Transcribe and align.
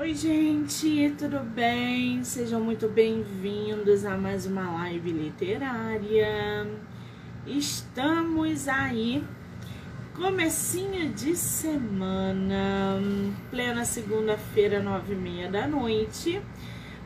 Oi, 0.00 0.14
gente, 0.14 1.14
tudo 1.18 1.40
bem? 1.40 2.24
Sejam 2.24 2.58
muito 2.58 2.88
bem-vindos 2.88 4.06
a 4.06 4.16
mais 4.16 4.46
uma 4.46 4.70
live 4.78 5.12
literária. 5.12 6.66
Estamos 7.46 8.66
aí, 8.66 9.22
comecinho 10.14 11.10
de 11.10 11.36
semana, 11.36 12.98
plena 13.50 13.84
segunda-feira, 13.84 14.82
nove 14.82 15.12
e 15.12 15.16
meia 15.16 15.50
da 15.50 15.68
noite, 15.68 16.40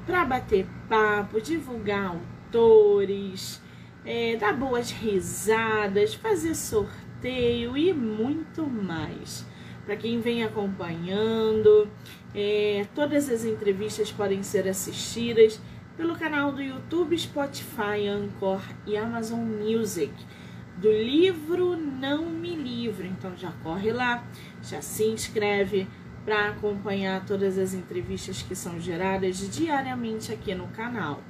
para 0.07 0.25
bater 0.25 0.65
papo, 0.89 1.41
divulgar 1.41 2.15
autores, 2.15 3.61
é, 4.05 4.37
dar 4.37 4.57
boas 4.57 4.93
risadas, 4.93 6.15
fazer 6.15 6.55
sorteio 6.55 7.77
e 7.77 7.93
muito 7.93 8.65
mais. 8.65 9.45
Para 9.85 9.97
quem 9.97 10.21
vem 10.21 10.45
acompanhando, 10.45 11.91
é, 12.35 12.87
todas 12.95 13.29
as 13.29 13.45
entrevistas 13.45 14.11
podem 14.11 14.43
ser 14.43 14.69
assistidas 14.69 15.61
pelo 15.97 16.17
canal 16.17 16.51
do 16.51 16.61
YouTube, 16.61 17.17
Spotify, 17.17 18.09
Anchor 18.09 18.61
e 18.87 18.97
Amazon 18.97 19.41
Music 19.41 20.13
do 20.77 20.91
livro 20.91 21.77
Não 21.77 22.27
Me 22.27 22.55
Livro. 22.57 23.07
Então 23.07 23.37
já 23.37 23.53
corre 23.63 23.93
lá, 23.93 24.25
já 24.63 24.83
se 24.83 25.05
inscreve 25.05 25.87
para 26.25 26.49
acompanhar 26.49 27.25
todas 27.25 27.59
as 27.59 27.75
entrevistas 27.75 28.43
que 28.43 28.55
são 28.55 28.81
geradas 28.81 29.39
diariamente 29.55 30.33
aqui 30.33 30.55
no 30.55 30.67
canal. 30.69 31.23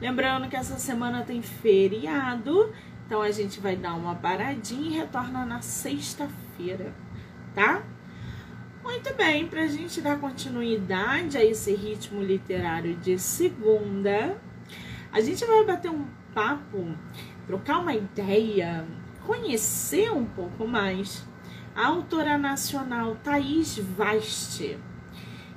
Lembrando 0.00 0.48
que 0.48 0.56
essa 0.56 0.78
semana 0.78 1.22
tem 1.22 1.42
feriado, 1.42 2.72
então 3.06 3.20
a 3.22 3.30
gente 3.30 3.60
vai 3.60 3.76
dar 3.76 3.94
uma 3.94 4.14
paradinha 4.14 4.88
e 4.88 4.98
retorna 4.98 5.44
na 5.44 5.60
sexta-feira, 5.60 6.94
tá? 7.54 7.82
Muito 8.86 9.12
bem, 9.14 9.48
para 9.48 9.62
a 9.62 9.66
gente 9.66 10.00
dar 10.00 10.20
continuidade 10.20 11.36
a 11.36 11.44
esse 11.44 11.74
ritmo 11.74 12.22
literário 12.22 12.94
de 12.94 13.18
segunda, 13.18 14.40
a 15.12 15.20
gente 15.20 15.44
vai 15.44 15.64
bater 15.64 15.90
um 15.90 16.06
papo, 16.32 16.94
trocar 17.48 17.80
uma 17.80 17.92
ideia, 17.92 18.86
conhecer 19.26 20.12
um 20.12 20.24
pouco 20.24 20.68
mais 20.68 21.26
a 21.74 21.88
autora 21.88 22.38
nacional 22.38 23.16
Thaís 23.16 23.76
Vaste. 23.76 24.78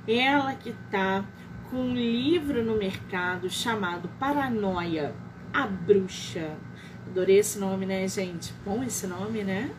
Ela 0.08 0.54
que 0.54 0.70
está 0.70 1.24
com 1.70 1.76
um 1.76 1.94
livro 1.94 2.64
no 2.64 2.76
mercado 2.76 3.48
chamado 3.48 4.08
Paranoia, 4.18 5.14
a 5.52 5.68
Bruxa. 5.68 6.58
Adorei 7.06 7.38
esse 7.38 7.60
nome, 7.60 7.86
né, 7.86 8.08
gente? 8.08 8.52
Bom 8.64 8.82
esse 8.82 9.06
nome, 9.06 9.44
né? 9.44 9.70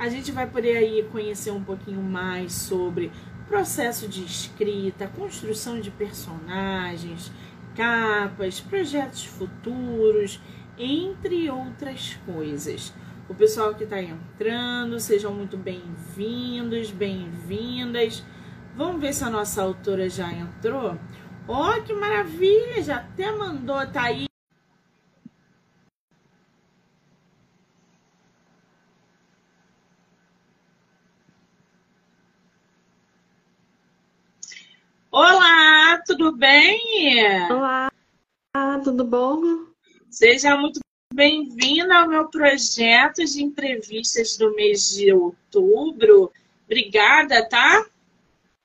A 0.00 0.08
gente 0.08 0.32
vai 0.32 0.46
poder 0.46 0.78
aí 0.78 1.06
conhecer 1.12 1.50
um 1.50 1.62
pouquinho 1.62 2.00
mais 2.00 2.54
sobre 2.54 3.12
processo 3.46 4.08
de 4.08 4.24
escrita, 4.24 5.06
construção 5.06 5.78
de 5.78 5.90
personagens, 5.90 7.30
capas, 7.76 8.60
projetos 8.60 9.26
futuros, 9.26 10.40
entre 10.78 11.50
outras 11.50 12.18
coisas. 12.24 12.94
O 13.28 13.34
pessoal 13.34 13.74
que 13.74 13.84
está 13.84 14.00
entrando, 14.00 14.98
sejam 14.98 15.34
muito 15.34 15.58
bem-vindos, 15.58 16.90
bem-vindas. 16.90 18.24
Vamos 18.74 19.02
ver 19.02 19.12
se 19.12 19.22
a 19.22 19.28
nossa 19.28 19.60
autora 19.60 20.08
já 20.08 20.32
entrou. 20.32 20.98
Ó, 21.46 21.76
oh, 21.76 21.82
que 21.82 21.92
maravilha! 21.92 22.82
Já 22.82 22.96
até 22.96 23.30
mandou, 23.30 23.86
tá 23.86 24.04
aí 24.04 24.30
Olá, 35.12 36.00
tudo 36.06 36.29
bem? 36.40 37.52
Olá, 37.52 37.90
tudo 38.82 39.04
bom? 39.04 39.42
Seja 40.08 40.56
muito 40.56 40.80
bem-vinda 41.12 41.98
ao 41.98 42.08
meu 42.08 42.30
projeto 42.30 43.22
de 43.22 43.42
entrevistas 43.44 44.38
do 44.38 44.54
mês 44.54 44.88
de 44.94 45.12
outubro. 45.12 46.32
Obrigada, 46.64 47.46
tá? 47.46 47.84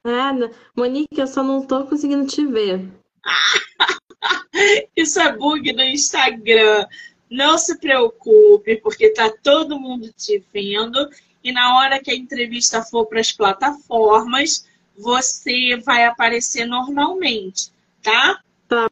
Nada. 0.05 0.51
Monique, 0.73 1.19
eu 1.19 1.27
só 1.27 1.43
não 1.43 1.67
tô 1.67 1.85
conseguindo 1.85 2.25
te 2.25 2.45
ver. 2.45 2.79
Isso 4.95 5.19
é 5.19 5.35
bug 5.35 5.73
no 5.73 5.83
Instagram. 5.83 6.87
Não 7.29 7.57
se 7.57 7.77
preocupe, 7.77 8.77
porque 8.77 9.09
tá 9.09 9.29
todo 9.43 9.77
mundo 9.77 10.13
te 10.13 10.41
vendo. 10.53 11.09
E 11.43 11.51
na 11.51 11.77
hora 11.77 11.99
que 11.99 12.09
a 12.09 12.15
entrevista 12.15 12.81
for 12.83 13.05
para 13.05 13.19
as 13.19 13.33
plataformas, 13.33 14.65
você 14.97 15.77
vai 15.77 16.05
aparecer 16.05 16.65
normalmente, 16.65 17.71
tá? 18.01 18.41
Tá 18.67 18.89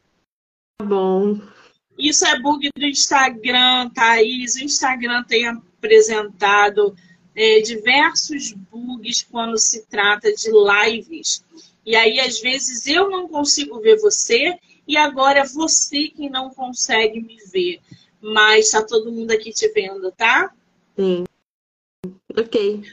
bom. 0.82 1.40
Isso 1.98 2.26
é 2.26 2.40
bug 2.40 2.70
do 2.76 2.86
Instagram, 2.86 3.90
Thaís. 3.90 4.56
O 4.56 4.64
Instagram 4.64 5.24
tem 5.24 5.48
apresentado 5.48 6.96
é, 7.36 7.62
diversos 7.62 8.54
bugs 8.54 9.24
quando 9.24 9.58
se 9.58 9.86
trata 9.86 10.34
de 10.34 10.50
lives. 10.52 11.44
E 11.86 11.96
aí, 11.96 12.20
às 12.20 12.40
vezes, 12.40 12.88
eu 12.88 13.10
não 13.10 13.28
consigo 13.28 13.80
ver 13.80 14.00
você 14.00 14.58
e 14.88 14.98
agora 14.98 15.40
é 15.40 15.46
você 15.46 16.08
que 16.10 16.30
não 16.30 16.50
consegue 16.50 17.22
me 17.22 17.38
ver. 17.52 17.80
Mas 18.22 18.72
tá 18.72 18.82
todo 18.84 19.12
mundo 19.12 19.32
aqui 19.32 19.52
te 19.52 19.68
vendo, 19.70 20.12
tá? 20.12 20.54
Sim. 20.96 21.26
Ok. 22.38 22.84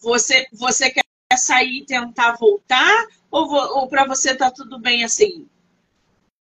Você, 0.00 0.46
você 0.52 0.90
quer 0.90 1.04
sair 1.36 1.78
e 1.78 1.86
tentar 1.86 2.36
voltar? 2.36 3.06
Ou, 3.30 3.52
ou 3.52 3.88
para 3.88 4.06
você 4.06 4.34
tá 4.34 4.50
tudo 4.50 4.78
bem 4.78 5.04
assim? 5.04 5.46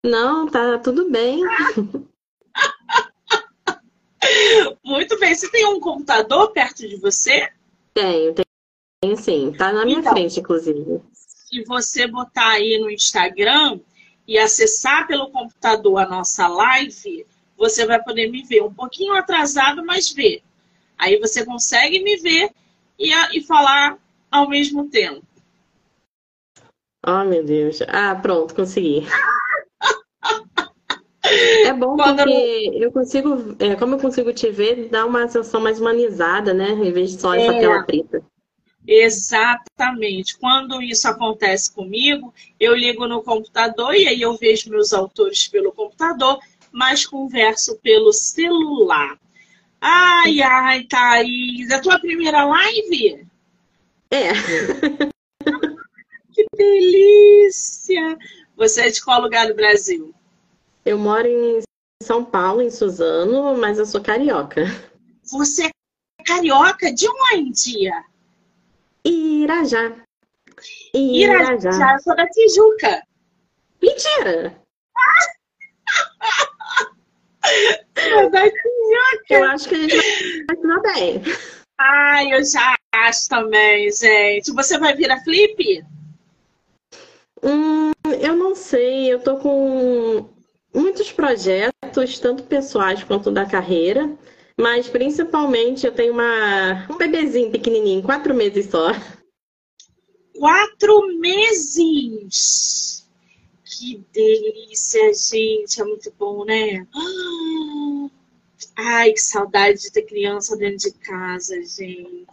Não, 0.04 0.48
tá 0.48 0.78
tudo 0.78 1.10
bem. 1.10 1.42
Muito 4.84 5.18
bem. 5.18 5.34
Você 5.34 5.50
tem 5.50 5.66
um 5.66 5.80
computador 5.80 6.52
perto 6.52 6.88
de 6.88 6.96
você? 6.96 7.50
Tenho, 7.94 8.34
tenho 8.34 9.16
sim. 9.16 9.52
Tá 9.52 9.72
na 9.72 9.84
minha 9.84 9.98
então, 9.98 10.12
frente, 10.12 10.40
inclusive. 10.40 11.00
Se 11.12 11.64
você 11.64 12.06
botar 12.06 12.52
aí 12.52 12.78
no 12.78 12.90
Instagram 12.90 13.80
e 14.26 14.38
acessar 14.38 15.06
pelo 15.06 15.30
computador 15.30 15.98
a 15.98 16.08
nossa 16.08 16.46
live, 16.46 17.26
você 17.56 17.84
vai 17.84 18.02
poder 18.02 18.30
me 18.30 18.42
ver 18.42 18.62
um 18.62 18.72
pouquinho 18.72 19.12
atrasado, 19.14 19.84
mas 19.84 20.10
ver. 20.10 20.42
Aí 20.96 21.18
você 21.18 21.44
consegue 21.44 22.02
me 22.02 22.16
ver 22.16 22.50
e, 22.98 23.12
e 23.36 23.42
falar 23.42 23.98
ao 24.30 24.48
mesmo 24.48 24.88
tempo. 24.88 25.22
Oh, 27.06 27.24
meu 27.24 27.44
Deus. 27.44 27.80
Ah, 27.88 28.14
pronto, 28.14 28.54
consegui. 28.54 29.02
É 31.64 31.72
bom 31.72 31.96
Quando 31.96 32.16
porque 32.16 32.70
eu 32.74 32.90
consigo, 32.90 33.54
é, 33.58 33.76
como 33.76 33.94
eu 33.94 33.98
consigo 33.98 34.32
te 34.32 34.50
ver, 34.50 34.88
dá 34.88 35.06
uma 35.06 35.28
sensação 35.28 35.60
mais 35.60 35.80
humanizada, 35.80 36.52
né? 36.52 36.70
Em 36.70 36.90
vez 36.90 37.12
de 37.12 37.20
só 37.20 37.34
essa 37.34 37.52
é, 37.52 37.60
tela 37.60 37.84
preta. 37.84 38.22
Exatamente. 38.86 40.36
Quando 40.38 40.82
isso 40.82 41.06
acontece 41.06 41.72
comigo, 41.72 42.34
eu 42.58 42.74
ligo 42.74 43.06
no 43.06 43.22
computador 43.22 43.94
e 43.94 44.08
aí 44.08 44.20
eu 44.20 44.36
vejo 44.36 44.70
meus 44.70 44.92
autores 44.92 45.46
pelo 45.46 45.72
computador, 45.72 46.38
mas 46.72 47.06
converso 47.06 47.78
pelo 47.78 48.12
celular. 48.12 49.16
Ai, 49.80 50.42
ai, 50.42 50.82
Thaís, 50.84 51.70
é 51.70 51.74
a 51.74 51.80
tua 51.80 51.98
primeira 51.98 52.44
live? 52.44 53.26
É. 54.10 54.32
que 56.32 56.46
delícia! 56.56 58.16
Você 58.56 58.82
é 58.82 58.90
de 58.90 59.02
qual 59.02 59.22
lugar 59.22 59.46
do 59.46 59.54
Brasil? 59.54 60.14
Eu 60.84 60.98
moro 60.98 61.26
em 61.26 61.62
São 62.02 62.22
Paulo, 62.24 62.60
em 62.60 62.70
Suzano, 62.70 63.56
mas 63.56 63.78
eu 63.78 63.86
sou 63.86 64.02
carioca. 64.02 64.64
Você 65.30 65.66
é 65.66 65.70
carioca? 66.24 66.92
De 66.92 67.06
onde? 67.08 67.88
Irajá. 69.04 69.94
Irajá. 70.92 70.92
Irajá. 70.92 71.94
Eu 71.94 72.00
sou 72.00 72.16
da 72.16 72.28
Tijuca. 72.28 73.02
Mentira! 73.80 74.60
sou 77.96 78.30
da 78.30 78.42
Tijuca. 78.42 78.60
Eu 79.30 79.44
acho 79.44 79.68
que 79.68 79.76
a 79.76 79.78
gente 79.78 80.44
vai 80.46 80.56
se 80.56 80.66
bem. 80.80 81.22
Ai, 81.82 82.34
eu 82.34 82.44
já 82.44 82.76
acho 82.92 83.26
também, 83.26 83.90
gente. 83.90 84.52
Você 84.52 84.78
vai 84.78 84.94
vir 84.94 85.10
a 85.10 85.18
Flip? 85.24 85.82
Hum, 87.42 87.90
eu 88.20 88.36
não 88.36 88.54
sei. 88.54 89.10
Eu 89.10 89.20
tô 89.22 89.38
com 89.38 90.28
muitos 90.74 91.10
projetos, 91.10 92.18
tanto 92.18 92.42
pessoais 92.42 93.02
quanto 93.02 93.30
da 93.30 93.46
carreira. 93.46 94.14
Mas 94.60 94.88
principalmente 94.88 95.86
eu 95.86 95.92
tenho 95.94 96.12
uma, 96.12 96.86
um 96.90 96.98
bebezinho 96.98 97.50
pequenininho, 97.50 98.02
quatro 98.02 98.34
meses 98.34 98.66
só. 98.66 98.90
Quatro 100.38 101.06
meses! 101.18 103.08
Que 103.64 104.04
delícia, 104.12 105.14
gente. 105.14 105.80
É 105.80 105.84
muito 105.84 106.12
bom, 106.18 106.44
né? 106.44 106.86
Ah! 106.94 108.19
Ai, 108.76 109.12
que 109.12 109.20
saudade 109.20 109.80
de 109.80 109.92
ter 109.92 110.02
criança 110.02 110.56
dentro 110.56 110.90
de 110.90 110.92
casa, 110.92 111.56
gente. 111.62 112.24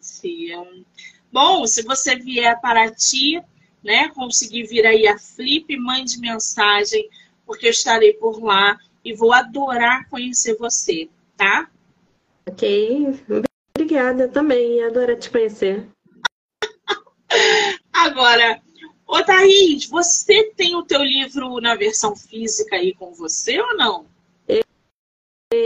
Bom, 1.31 1.65
se 1.67 1.83
você 1.83 2.15
vier 2.15 2.59
para 2.61 2.89
ti, 2.91 3.41
né, 3.83 4.09
conseguir 4.09 4.63
vir 4.63 4.85
aí 4.85 5.07
a 5.07 5.17
Flip, 5.17 5.75
mande 5.77 6.19
mensagem, 6.19 7.09
porque 7.45 7.67
eu 7.67 7.71
estarei 7.71 8.13
por 8.13 8.43
lá 8.43 8.77
e 9.03 9.13
vou 9.13 9.33
adorar 9.33 10.09
conhecer 10.09 10.57
você, 10.57 11.09
tá? 11.35 11.69
Ok, 12.49 13.19
obrigada 13.75 14.27
também, 14.27 14.83
adoro 14.83 15.17
te 15.17 15.29
conhecer. 15.29 15.87
Agora, 17.93 18.61
ô 19.05 19.23
Thaís, 19.23 19.85
você 19.85 20.51
tem 20.55 20.75
o 20.75 20.83
teu 20.83 21.03
livro 21.03 21.59
na 21.61 21.75
versão 21.75 22.15
física 22.15 22.75
aí 22.75 22.93
com 22.93 23.13
você 23.13 23.59
ou 23.59 23.75
não? 23.77 24.16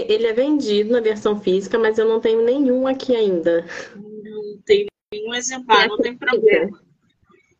Ele 0.08 0.28
é 0.28 0.34
vendido 0.34 0.92
na 0.92 1.00
versão 1.00 1.40
física, 1.40 1.78
mas 1.78 1.98
eu 1.98 2.08
não 2.08 2.20
tenho 2.20 2.44
nenhum 2.44 2.88
aqui 2.88 3.16
ainda. 3.16 3.66
Não 3.96 4.58
tem 4.66 4.88
nenhum 5.12 5.34
exemplar, 5.34 5.88
não 5.88 5.98
tem 5.98 6.16
problema. 6.16 6.82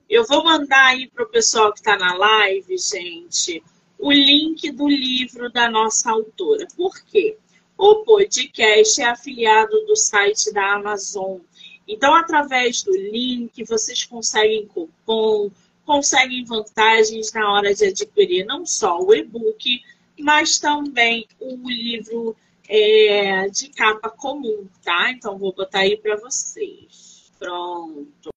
Eu 0.10 0.26
vou 0.26 0.44
mandar 0.44 0.88
aí 0.88 1.10
para 1.10 1.24
o 1.24 1.30
pessoal 1.30 1.72
que 1.72 1.80
está 1.80 1.98
na 1.98 2.14
live, 2.14 2.78
gente, 2.78 3.64
o 3.98 4.12
link 4.12 4.72
do 4.72 4.88
livro 4.88 5.52
da 5.52 5.70
nossa 5.70 6.12
autora. 6.12 6.68
Por 6.76 6.94
quê? 7.06 7.38
O 7.78 8.04
podcast 8.04 9.02
é 9.02 9.06
afiliado 9.06 9.86
do 9.86 9.96
site 9.96 10.52
da 10.52 10.74
Amazon. 10.74 11.40
Então, 11.88 12.14
através 12.14 12.84
do 12.84 12.92
link, 12.92 13.64
vocês 13.64 14.04
conseguem 14.04 14.68
cupom, 14.68 15.50
conseguem 15.86 16.46
vantagens 16.46 17.32
na 17.34 17.52
hora 17.52 17.74
de 17.74 17.86
adquirir 17.86 18.46
não 18.46 18.66
só 18.66 19.00
o 19.00 19.14
e-book, 19.14 19.82
mas 20.20 20.60
também 20.60 21.28
o 21.40 21.70
livro 21.70 22.36
é, 22.68 23.50
de 23.50 23.70
capa 23.70 24.10
comum, 24.10 24.68
tá? 24.84 25.12
Então, 25.12 25.38
vou 25.38 25.54
botar 25.54 25.80
aí 25.80 25.98
para 25.98 26.16
vocês. 26.16 27.32
Pronto. 27.38 28.30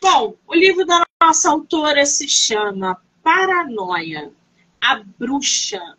Bom, 0.00 0.36
o 0.46 0.54
livro 0.54 0.84
da 0.84 1.04
nossa 1.22 1.50
autora 1.50 2.04
se 2.06 2.28
chama 2.28 3.00
Paranoia, 3.22 4.32
a 4.80 4.96
Bruxa. 4.96 5.96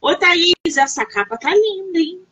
Ô, 0.00 0.14
Thaís, 0.14 0.76
essa 0.76 1.06
capa 1.06 1.38
tá 1.38 1.54
linda, 1.54 1.98
hein? 1.98 2.26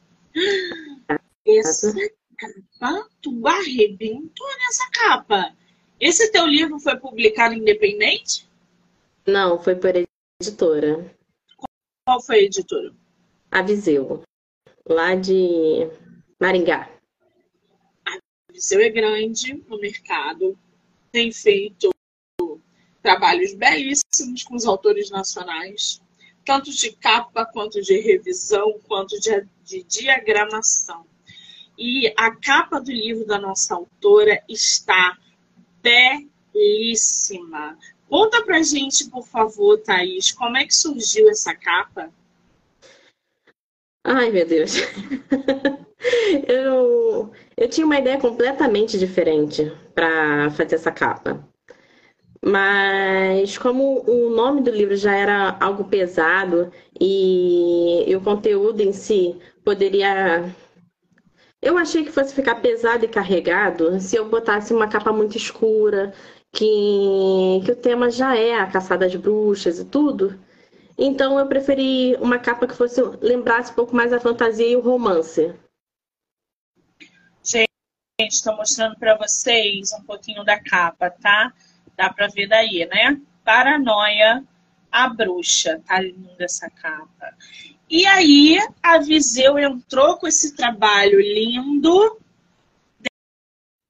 Essa 1.47 1.95
capa, 2.37 3.09
tu 3.23 3.47
arrebentou 3.47 4.47
nessa 4.59 4.91
capa. 4.93 5.55
Esse 5.99 6.31
teu 6.31 6.47
livro 6.47 6.79
foi 6.79 6.97
publicado 6.97 7.55
independente? 7.55 8.49
Não, 9.27 9.63
foi 9.63 9.75
por 9.75 9.93
editora. 10.41 11.15
Qual 12.07 12.21
foi 12.21 12.37
a 12.37 12.43
editora? 12.43 12.95
A 13.51 13.63
Viseu, 13.63 14.23
lá 14.87 15.15
de 15.15 15.89
Maringá. 16.41 16.91
A 18.07 18.19
Viseu 18.53 18.81
é 18.81 18.91
grande 18.91 19.55
no 19.69 19.79
mercado 19.79 20.59
tem 21.15 21.31
feito 21.31 21.91
trabalhos 23.01 23.55
belíssimos 23.55 24.43
com 24.43 24.57
os 24.57 24.67
autores 24.67 25.11
nacionais, 25.11 26.03
tanto 26.45 26.73
de 26.73 26.91
capa, 26.91 27.47
quanto 27.47 27.81
de 27.81 28.01
revisão, 28.01 28.81
quanto 28.89 29.21
de, 29.21 29.47
de 29.63 29.85
diagramação. 29.85 31.07
E 31.79 32.13
a 32.17 32.35
capa 32.35 32.81
do 32.81 32.91
livro 32.91 33.25
da 33.25 33.39
nossa 33.39 33.77
autora 33.77 34.43
está 34.49 35.17
belíssima. 35.81 37.79
Conta 38.09 38.43
pra 38.45 38.63
gente, 38.63 39.09
por 39.11 39.27
favor, 39.27 39.79
Thaís, 39.79 40.31
como 40.33 40.57
é 40.57 40.65
que 40.65 40.75
surgiu 40.75 41.29
essa 41.31 41.55
capa? 41.55 42.13
Ai, 44.05 44.31
meu 44.31 44.47
Deus. 44.47 44.75
eu, 46.47 47.33
eu 47.57 47.69
tinha 47.69 47.87
uma 47.87 47.99
ideia 47.99 48.19
completamente 48.19 48.99
diferente 48.99 49.73
para 49.95 50.51
fazer 50.51 50.75
essa 50.75 50.93
capa. 50.93 51.43
Mas 52.45 53.57
como 53.57 54.05
o 54.07 54.29
nome 54.29 54.61
do 54.61 54.71
livro 54.71 54.95
já 54.97 55.15
era 55.15 55.57
algo 55.59 55.85
pesado 55.85 56.71
e, 57.01 58.05
e 58.07 58.15
o 58.15 58.21
conteúdo 58.21 58.83
em 58.83 58.93
si 58.93 59.41
poderia 59.65 60.55
eu 61.63 61.79
achei 61.79 62.05
que 62.05 62.13
fosse 62.13 62.35
ficar 62.35 62.57
pesado 62.57 63.07
e 63.07 63.09
carregado 63.09 63.99
se 63.99 64.17
eu 64.17 64.29
botasse 64.29 64.75
uma 64.75 64.87
capa 64.87 65.11
muito 65.11 65.39
escura, 65.39 66.13
que, 66.55 67.61
que 67.65 67.73
o 67.73 67.77
tema 67.77 68.11
já 68.11 68.37
é 68.37 68.55
a 68.55 68.71
caçada 68.71 69.09
de 69.09 69.19
bruxas 69.19 69.79
e 69.79 69.85
tudo. 69.85 70.39
Então 70.97 71.39
eu 71.39 71.47
preferi 71.47 72.15
uma 72.21 72.39
capa 72.39 72.67
que 72.67 72.75
fosse 72.75 73.03
lembrasse 73.21 73.73
um 73.73 73.75
pouco 73.75 73.95
mais 73.95 74.13
a 74.13 74.21
fantasia 74.21 74.67
e 74.67 74.77
o 74.77 74.81
romance. 74.81 75.53
Gente, 77.45 77.69
estou 78.21 78.57
mostrando 78.57 78.97
para 78.97 79.17
vocês 79.17 79.93
um 79.93 80.05
pouquinho 80.05 80.45
da 80.45 80.59
capa, 80.61 81.11
tá? 81.11 81.53
Dá 81.97 82.13
para 82.13 82.29
ver 82.29 82.47
daí, 82.47 82.87
né? 82.87 83.21
Paranoia, 83.45 84.45
a 84.91 85.09
bruxa. 85.09 85.83
Tá 85.85 86.01
linda 86.01 86.45
essa 86.45 86.71
capa. 86.71 87.35
E 87.91 88.07
aí, 88.07 88.57
a 88.81 88.99
Viseu 88.99 89.59
entrou 89.59 90.17
com 90.17 90.29
esse 90.29 90.55
trabalho 90.55 91.21
lindo 91.21 92.21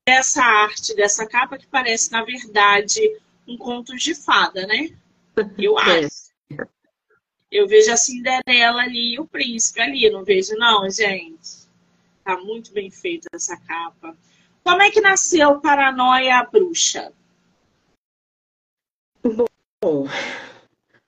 dessa 0.07 0.43
arte, 0.43 0.95
dessa 0.95 1.27
capa 1.27 1.59
que 1.59 1.67
parece, 1.67 2.13
na 2.13 2.25
verdade, 2.25 3.01
um 3.47 3.57
conto 3.57 3.97
de 3.97 4.15
fada, 4.15 4.67
né? 4.67 4.91
Eu 5.59 5.79
é. 5.79 6.05
acho. 6.05 6.25
Eu 7.51 7.69
vejo 7.69 7.93
a 7.93 7.97
Cinderela 7.97 8.83
ali 8.83 9.15
e 9.15 9.21
o 9.21 9.27
príncipe 9.27 9.81
ali, 9.81 10.11
não 10.11 10.25
vejo 10.25 10.57
não, 10.57 10.91
gente. 10.91 11.69
Tá 12.25 12.37
muito 12.39 12.73
bem 12.73 12.91
feita 12.91 13.29
essa 13.33 13.57
capa. 13.57 14.17
Como 14.63 14.83
é 14.83 14.91
que 14.91 15.01
nasceu 15.01 15.61
Paranoia 15.61 16.43
Bruxa? 16.51 17.13
Bom, 19.23 20.09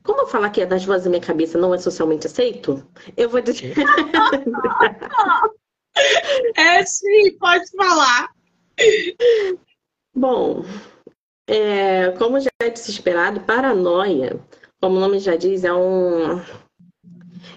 como 0.03 0.23
eu 0.23 0.29
falar 0.29 0.51
que 0.51 0.61
é 0.61 0.67
das 0.67 0.85
vozes 0.85 1.05
da 1.05 1.11
minha 1.11 1.23
cabeça 1.23 1.59
não 1.59 1.75
é 1.75 1.79
socialmente 1.79 2.27
aceito, 2.27 2.87
eu 3.17 3.29
vou 3.29 3.41
dizer. 3.41 3.75
é 6.55 6.85
sim, 6.85 7.37
pode 7.39 7.71
falar. 7.73 8.36
Bom, 10.15 10.65
é, 11.47 12.11
como 12.13 12.41
já 12.41 12.51
é 12.61 12.71
de 12.71 12.79
se 12.79 12.91
esperado, 12.91 13.41
Paranoia 13.41 14.41
como 14.81 14.97
o 14.97 15.01
nome 15.01 15.19
já 15.19 15.37
diz, 15.37 15.65
é, 15.65 15.73
um, 15.73 16.41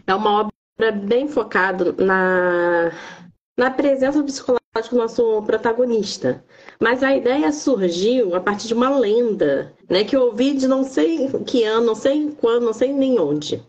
é 0.07 0.15
uma 0.15 0.41
obra 0.41 0.91
bem 0.91 1.27
focada 1.27 1.91
na, 1.93 2.91
na 3.57 3.71
presença 3.71 4.23
psicológica 4.23 4.59
do 4.89 4.97
nosso 4.97 5.41
protagonista. 5.43 6.43
Mas 6.79 7.03
a 7.03 7.15
ideia 7.15 7.51
surgiu 7.51 8.35
a 8.35 8.39
partir 8.39 8.67
de 8.67 8.73
uma 8.73 8.97
lenda, 8.97 9.73
né, 9.89 10.03
que 10.03 10.15
eu 10.15 10.21
ouvi 10.23 10.53
de 10.53 10.67
não 10.67 10.83
sei 10.83 11.27
que 11.45 11.63
ano, 11.63 11.87
não 11.87 11.95
sei 11.95 12.31
quando, 12.39 12.65
não 12.65 12.73
sei 12.73 12.93
nem 12.93 13.19
onde. 13.19 13.61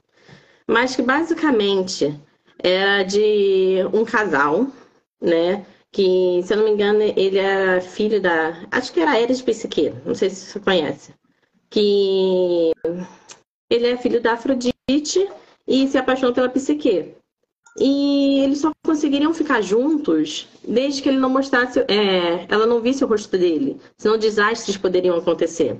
Mas 0.66 0.94
que 0.94 1.02
basicamente 1.02 2.18
era 2.62 3.02
de 3.02 3.78
um 3.92 4.04
casal, 4.04 4.68
né, 5.20 5.66
que, 5.92 6.40
se 6.44 6.52
eu 6.52 6.58
não 6.58 6.64
me 6.64 6.70
engano, 6.70 7.02
ele 7.02 7.38
era 7.38 7.80
filho 7.80 8.20
da. 8.20 8.66
Acho 8.70 8.92
que 8.92 9.00
era 9.00 9.20
Eres 9.20 9.42
Psique, 9.42 9.92
não 10.04 10.14
sei 10.14 10.30
se 10.30 10.46
você 10.46 10.60
conhece. 10.60 11.14
Que 11.68 12.72
ele 13.68 13.86
é 13.86 13.96
filho 13.96 14.20
da 14.20 14.32
Afrodite 14.32 14.74
e 15.66 15.88
se 15.88 15.98
apaixonou 15.98 16.34
pela 16.34 16.48
Psique. 16.48 17.14
E 17.78 18.40
eles 18.40 18.60
só 18.60 18.72
conseguiriam 18.84 19.32
ficar 19.32 19.60
juntos 19.60 20.48
desde 20.66 21.02
que 21.02 21.08
ele 21.08 21.18
não 21.18 21.30
mostrasse, 21.30 21.80
é, 21.80 22.46
ela 22.48 22.66
não 22.66 22.80
visse 22.80 23.04
o 23.04 23.06
rosto 23.06 23.38
dele, 23.38 23.80
senão 23.96 24.18
desastres 24.18 24.76
poderiam 24.76 25.16
acontecer. 25.16 25.78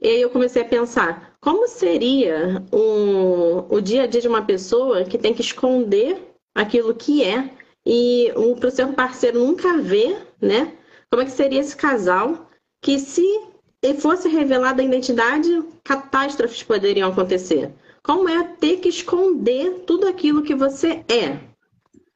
E 0.00 0.08
aí 0.08 0.20
eu 0.20 0.30
comecei 0.30 0.62
a 0.62 0.68
pensar, 0.68 1.34
como 1.40 1.66
seria 1.68 2.62
um, 2.72 3.74
o 3.74 3.80
dia 3.80 4.02
a 4.02 4.06
dia 4.06 4.20
de 4.20 4.28
uma 4.28 4.44
pessoa 4.44 5.04
que 5.04 5.16
tem 5.16 5.32
que 5.32 5.40
esconder 5.40 6.20
aquilo 6.54 6.94
que 6.94 7.24
é 7.24 7.50
e 7.84 8.32
o 8.36 8.70
seu 8.70 8.92
parceiro 8.92 9.38
nunca 9.38 9.78
ver, 9.78 10.16
né? 10.40 10.76
Como 11.10 11.22
é 11.22 11.24
que 11.24 11.32
seria 11.32 11.60
esse 11.60 11.76
casal 11.76 12.48
que 12.80 12.98
se 12.98 13.52
fosse 13.98 14.28
revelada 14.28 14.80
a 14.80 14.84
identidade, 14.84 15.62
catástrofes 15.82 16.62
poderiam 16.62 17.10
acontecer. 17.10 17.72
Como 18.02 18.28
é 18.28 18.44
ter 18.44 18.78
que 18.78 18.88
esconder 18.88 19.84
tudo 19.86 20.06
aquilo 20.06 20.42
que 20.42 20.54
você 20.54 21.04
é? 21.08 21.38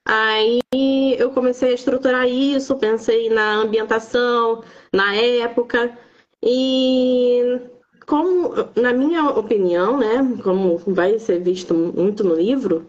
Aí 0.04 0.60
eu 1.18 1.30
comecei 1.30 1.70
a 1.70 1.74
estruturar 1.74 2.28
isso, 2.28 2.76
pensei 2.76 3.28
na 3.28 3.56
ambientação, 3.56 4.62
na 4.92 5.14
época 5.16 5.98
e 6.40 7.60
como, 8.06 8.52
na 8.76 8.92
minha 8.92 9.30
opinião, 9.30 9.98
né, 9.98 10.38
como 10.44 10.78
vai 10.86 11.18
ser 11.18 11.40
visto 11.40 11.74
muito 11.74 12.22
no 12.22 12.36
livro, 12.36 12.86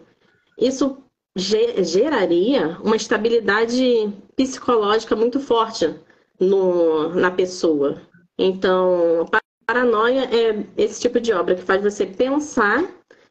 isso 0.56 1.02
geraria 1.38 2.78
uma 2.82 2.96
estabilidade 2.96 4.12
psicológica 4.36 5.14
muito 5.16 5.40
forte 5.40 5.94
no, 6.38 7.10
na 7.14 7.30
pessoa. 7.30 8.02
Então, 8.38 9.26
paranoia 9.66 10.24
é 10.24 10.64
esse 10.76 11.00
tipo 11.00 11.20
de 11.20 11.32
obra 11.32 11.54
que 11.54 11.62
faz 11.62 11.82
você 11.82 12.06
pensar 12.06 12.84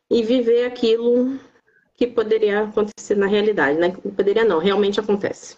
e 0.10 0.24
viver 0.24 0.66
aquilo 0.66 1.40
que 1.96 2.06
poderia 2.06 2.64
acontecer 2.64 3.16
na 3.16 3.26
realidade, 3.26 3.80
né? 3.80 3.90
Poderia 4.16 4.46
não, 4.46 4.60
realmente 4.60 5.00
acontece. 5.00 5.58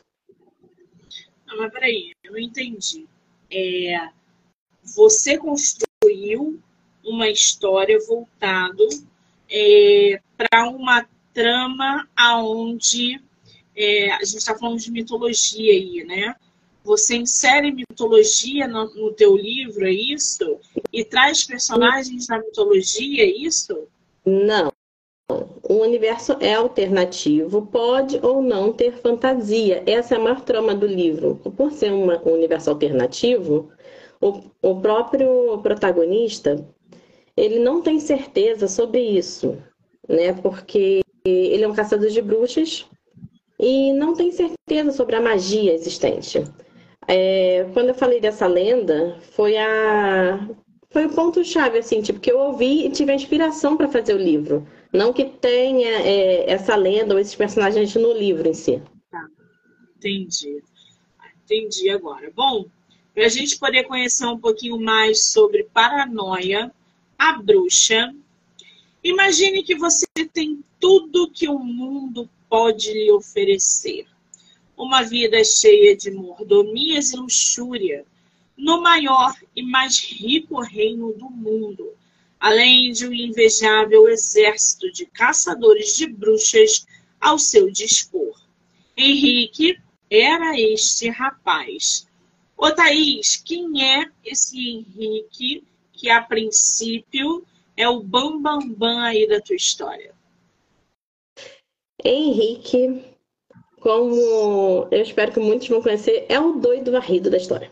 Não, 1.45 1.57
mas 1.57 1.71
peraí, 1.71 2.13
eu 2.23 2.37
entendi. 2.37 3.07
É, 3.51 4.09
você 4.95 5.37
construiu 5.37 6.59
uma 7.03 7.27
história 7.27 7.97
voltado 8.07 8.87
é, 9.49 10.21
para 10.37 10.69
uma 10.69 11.05
trama 11.33 12.07
aonde 12.15 13.21
é, 13.75 14.11
a 14.11 14.23
gente 14.23 14.37
está 14.37 14.57
falando 14.57 14.79
de 14.79 14.91
mitologia 14.91 15.71
aí, 15.71 16.03
né? 16.03 16.35
Você 16.83 17.15
insere 17.15 17.71
mitologia 17.71 18.67
no, 18.67 18.93
no 18.95 19.13
teu 19.13 19.35
livro, 19.35 19.85
é 19.85 19.91
isso? 19.91 20.57
E 20.91 21.03
traz 21.03 21.43
personagens 21.43 22.27
da 22.27 22.39
mitologia, 22.39 23.23
é 23.23 23.29
isso? 23.29 23.87
Não. 24.25 24.71
O 25.63 25.75
universo 25.75 26.35
é 26.39 26.55
alternativo, 26.55 27.67
pode 27.67 28.19
ou 28.23 28.41
não 28.41 28.73
ter 28.73 28.93
fantasia. 28.93 29.83
Essa 29.85 30.15
é 30.15 30.17
a 30.17 30.21
maior 30.21 30.41
trama 30.41 30.73
do 30.73 30.87
livro. 30.87 31.35
Por 31.35 31.71
ser 31.71 31.93
uma, 31.93 32.19
um 32.27 32.33
universo 32.33 32.71
alternativo, 32.71 33.69
o, 34.19 34.41
o 34.61 34.81
próprio 34.81 35.59
protagonista 35.59 36.65
ele 37.37 37.59
não 37.59 37.81
tem 37.81 37.99
certeza 37.99 38.67
sobre 38.67 38.99
isso, 39.01 39.57
né? 40.07 40.33
Porque 40.33 41.01
ele 41.29 41.63
é 41.63 41.67
um 41.67 41.73
caçador 41.73 42.09
de 42.09 42.21
bruxas 42.21 42.85
e 43.59 43.91
não 43.93 44.13
tem 44.13 44.31
certeza 44.31 44.91
sobre 44.91 45.15
a 45.15 45.21
magia 45.21 45.73
existente. 45.73 46.43
É, 47.07 47.67
quando 47.73 47.89
eu 47.89 47.95
falei 47.95 48.21
dessa 48.21 48.47
lenda, 48.47 49.17
foi 49.31 49.57
a 49.57 50.47
foi 50.91 51.05
o 51.05 51.13
ponto 51.13 51.43
chave 51.43 51.77
assim, 51.77 52.01
tipo 52.01 52.19
que 52.19 52.31
eu 52.31 52.39
ouvi 52.39 52.85
e 52.85 52.89
tive 52.89 53.11
a 53.11 53.15
inspiração 53.15 53.77
para 53.77 53.87
fazer 53.87 54.15
o 54.15 54.17
livro, 54.17 54.67
não 54.91 55.13
que 55.13 55.25
tenha 55.25 56.01
é, 56.01 56.49
essa 56.49 56.75
lenda 56.75 57.13
ou 57.13 57.19
esses 57.19 57.35
personagens 57.35 57.93
no 57.95 58.11
livro 58.11 58.47
em 58.47 58.53
si. 58.53 58.81
Tá, 59.11 59.27
entendi, 59.97 60.63
entendi 61.43 61.89
agora. 61.89 62.31
Bom, 62.35 62.65
para 63.13 63.25
a 63.25 63.29
gente 63.29 63.59
poder 63.59 63.83
conhecer 63.83 64.25
um 64.25 64.39
pouquinho 64.39 64.79
mais 64.79 65.25
sobre 65.25 65.65
paranoia, 65.73 66.71
a 67.17 67.33
bruxa. 67.33 68.13
Imagine 69.03 69.63
que 69.63 69.75
você 69.75 70.07
tem 70.33 70.58
que 71.39 71.47
o 71.47 71.57
mundo 71.57 72.29
pode 72.49 72.91
lhe 72.91 73.09
oferecer. 73.13 74.05
Uma 74.75 75.03
vida 75.03 75.41
cheia 75.41 75.95
de 75.95 76.11
mordomias 76.11 77.13
e 77.13 77.15
luxúria, 77.15 78.05
no 78.57 78.81
maior 78.81 79.33
e 79.55 79.63
mais 79.63 79.99
rico 79.99 80.59
reino 80.59 81.13
do 81.13 81.29
mundo, 81.29 81.93
além 82.37 82.91
de 82.91 83.07
um 83.07 83.13
invejável 83.13 84.09
exército 84.09 84.91
de 84.91 85.05
caçadores 85.05 85.95
de 85.95 86.07
bruxas 86.07 86.85
ao 87.21 87.39
seu 87.39 87.71
dispor. 87.71 88.37
Henrique 88.97 89.79
era 90.09 90.59
este 90.59 91.07
rapaz. 91.07 92.05
Ô 92.57 92.69
Thaís, 92.69 93.37
quem 93.37 93.81
é 93.81 94.11
esse 94.25 94.59
Henrique 94.59 95.63
que 95.93 96.09
a 96.09 96.21
princípio 96.21 97.45
é 97.77 97.87
o 97.87 98.03
bambambam 98.03 98.59
bam, 98.59 98.73
bam 98.73 98.99
aí 99.03 99.25
da 99.25 99.39
tua 99.39 99.55
história? 99.55 100.18
Henrique, 102.03 103.03
como 103.79 104.87
eu 104.91 105.01
espero 105.01 105.31
que 105.31 105.39
muitos 105.39 105.67
vão 105.67 105.81
conhecer, 105.81 106.25
é 106.29 106.39
o 106.39 106.53
doido 106.53 106.91
varrido 106.91 107.29
da 107.29 107.37
história. 107.37 107.71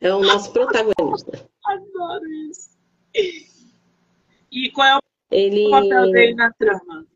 É 0.00 0.12
o 0.14 0.20
nosso 0.20 0.52
protagonista. 0.52 1.48
Adoro 1.64 2.24
isso. 2.50 2.78
E 4.50 4.70
qual 4.70 4.86
é 4.86 4.96
o 4.96 5.00
ele... 5.30 5.70
papel 5.70 6.12
dele 6.12 6.34
na 6.34 6.52
trama? 6.52 7.06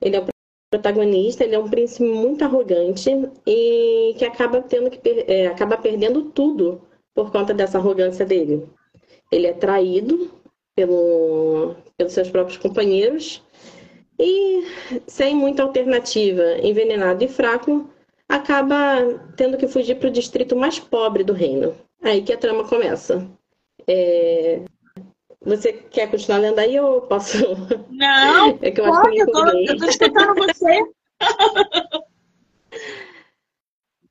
Ele 0.00 0.16
é 0.16 0.20
o 0.20 0.26
protagonista, 0.70 1.44
ele 1.44 1.54
é 1.54 1.58
um 1.58 1.68
príncipe 1.68 2.04
muito 2.04 2.44
arrogante 2.44 3.10
e 3.46 4.14
que 4.18 4.24
acaba 4.24 4.60
tendo 4.60 4.90
que 4.90 5.24
é, 5.26 5.46
acaba 5.46 5.76
perdendo 5.76 6.30
tudo 6.30 6.82
por 7.14 7.30
conta 7.30 7.54
dessa 7.54 7.78
arrogância 7.78 8.26
dele. 8.26 8.68
Ele 9.30 9.46
é 9.46 9.52
traído 9.52 10.30
pelo, 10.74 11.76
pelos 11.96 12.12
seus 12.12 12.28
próprios 12.28 12.58
companheiros 12.58 13.42
e, 14.24 14.66
sem 15.06 15.34
muita 15.34 15.62
alternativa, 15.62 16.58
envenenado 16.62 17.22
e 17.22 17.28
fraco, 17.28 17.90
acaba 18.28 19.20
tendo 19.36 19.58
que 19.58 19.68
fugir 19.68 19.96
para 19.96 20.08
o 20.08 20.12
distrito 20.12 20.56
mais 20.56 20.78
pobre 20.78 21.22
do 21.22 21.34
reino. 21.34 21.76
Aí 22.02 22.22
que 22.22 22.32
a 22.32 22.38
trama 22.38 22.66
começa. 22.66 23.28
É... 23.86 24.62
Você 25.42 25.74
quer 25.74 26.10
continuar 26.10 26.38
lendo 26.38 26.58
aí 26.58 26.80
ou 26.80 27.02
posso? 27.02 27.36
Não, 27.90 28.58
é 28.62 28.70
que 28.70 28.80
eu, 28.80 28.86
pode, 28.86 29.08
acho 29.08 29.10
que 29.10 29.20
eu, 29.20 29.26
tô, 29.30 29.46
eu 29.46 29.76
tô 29.76 29.84
escutando 29.84 30.34
você. 30.34 30.82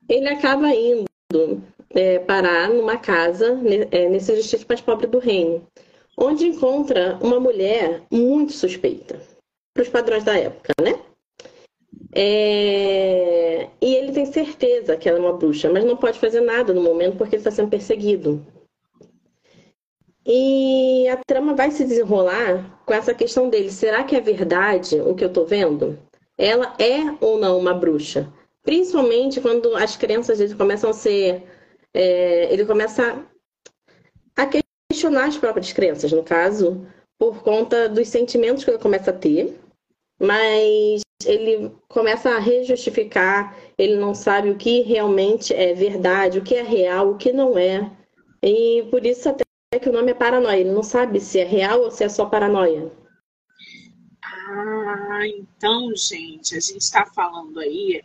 Ele 0.08 0.28
acaba 0.28 0.68
indo 0.68 1.60
é, 1.90 2.20
parar 2.20 2.68
numa 2.68 2.98
casa 2.98 3.58
é, 3.90 4.08
nesse 4.08 4.32
distrito 4.36 4.66
mais 4.68 4.80
pobre 4.80 5.08
do 5.08 5.18
reino, 5.18 5.66
onde 6.16 6.46
encontra 6.46 7.18
uma 7.20 7.40
mulher 7.40 8.02
muito 8.10 8.52
suspeita 8.52 9.33
para 9.74 9.82
os 9.82 9.88
padrões 9.88 10.22
da 10.22 10.38
época, 10.38 10.72
né? 10.80 11.00
É... 12.14 13.68
E 13.80 13.94
ele 13.96 14.12
tem 14.12 14.24
certeza 14.24 14.96
que 14.96 15.08
ela 15.08 15.18
é 15.18 15.20
uma 15.20 15.36
bruxa, 15.36 15.68
mas 15.70 15.84
não 15.84 15.96
pode 15.96 16.18
fazer 16.20 16.40
nada 16.40 16.72
no 16.72 16.80
momento 16.80 17.16
porque 17.18 17.34
ele 17.34 17.40
está 17.40 17.50
sendo 17.50 17.70
perseguido. 17.70 18.46
E 20.24 21.06
a 21.08 21.18
trama 21.26 21.54
vai 21.54 21.70
se 21.70 21.84
desenrolar 21.84 22.82
com 22.86 22.94
essa 22.94 23.12
questão 23.12 23.50
dele: 23.50 23.70
será 23.70 24.04
que 24.04 24.16
é 24.16 24.20
verdade 24.20 25.00
o 25.00 25.14
que 25.14 25.24
eu 25.24 25.28
estou 25.28 25.44
vendo? 25.44 25.98
Ela 26.38 26.74
é 26.78 27.16
ou 27.20 27.38
não 27.38 27.58
uma 27.58 27.74
bruxa? 27.74 28.32
Principalmente 28.62 29.40
quando 29.40 29.74
as 29.76 29.96
crenças 29.96 30.38
dele 30.38 30.54
começam 30.54 30.90
a 30.90 30.94
ser. 30.94 31.42
É... 31.92 32.52
ele 32.52 32.64
começa 32.64 33.24
a 34.36 34.46
questionar 34.90 35.26
as 35.26 35.36
próprias 35.36 35.72
crenças, 35.72 36.12
no 36.12 36.22
caso, 36.22 36.86
por 37.18 37.42
conta 37.42 37.88
dos 37.88 38.08
sentimentos 38.08 38.64
que 38.64 38.70
ele 38.70 38.78
começa 38.78 39.10
a 39.10 39.14
ter 39.14 39.56
mas 40.20 41.02
ele 41.24 41.72
começa 41.88 42.30
a 42.30 42.38
rejustificar, 42.38 43.56
ele 43.78 43.96
não 43.96 44.14
sabe 44.14 44.50
o 44.50 44.56
que 44.56 44.82
realmente 44.82 45.54
é 45.54 45.72
verdade, 45.74 46.38
o 46.38 46.42
que 46.42 46.54
é 46.54 46.62
real, 46.62 47.10
o 47.10 47.16
que 47.16 47.32
não 47.32 47.56
é. 47.58 47.90
E 48.42 48.86
por 48.90 49.04
isso 49.04 49.28
até 49.28 49.44
que 49.80 49.88
o 49.88 49.92
nome 49.92 50.12
é 50.12 50.14
paranoia, 50.14 50.60
ele 50.60 50.70
não 50.70 50.82
sabe 50.82 51.20
se 51.20 51.40
é 51.40 51.44
real 51.44 51.80
ou 51.80 51.90
se 51.90 52.04
é 52.04 52.08
só 52.08 52.26
paranoia. 52.26 52.92
Ah, 54.22 55.26
então, 55.26 55.90
gente, 55.96 56.56
a 56.56 56.60
gente 56.60 56.82
está 56.82 57.06
falando 57.06 57.58
aí 57.58 58.02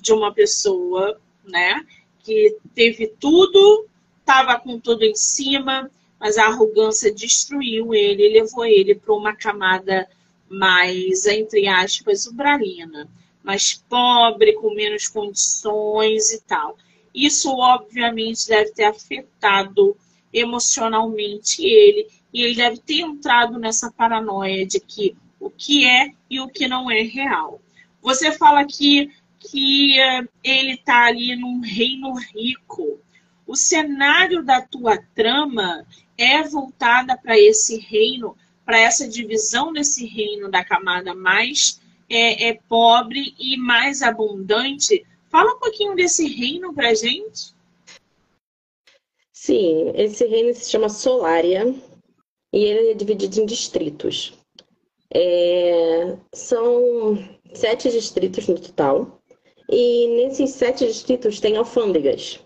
de 0.00 0.12
uma 0.12 0.32
pessoa, 0.32 1.20
né, 1.44 1.84
que 2.20 2.56
teve 2.74 3.08
tudo, 3.20 3.86
estava 4.20 4.58
com 4.58 4.80
tudo 4.80 5.04
em 5.04 5.14
cima, 5.14 5.90
mas 6.18 6.38
a 6.38 6.46
arrogância 6.46 7.12
destruiu 7.12 7.94
ele, 7.94 8.40
levou 8.40 8.64
ele 8.64 8.94
para 8.94 9.14
uma 9.14 9.36
camada 9.36 10.08
mais, 10.52 11.26
entre 11.26 11.66
aspas, 11.66 12.26
ubralina, 12.26 13.08
mais 13.42 13.74
pobre, 13.88 14.52
com 14.54 14.74
menos 14.74 15.08
condições 15.08 16.30
e 16.32 16.40
tal. 16.42 16.76
Isso, 17.14 17.50
obviamente, 17.50 18.48
deve 18.48 18.70
ter 18.72 18.84
afetado 18.84 19.96
emocionalmente 20.32 21.64
ele, 21.64 22.08
e 22.32 22.42
ele 22.42 22.54
deve 22.54 22.78
ter 22.78 23.00
entrado 23.00 23.58
nessa 23.58 23.90
paranoia 23.90 24.64
de 24.64 24.80
que 24.80 25.14
o 25.38 25.50
que 25.50 25.86
é 25.86 26.12
e 26.30 26.40
o 26.40 26.48
que 26.48 26.66
não 26.68 26.90
é 26.90 27.02
real. 27.02 27.60
Você 28.00 28.32
fala 28.32 28.60
aqui 28.60 29.10
que 29.38 29.98
uh, 30.00 30.28
ele 30.42 30.74
está 30.74 31.06
ali 31.06 31.36
num 31.36 31.60
reino 31.60 32.14
rico. 32.14 32.98
O 33.46 33.56
cenário 33.56 34.42
da 34.42 34.62
tua 34.62 34.96
trama 35.14 35.84
é 36.16 36.42
voltada 36.42 37.16
para 37.16 37.38
esse 37.38 37.78
reino 37.78 38.36
para 38.64 38.78
essa 38.78 39.08
divisão 39.08 39.72
desse 39.72 40.06
reino 40.06 40.50
da 40.50 40.64
camada 40.64 41.14
mais 41.14 41.80
é, 42.08 42.48
é, 42.48 42.58
pobre 42.68 43.34
e 43.38 43.56
mais 43.56 44.02
abundante. 44.02 45.04
Fala 45.30 45.54
um 45.54 45.58
pouquinho 45.58 45.94
desse 45.94 46.26
reino 46.26 46.74
para 46.74 46.94
gente. 46.94 47.54
Sim, 49.32 49.92
esse 49.96 50.24
reino 50.26 50.54
se 50.54 50.70
chama 50.70 50.88
Solária 50.88 51.74
e 52.52 52.64
ele 52.64 52.90
é 52.90 52.94
dividido 52.94 53.40
em 53.40 53.46
distritos. 53.46 54.34
É, 55.12 56.16
são 56.32 57.18
sete 57.52 57.90
distritos 57.90 58.46
no 58.46 58.58
total. 58.58 59.20
E 59.68 60.06
nesses 60.08 60.50
sete 60.50 60.86
distritos 60.86 61.40
tem 61.40 61.56
alfândegas. 61.56 62.40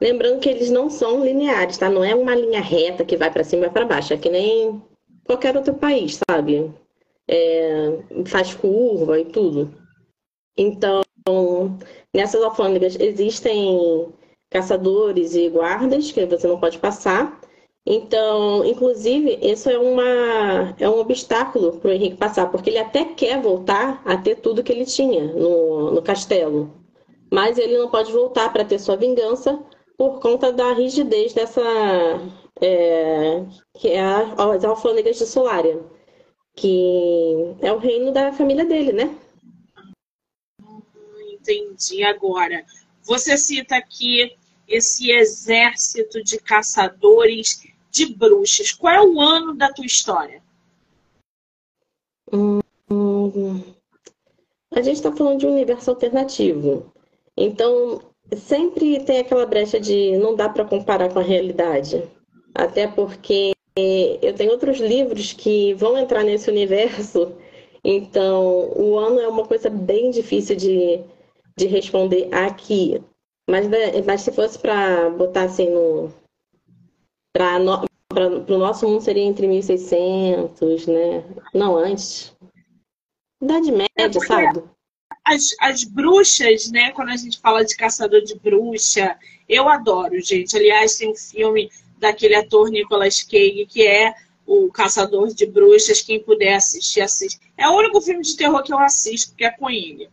Lembrando 0.00 0.40
que 0.40 0.48
eles 0.48 0.70
não 0.70 0.90
são 0.90 1.24
lineares, 1.24 1.78
tá? 1.78 1.88
Não 1.88 2.02
é 2.02 2.14
uma 2.14 2.34
linha 2.34 2.60
reta 2.60 3.04
que 3.04 3.16
vai 3.16 3.30
para 3.30 3.44
cima 3.44 3.66
e 3.66 3.70
para 3.70 3.86
baixo. 3.86 4.12
É 4.12 4.18
que 4.18 4.28
nem 4.28 4.82
qualquer 5.24 5.56
outro 5.56 5.74
país, 5.74 6.20
sabe? 6.28 6.72
É, 7.28 7.98
faz 8.26 8.54
curva 8.54 9.18
e 9.18 9.24
tudo. 9.24 9.72
Então, 10.56 11.02
nessas 12.12 12.42
alfândegas 12.42 12.96
existem 13.00 14.12
caçadores 14.50 15.34
e 15.34 15.48
guardas 15.48 16.12
que 16.12 16.24
você 16.26 16.46
não 16.46 16.60
pode 16.60 16.78
passar. 16.78 17.40
Então, 17.86 18.64
inclusive, 18.64 19.38
isso 19.42 19.68
é, 19.68 19.78
uma, 19.78 20.74
é 20.78 20.88
um 20.88 21.00
obstáculo 21.00 21.78
para 21.78 21.90
o 21.90 21.92
Henrique 21.92 22.16
passar, 22.16 22.50
porque 22.50 22.70
ele 22.70 22.78
até 22.78 23.04
quer 23.04 23.42
voltar 23.42 24.00
a 24.06 24.16
ter 24.16 24.36
tudo 24.36 24.62
que 24.62 24.72
ele 24.72 24.86
tinha 24.86 25.24
no, 25.34 25.90
no 25.90 26.02
castelo. 26.02 26.72
Mas 27.30 27.58
ele 27.58 27.76
não 27.76 27.90
pode 27.90 28.10
voltar 28.12 28.52
para 28.52 28.64
ter 28.64 28.78
sua 28.78 28.96
vingança 28.96 29.58
por 29.98 30.20
conta 30.20 30.52
da 30.52 30.72
rigidez 30.72 31.34
dessa, 31.34 31.62
é, 32.60 33.44
que 33.74 33.88
é 33.88 34.00
as 34.00 34.64
alfônegas 34.64 35.18
de 35.18 35.26
Solária, 35.26 35.82
que 36.54 37.56
é 37.60 37.72
o 37.72 37.78
reino 37.78 38.12
da 38.12 38.32
família 38.32 38.64
dele, 38.64 38.92
né? 38.92 39.18
Entendi 41.32 42.02
agora. 42.02 42.64
Você 43.02 43.36
cita 43.36 43.76
aqui 43.76 44.34
esse 44.66 45.10
exército 45.10 46.22
de 46.22 46.38
caçadores 46.38 47.66
de 47.90 48.06
bruxas. 48.14 48.72
Qual 48.72 48.94
é 48.94 49.02
o 49.02 49.20
ano 49.20 49.54
da 49.54 49.72
tua 49.72 49.84
história? 49.84 50.42
Hum, 52.32 52.60
a 54.70 54.80
gente 54.80 54.96
está 54.96 55.12
falando 55.14 55.38
de 55.38 55.46
um 55.46 55.52
universo 55.52 55.90
alternativo. 55.90 56.92
Então, 57.36 58.00
sempre 58.36 59.04
tem 59.04 59.18
aquela 59.18 59.46
brecha 59.46 59.78
de 59.78 60.16
não 60.18 60.34
dá 60.34 60.48
para 60.48 60.64
comparar 60.64 61.12
com 61.12 61.18
a 61.18 61.22
realidade. 61.22 62.02
Até 62.54 62.86
porque 62.86 63.52
eu 63.76 64.32
tenho 64.34 64.52
outros 64.52 64.78
livros 64.78 65.32
que 65.32 65.74
vão 65.74 65.98
entrar 65.98 66.22
nesse 66.22 66.48
universo. 66.48 67.34
Então, 67.82 68.72
o 68.76 68.96
ano 68.98 69.20
é 69.20 69.28
uma 69.28 69.44
coisa 69.44 69.68
bem 69.68 70.10
difícil 70.10 70.56
de, 70.56 71.00
de 71.56 71.66
responder 71.66 72.32
aqui. 72.32 73.02
Mas, 73.50 73.68
né, 73.68 74.00
mas 74.06 74.22
se 74.22 74.32
fosse 74.32 74.58
para 74.58 75.10
botar 75.10 75.44
assim 75.44 75.68
no. 75.68 76.10
Para 77.32 77.58
no, 77.58 77.84
o 78.48 78.58
nosso 78.58 78.88
mundo 78.88 79.02
seria 79.02 79.24
entre 79.24 79.46
1600, 79.46 80.86
né? 80.86 81.24
Não 81.52 81.76
antes. 81.76 82.34
Idade 83.42 83.72
média, 83.72 83.90
é 83.98 84.12
sabe? 84.12 84.62
As, 85.24 85.54
as 85.60 85.84
bruxas, 85.84 86.70
né? 86.70 86.92
Quando 86.92 87.10
a 87.10 87.16
gente 87.16 87.40
fala 87.40 87.64
de 87.64 87.76
caçador 87.76 88.22
de 88.22 88.38
bruxa, 88.38 89.18
eu 89.48 89.68
adoro, 89.68 90.18
gente. 90.20 90.56
Aliás, 90.56 90.96
tem 90.96 91.10
um 91.10 91.16
filme 91.16 91.70
daquele 92.04 92.34
ator 92.34 92.70
Nicolas 92.70 93.22
Cage 93.22 93.66
que 93.68 93.86
é 93.86 94.14
o 94.46 94.70
Caçador 94.70 95.32
de 95.34 95.46
Bruxas. 95.46 96.02
Quem 96.02 96.22
puder 96.22 96.54
assistir, 96.54 97.00
assiste. 97.00 97.40
É 97.56 97.68
o 97.68 97.76
único 97.76 98.00
filme 98.00 98.22
de 98.22 98.36
terror 98.36 98.62
que 98.62 98.72
eu 98.72 98.78
assisto, 98.78 99.34
que 99.34 99.44
é 99.44 99.50
com 99.50 99.70
ele. 99.70 100.08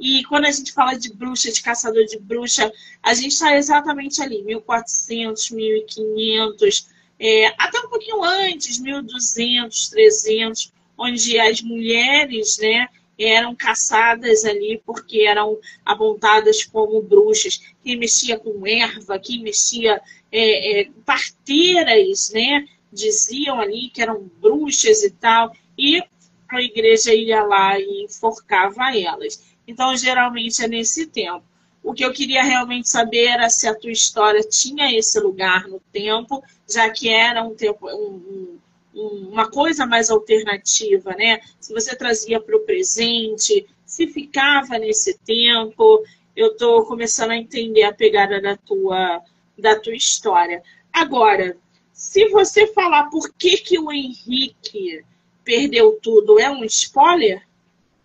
E 0.00 0.24
quando 0.24 0.46
a 0.46 0.50
gente 0.50 0.72
fala 0.72 0.94
de 0.94 1.12
bruxa, 1.12 1.52
de 1.52 1.62
caçador 1.62 2.04
de 2.04 2.18
bruxa, 2.18 2.72
a 3.02 3.14
gente 3.14 3.32
está 3.32 3.56
exatamente 3.56 4.20
ali, 4.20 4.42
1400, 4.42 5.50
1500, 5.50 6.88
é, 7.18 7.46
até 7.58 7.78
um 7.78 7.88
pouquinho 7.88 8.22
antes, 8.24 8.78
1200, 8.78 9.88
300, 9.90 10.72
onde 10.98 11.38
as 11.38 11.62
mulheres, 11.62 12.58
né, 12.58 12.88
eram 13.18 13.54
caçadas 13.54 14.44
ali 14.44 14.82
porque 14.84 15.22
eram 15.22 15.58
apontadas 15.84 16.64
como 16.64 17.02
bruxas. 17.02 17.60
Quem 17.82 17.96
mexia 17.96 18.38
com 18.38 18.66
erva, 18.66 19.18
quem 19.18 19.42
mexia 19.42 20.00
é, 20.30 20.80
é, 20.80 20.90
parteiras, 21.04 22.30
né? 22.32 22.66
Diziam 22.92 23.60
ali 23.60 23.90
que 23.90 24.02
eram 24.02 24.30
bruxas 24.40 25.02
e 25.02 25.10
tal. 25.10 25.54
E 25.78 26.02
a 26.48 26.62
igreja 26.62 27.12
ia 27.12 27.42
lá 27.42 27.78
e 27.78 28.04
enforcava 28.04 28.96
elas. 28.96 29.42
Então, 29.66 29.96
geralmente 29.96 30.62
é 30.62 30.68
nesse 30.68 31.06
tempo. 31.06 31.44
O 31.82 31.92
que 31.92 32.04
eu 32.04 32.12
queria 32.12 32.42
realmente 32.42 32.88
saber 32.88 33.26
era 33.26 33.50
se 33.50 33.68
a 33.68 33.74
tua 33.74 33.92
história 33.92 34.40
tinha 34.42 34.96
esse 34.96 35.20
lugar 35.20 35.68
no 35.68 35.80
tempo, 35.92 36.42
já 36.68 36.88
que 36.88 37.10
era 37.10 37.42
um 37.42 37.54
tempo, 37.54 37.86
um, 37.86 38.14
um, 38.14 38.53
uma 38.94 39.50
coisa 39.50 39.86
mais 39.86 40.10
alternativa, 40.10 41.14
né? 41.14 41.40
Se 41.60 41.72
você 41.72 41.96
trazia 41.96 42.40
para 42.40 42.56
o 42.56 42.60
presente, 42.60 43.66
se 43.84 44.06
ficava 44.06 44.78
nesse 44.78 45.18
tempo. 45.18 46.02
Eu 46.36 46.48
estou 46.48 46.84
começando 46.84 47.30
a 47.30 47.36
entender 47.36 47.84
a 47.84 47.92
pegada 47.92 48.40
da 48.40 48.56
tua, 48.56 49.22
da 49.58 49.78
tua 49.78 49.94
história. 49.94 50.62
Agora, 50.92 51.56
se 51.92 52.28
você 52.28 52.66
falar 52.68 53.10
por 53.10 53.32
que, 53.34 53.56
que 53.56 53.78
o 53.78 53.92
Henrique 53.92 55.04
perdeu 55.44 55.98
tudo, 56.02 56.40
é 56.40 56.50
um 56.50 56.64
spoiler? 56.64 57.42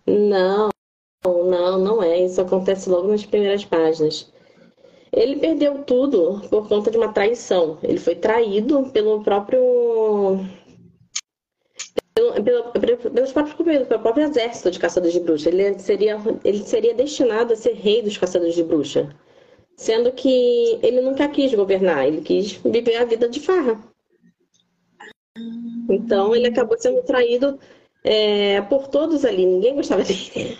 Não, 0.06 0.70
não, 1.24 1.78
não 1.78 2.02
é. 2.02 2.24
Isso 2.24 2.40
acontece 2.40 2.88
logo 2.88 3.08
nas 3.08 3.24
primeiras 3.24 3.64
páginas. 3.64 4.30
Ele 5.12 5.36
perdeu 5.36 5.82
tudo 5.82 6.40
por 6.48 6.68
conta 6.68 6.90
de 6.90 6.96
uma 6.96 7.12
traição. 7.12 7.78
Ele 7.82 7.98
foi 7.98 8.14
traído 8.14 8.90
pelo 8.92 9.22
próprio. 9.24 10.38
Pelo, 12.14 12.72
pelo, 12.72 12.96
pelos 13.12 13.32
próprios 13.32 13.86
pelo 13.86 14.02
próprio 14.02 14.24
exército 14.24 14.70
de 14.70 14.78
caçadores 14.78 15.14
de 15.14 15.20
bruxa. 15.20 15.48
Ele 15.48 15.78
seria, 15.78 16.18
ele 16.44 16.62
seria 16.64 16.94
destinado 16.94 17.52
a 17.52 17.56
ser 17.56 17.74
rei 17.74 18.02
dos 18.02 18.18
caçadores 18.18 18.54
de 18.54 18.64
bruxa. 18.64 19.14
Sendo 19.76 20.12
que 20.12 20.78
ele 20.82 21.00
nunca 21.00 21.28
quis 21.28 21.54
governar, 21.54 22.06
ele 22.06 22.20
quis 22.20 22.52
viver 22.52 22.96
a 22.96 23.04
vida 23.04 23.28
de 23.28 23.40
farra. 23.40 23.80
Então 25.88 26.34
ele 26.34 26.48
acabou 26.48 26.78
sendo 26.78 27.02
traído 27.02 27.58
é, 28.04 28.60
por 28.62 28.88
todos 28.88 29.24
ali, 29.24 29.46
ninguém 29.46 29.74
gostava 29.74 30.02
dele. 30.02 30.58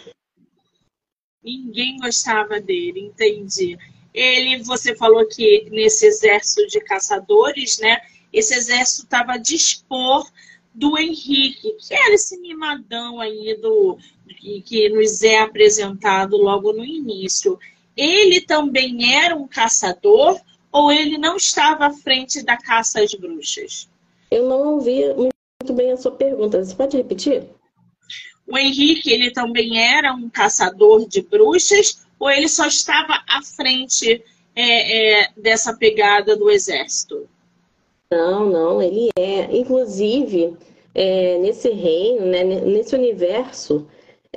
Ninguém 1.42 1.98
gostava 1.98 2.60
dele, 2.60 3.00
entendi. 3.00 3.78
Ele, 4.12 4.62
você 4.62 4.94
falou 4.94 5.26
que 5.26 5.68
nesse 5.70 6.06
exército 6.06 6.66
de 6.66 6.80
caçadores, 6.80 7.78
né? 7.78 7.98
Esse 8.32 8.54
exército 8.54 9.04
estava 9.04 9.38
dispor 9.38 10.30
do 10.72 10.98
Henrique, 10.98 11.76
que 11.78 11.94
era 11.94 12.14
esse 12.14 12.38
mimadão 12.40 13.20
aí 13.20 13.56
do 13.60 13.98
que, 14.38 14.62
que 14.62 14.88
nos 14.88 15.22
é 15.22 15.40
apresentado 15.40 16.36
logo 16.36 16.72
no 16.72 16.84
início. 16.84 17.58
Ele 17.96 18.40
também 18.40 19.14
era 19.14 19.34
um 19.34 19.46
caçador 19.48 20.40
ou 20.72 20.92
ele 20.92 21.18
não 21.18 21.36
estava 21.36 21.86
à 21.86 21.92
frente 21.92 22.42
da 22.42 22.56
caça 22.56 23.02
às 23.02 23.12
bruxas? 23.14 23.88
Eu 24.30 24.48
não 24.48 24.74
ouvi 24.74 25.02
muito 25.16 25.72
bem 25.74 25.90
a 25.90 25.96
sua 25.96 26.12
pergunta. 26.12 26.64
Você 26.64 26.74
pode 26.74 26.96
repetir? 26.96 27.48
o 28.50 28.58
Henrique 28.58 29.12
ele 29.12 29.30
também 29.30 29.78
era 29.78 30.12
um 30.12 30.28
caçador 30.28 31.08
de 31.08 31.22
bruxas 31.22 32.04
ou 32.18 32.28
ele 32.28 32.48
só 32.48 32.66
estava 32.66 33.22
à 33.28 33.40
frente 33.42 34.22
é, 34.54 35.22
é, 35.22 35.28
dessa 35.36 35.74
pegada 35.74 36.36
do 36.36 36.50
exército? 36.50 37.28
Não, 38.10 38.46
não, 38.48 38.82
ele 38.82 39.08
é. 39.16 39.56
Inclusive, 39.56 40.56
é, 40.94 41.38
nesse 41.38 41.70
reino, 41.70 42.26
né, 42.26 42.42
nesse 42.44 42.94
universo, 42.94 43.86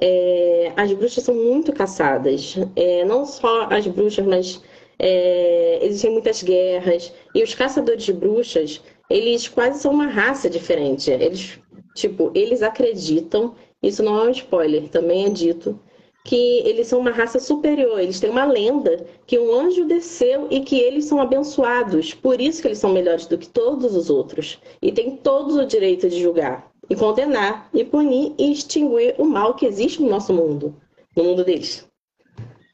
é, 0.01 0.71
as 0.75 0.91
bruxas 0.93 1.23
são 1.23 1.35
muito 1.35 1.73
caçadas. 1.73 2.55
É, 2.75 3.03
não 3.05 3.25
só 3.25 3.63
as 3.71 3.85
bruxas, 3.87 4.25
mas 4.25 4.61
é, 4.99 5.79
existem 5.83 6.11
muitas 6.11 6.43
guerras. 6.43 7.11
E 7.33 7.43
os 7.43 7.55
caçadores 7.55 8.03
de 8.03 8.13
bruxas, 8.13 8.81
eles 9.09 9.47
quase 9.47 9.81
são 9.81 9.91
uma 9.91 10.07
raça 10.07 10.49
diferente. 10.49 11.09
Eles, 11.11 11.59
tipo, 11.95 12.31
eles 12.35 12.61
acreditam 12.61 13.55
isso 13.83 14.01
não 14.01 14.17
é 14.17 14.27
um 14.27 14.31
spoiler, 14.31 14.87
também 14.87 15.25
é 15.25 15.29
dito 15.29 15.77
que 16.23 16.59
eles 16.59 16.87
são 16.87 16.99
uma 16.99 17.11
raça 17.11 17.39
superior. 17.39 17.99
Eles 17.99 18.19
têm 18.19 18.29
uma 18.29 18.45
lenda 18.45 19.05
que 19.27 19.37
um 19.37 19.53
anjo 19.53 19.85
desceu 19.85 20.47
e 20.49 20.61
que 20.61 20.79
eles 20.79 21.05
são 21.05 21.19
abençoados. 21.19 22.13
Por 22.13 22.39
isso 22.39 22.61
que 22.61 22.67
eles 22.67 22.79
são 22.79 22.93
melhores 22.93 23.25
do 23.25 23.37
que 23.37 23.49
todos 23.49 23.95
os 23.95 24.09
outros. 24.09 24.59
E 24.81 24.91
têm 24.91 25.17
todos 25.17 25.55
o 25.55 25.65
direito 25.65 26.09
de 26.09 26.21
julgar, 26.21 26.71
e 26.89 26.95
condenar, 26.95 27.69
e 27.73 27.83
punir 27.83 28.33
e 28.37 28.51
extinguir 28.51 29.15
o 29.17 29.25
mal 29.25 29.53
que 29.53 29.65
existe 29.65 30.01
no 30.01 30.09
nosso 30.09 30.33
mundo, 30.33 30.75
no 31.15 31.23
mundo 31.23 31.43
deles. 31.43 31.87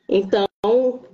Então, 0.08 0.48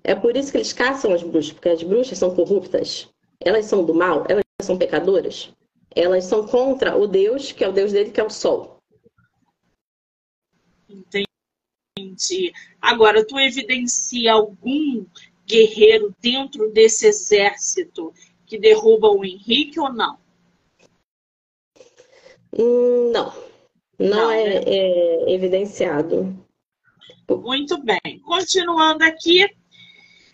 é 0.04 0.16
por 0.16 0.36
isso 0.36 0.52
que 0.52 0.58
eles 0.58 0.74
caçam 0.74 1.14
as 1.14 1.24
bruxas, 1.24 1.54
porque 1.54 1.70
as 1.70 1.84
bruxas 1.84 2.18
são 2.18 2.36
corruptas. 2.36 3.10
Elas 3.40 3.66
são 3.66 3.84
do 3.84 3.94
mal, 3.94 4.26
elas 4.28 4.44
são 4.62 4.78
pecadoras. 4.78 5.54
Elas 5.96 6.26
são 6.26 6.46
contra 6.46 6.98
o 6.98 7.08
Deus, 7.08 7.52
que 7.52 7.64
é 7.64 7.70
o 7.70 7.72
Deus 7.72 7.94
dele, 7.94 8.12
que 8.12 8.20
é 8.20 8.24
o 8.24 8.30
Sol. 8.30 8.78
Entendi. 10.90 11.25
Agora, 12.82 13.26
tu 13.26 13.40
evidencia 13.40 14.34
algum 14.34 15.06
guerreiro 15.46 16.14
dentro 16.22 16.72
desse 16.72 17.08
exército 17.08 18.14
que 18.46 18.58
derruba 18.58 19.08
o 19.10 19.24
Henrique 19.24 19.80
ou 19.80 19.92
não? 19.92 20.18
Hum, 22.58 23.12
não. 23.12 23.34
Não, 23.98 24.10
não 24.10 24.32
é, 24.32 24.44
né? 24.44 24.64
é 24.66 25.34
evidenciado. 25.34 26.46
Muito 27.30 27.82
bem. 27.82 28.20
Continuando 28.24 29.04
aqui. 29.04 29.48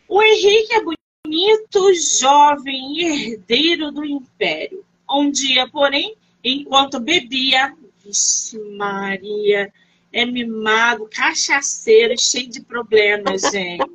O 0.07 0.21
Henrique 0.21 0.73
é 0.73 0.81
bonito, 0.83 1.93
jovem 1.93 2.99
herdeiro 2.99 3.91
do 3.91 4.03
império. 4.03 4.83
Um 5.09 5.31
dia, 5.31 5.69
porém, 5.69 6.15
enquanto 6.43 6.99
bebia, 6.99 7.75
vixe 8.03 8.57
Maria, 8.77 9.71
é 10.11 10.25
mimado, 10.25 11.09
cachaceiro, 11.09 12.19
cheio 12.19 12.49
de 12.49 12.61
problemas, 12.61 13.41
gente. 13.41 13.85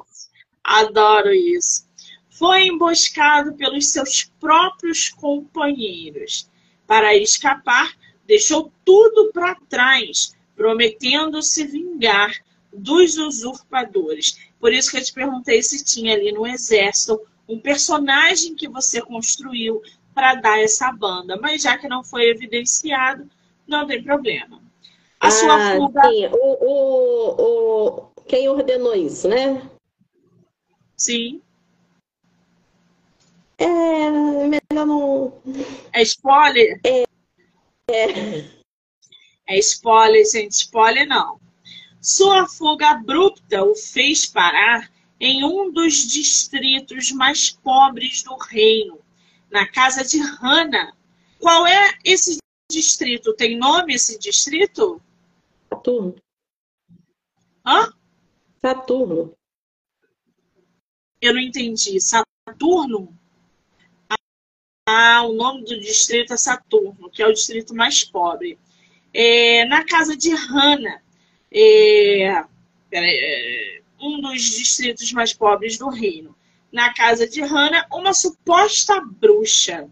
Adoro 0.63 1.33
isso. 1.33 1.87
Foi 2.31 2.67
emboscado 2.67 3.55
pelos 3.55 3.93
seus 3.93 4.25
próprios 4.41 5.11
companheiros. 5.11 6.49
Para 6.87 7.15
escapar, 7.17 7.95
deixou 8.27 8.73
tudo 8.85 9.31
para 9.33 9.55
trás, 9.69 10.35
prometendo 10.55 11.43
se 11.43 11.65
vingar 11.65 12.33
dos 12.73 13.17
usurpadores. 13.17 14.39
Por 14.59 14.73
isso 14.73 14.91
que 14.91 14.99
eu 14.99 15.05
te 15.05 15.13
perguntei 15.13 15.63
se 15.63 15.85
tinha 15.85 16.15
ali 16.15 16.33
no 16.33 16.47
exército 16.47 17.21
um 17.49 17.61
personagem 17.61 18.55
que 18.55 18.69
você 18.69 19.01
construiu 19.01 19.81
para 20.15 20.35
dar 20.35 20.61
essa 20.61 20.91
banda, 20.93 21.39
mas 21.41 21.63
já 21.63 21.77
que 21.79 21.89
não 21.89 22.03
foi 22.03 22.29
evidenciado, 22.31 23.29
não 23.67 23.87
tem 23.87 24.03
problema. 24.03 24.66
A 25.21 25.29
ah, 25.29 25.31
sua 25.31 25.77
fuga. 25.77 26.03
Sim. 26.03 26.27
O, 26.27 26.65
o, 26.65 27.37
o, 27.39 28.11
quem 28.27 28.49
ordenou 28.49 28.95
isso, 28.95 29.29
né? 29.29 29.63
Sim. 30.97 31.41
É, 33.59 34.11
melhor 34.11 34.87
não. 34.87 35.43
É 35.93 36.03
spoiler? 36.03 36.81
É. 36.85 37.05
É, 37.89 38.45
é 39.47 39.59
spoiler, 39.59 40.25
gente. 40.31 40.53
Spoiler 40.53 41.07
não. 41.07 41.41
Sua 42.01 42.47
fuga 42.47 42.91
abrupta 42.91 43.65
o 43.65 43.75
fez 43.75 44.27
parar 44.27 44.91
em 45.19 45.45
um 45.45 45.73
dos 45.73 46.07
distritos 46.07 47.11
mais 47.11 47.51
pobres 47.51 48.23
do 48.23 48.37
reino, 48.37 49.01
na 49.51 49.67
casa 49.67 50.05
de 50.05 50.19
Hannah. 50.19 50.93
Qual 51.39 51.67
é 51.67 51.99
esse 52.05 52.39
distrito? 52.71 53.35
Tem 53.35 53.57
nome 53.57 53.95
esse 53.95 54.19
distrito? 54.19 55.01
Saturno. 55.77 56.17
Hã? 57.67 57.93
Saturno. 58.61 59.37
Eu 61.21 61.35
não 61.35 61.41
entendi. 61.41 62.01
Saturno? 62.01 63.17
Ah, 64.89 65.23
o 65.25 65.35
nome 65.35 65.65
do 65.65 65.79
distrito 65.81 66.33
é 66.33 66.37
Saturno, 66.37 67.11
que 67.11 67.23
é 67.23 67.27
o 67.27 67.33
distrito 67.33 67.75
mais 67.75 68.05
pobre. 68.05 68.59
É, 69.13 69.65
na 69.67 69.85
casa 69.85 70.17
de 70.17 70.33
Hannah, 70.33 71.03
é, 71.51 72.45
é, 72.93 73.83
um 74.01 74.21
dos 74.21 74.43
distritos 74.43 75.13
mais 75.13 75.33
pobres 75.33 75.77
do 75.77 75.89
reino. 75.89 76.37
Na 76.71 76.93
casa 76.95 77.29
de 77.29 77.41
Hannah, 77.43 77.87
uma 77.93 78.15
suposta 78.15 79.01
bruxa, 79.01 79.89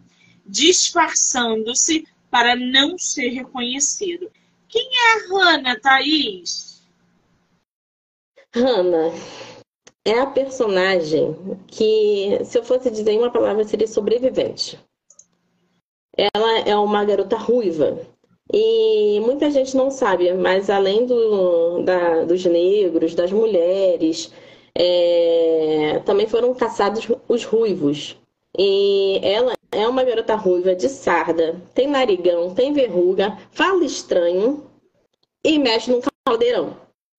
disfarçando-se 0.46 2.06
para 2.30 2.54
não 2.54 2.98
ser 2.98 3.28
reconhecido. 3.28 4.30
Quem 4.68 4.88
é 4.92 5.12
a 5.12 5.28
Hannah, 5.28 5.80
Thaís? 5.80 6.82
Hannah 8.54 9.12
é 10.04 10.20
a 10.20 10.26
personagem 10.26 11.36
que, 11.66 12.38
se 12.44 12.58
eu 12.58 12.64
fosse 12.64 12.90
dizer 12.90 13.12
em 13.12 13.18
uma 13.18 13.30
palavra, 13.30 13.64
seria 13.64 13.86
sobrevivente. 13.86 14.78
Ela 16.16 16.60
é 16.60 16.76
uma 16.76 17.04
garota 17.04 17.36
ruiva. 17.36 17.98
E 18.52 19.20
muita 19.20 19.50
gente 19.50 19.76
não 19.76 19.90
sabe, 19.90 20.32
mas 20.34 20.68
além 20.68 21.06
do, 21.06 21.82
da, 21.82 22.24
dos 22.24 22.44
negros, 22.44 23.14
das 23.14 23.32
mulheres, 23.32 24.30
é, 24.74 26.00
também 26.04 26.26
foram 26.26 26.54
caçados 26.54 27.08
os 27.26 27.44
ruivos. 27.44 28.16
E 28.56 29.18
ela 29.22 29.54
é 29.74 29.86
uma 29.88 30.04
garota 30.04 30.34
ruiva 30.34 30.74
de 30.74 30.88
sarda, 30.88 31.60
tem 31.74 31.86
narigão, 31.86 32.54
tem 32.54 32.72
verruga, 32.72 33.36
fala 33.52 33.84
estranho 33.84 34.70
e 35.44 35.58
mexe 35.58 35.90
num 35.90 36.00
caldeirão. 36.26 36.76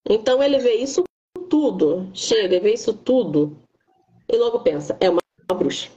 Então 0.09 0.41
ele 0.41 0.59
vê 0.59 0.75
isso 0.75 1.03
tudo, 1.49 2.09
chega 2.13 2.59
vê 2.59 2.73
isso 2.73 2.93
tudo 2.93 3.57
e 4.31 4.37
logo 4.37 4.59
pensa, 4.59 4.97
é 4.99 5.09
uma, 5.09 5.21
bruxa. 5.53 5.89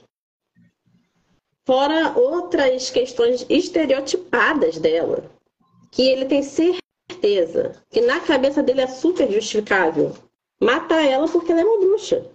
Fora 1.65 2.17
outras 2.17 2.89
questões 2.89 3.45
estereotipadas 3.49 4.77
dela, 4.77 5.29
que 5.91 6.07
ele 6.07 6.25
tem 6.25 6.43
certeza 6.43 7.83
que 7.89 8.01
na 8.01 8.19
cabeça 8.19 8.61
dele 8.63 8.81
é 8.81 8.87
super 8.87 9.31
justificável 9.31 10.15
matar 10.61 11.03
ela 11.03 11.27
porque 11.27 11.51
ela 11.51 11.61
é 11.61 11.65
uma 11.65 11.79
bruxa. 11.79 12.25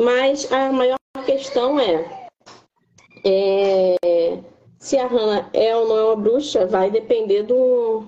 Mas 0.00 0.50
a 0.52 0.70
maior 0.72 0.98
questão 1.26 1.78
é, 1.78 2.17
é 3.24 4.42
se 4.78 4.96
a 4.96 5.06
Hannah 5.06 5.50
é 5.52 5.74
ou 5.74 5.88
não 5.88 5.98
é 5.98 6.04
uma 6.04 6.16
bruxa, 6.16 6.66
vai 6.66 6.90
depender 6.90 7.42
do 7.42 8.06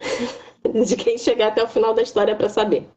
de 0.84 0.96
quem 0.96 1.16
chegar 1.16 1.48
até 1.48 1.62
o 1.62 1.68
final 1.68 1.94
da 1.94 2.02
história 2.02 2.34
para 2.34 2.48
saber. 2.48 2.88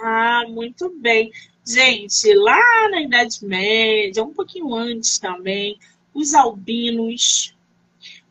Ah, 0.00 0.44
muito 0.48 0.90
bem. 1.00 1.30
Gente, 1.66 2.32
lá 2.34 2.88
na 2.90 3.02
Idade 3.02 3.44
Média, 3.44 4.24
um 4.24 4.32
pouquinho 4.32 4.74
antes 4.74 5.18
também, 5.18 5.78
os 6.12 6.34
albinos, 6.34 7.54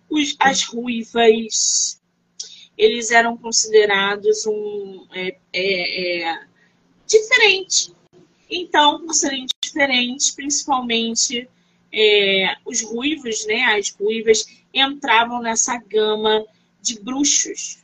os, 0.10 0.36
as 0.40 0.64
ruivas, 0.64 2.02
eles 2.78 3.12
eram 3.12 3.38
considerados 3.38 4.46
um 4.46 5.08
é, 5.12 5.38
é, 5.54 6.24
é, 6.24 6.48
diferente. 7.08 7.94
Então, 8.50 9.06
por 9.06 9.14
serem 9.14 9.46
diferentes, 9.70 10.32
principalmente 10.32 11.48
é, 11.92 12.56
os 12.66 12.82
ruivos, 12.82 13.46
né, 13.48 13.62
as 13.78 13.90
ruivas, 13.92 14.46
entravam 14.74 15.42
nessa 15.42 15.78
gama 15.78 16.46
de 16.82 17.00
bruxos 17.02 17.80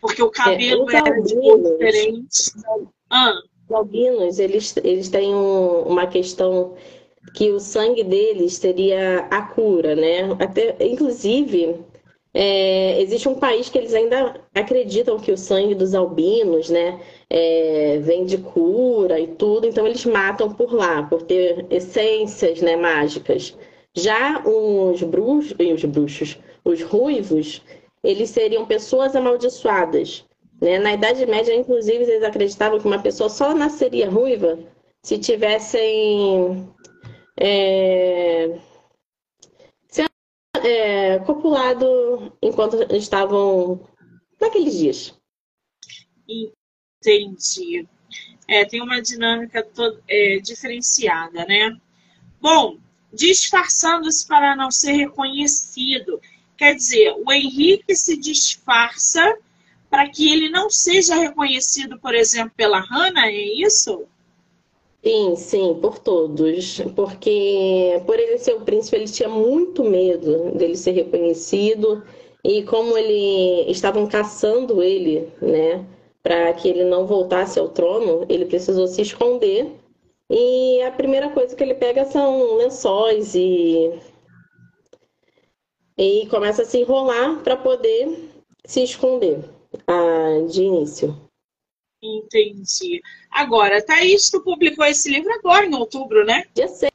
porque 0.00 0.22
o 0.22 0.28
é, 0.28 0.30
cabelo 0.30 0.90
é, 0.90 0.96
era 0.96 1.20
de 1.20 1.34
cor 1.34 1.62
diferente. 1.62 2.52
Ah. 3.10 3.34
Os 3.68 3.76
albinos, 3.76 4.38
eles, 4.38 4.74
eles 4.78 5.08
têm 5.08 5.34
um, 5.34 5.82
uma 5.82 6.06
questão 6.06 6.74
que 7.34 7.50
o 7.50 7.60
sangue 7.60 8.02
deles 8.02 8.54
seria 8.54 9.20
a 9.30 9.42
cura, 9.42 9.94
né? 9.94 10.22
Até, 10.40 10.76
inclusive, 10.80 11.76
é, 12.32 13.00
existe 13.00 13.28
um 13.28 13.34
país 13.34 13.68
que 13.68 13.78
eles 13.78 13.92
ainda 13.92 14.40
acreditam 14.54 15.18
que 15.18 15.32
o 15.32 15.36
sangue 15.36 15.74
dos 15.74 15.94
albinos, 15.94 16.70
né, 16.70 17.00
é, 17.28 17.98
vem 18.02 18.24
de 18.24 18.38
cura 18.38 19.18
e 19.18 19.26
tudo, 19.26 19.66
então 19.66 19.86
eles 19.86 20.04
matam 20.04 20.52
por 20.52 20.72
lá, 20.72 21.02
por 21.02 21.22
ter 21.22 21.66
essências, 21.70 22.60
né, 22.60 22.76
mágicas. 22.76 23.56
Já 23.94 24.42
os 24.46 25.02
bruxos, 25.02 25.56
os 25.58 25.84
bruxos, 25.84 26.38
os 26.64 26.82
ruivos, 26.82 27.62
eles 28.04 28.30
seriam 28.30 28.64
pessoas 28.64 29.16
amaldiçoadas. 29.16 30.24
Né? 30.60 30.78
Na 30.78 30.92
Idade 30.92 31.26
Média, 31.26 31.54
inclusive, 31.54 32.04
eles 32.04 32.22
acreditavam 32.22 32.78
que 32.78 32.86
uma 32.86 33.02
pessoa 33.02 33.28
só 33.28 33.54
nasceria 33.54 34.08
ruiva 34.08 34.58
se 35.02 35.18
tivessem 35.18 36.68
é, 37.38 38.50
é, 40.66 41.18
copulado 41.20 42.32
enquanto 42.42 42.76
estavam 42.94 43.88
naqueles 44.40 44.74
dias. 44.76 45.14
Entendi. 46.28 47.86
É, 48.46 48.64
tem 48.64 48.82
uma 48.82 49.00
dinâmica 49.00 49.62
todo, 49.62 50.02
é, 50.08 50.38
diferenciada, 50.38 51.44
né? 51.44 51.76
Bom, 52.40 52.78
disfarçando-se 53.12 54.26
para 54.26 54.56
não 54.56 54.70
ser 54.70 54.92
reconhecido. 54.92 56.20
Quer 56.56 56.74
dizer, 56.74 57.14
o 57.24 57.32
Henrique 57.32 57.94
se 57.94 58.16
disfarça 58.16 59.38
para 59.88 60.08
que 60.08 60.30
ele 60.30 60.48
não 60.48 60.70
seja 60.70 61.16
reconhecido, 61.16 61.98
por 61.98 62.14
exemplo, 62.14 62.52
pela 62.56 62.80
Hannah, 62.80 63.26
é 63.26 63.62
isso? 63.64 64.06
Sim, 65.02 65.34
sim, 65.36 65.78
por 65.80 65.98
todos. 65.98 66.80
Porque 66.94 68.02
por 68.06 68.18
ele 68.18 68.38
ser 68.38 68.54
o 68.54 68.60
príncipe, 68.64 68.96
ele 68.96 69.06
tinha 69.06 69.28
muito 69.28 69.82
medo 69.84 70.52
dele 70.52 70.76
ser 70.76 70.92
reconhecido. 70.92 72.02
E 72.44 72.62
como 72.64 72.96
ele 72.96 73.70
estavam 73.70 74.06
caçando 74.06 74.82
ele, 74.82 75.30
né, 75.40 75.84
para 76.22 76.52
que 76.54 76.68
ele 76.68 76.84
não 76.84 77.06
voltasse 77.06 77.58
ao 77.58 77.68
trono, 77.68 78.26
ele 78.28 78.46
precisou 78.46 78.86
se 78.86 79.02
esconder. 79.02 79.66
E 80.30 80.80
a 80.82 80.92
primeira 80.92 81.30
coisa 81.30 81.56
que 81.56 81.62
ele 81.62 81.74
pega 81.74 82.04
são 82.04 82.56
lençóis 82.56 83.34
e 83.34 83.90
e 85.98 86.26
começa 86.28 86.62
a 86.62 86.64
se 86.64 86.78
enrolar 86.78 87.42
para 87.42 87.56
poder 87.56 88.30
se 88.64 88.82
esconder 88.82 89.44
ah, 89.86 90.46
de 90.48 90.62
início. 90.62 91.29
Entendi. 92.02 93.02
Agora, 93.30 93.84
Thaís, 93.84 94.30
tu 94.30 94.40
publicou 94.40 94.84
esse 94.84 95.10
livro 95.10 95.32
agora, 95.32 95.66
em 95.66 95.74
outubro, 95.74 96.24
né? 96.24 96.44
Dia 96.54 96.68
6. 96.68 96.90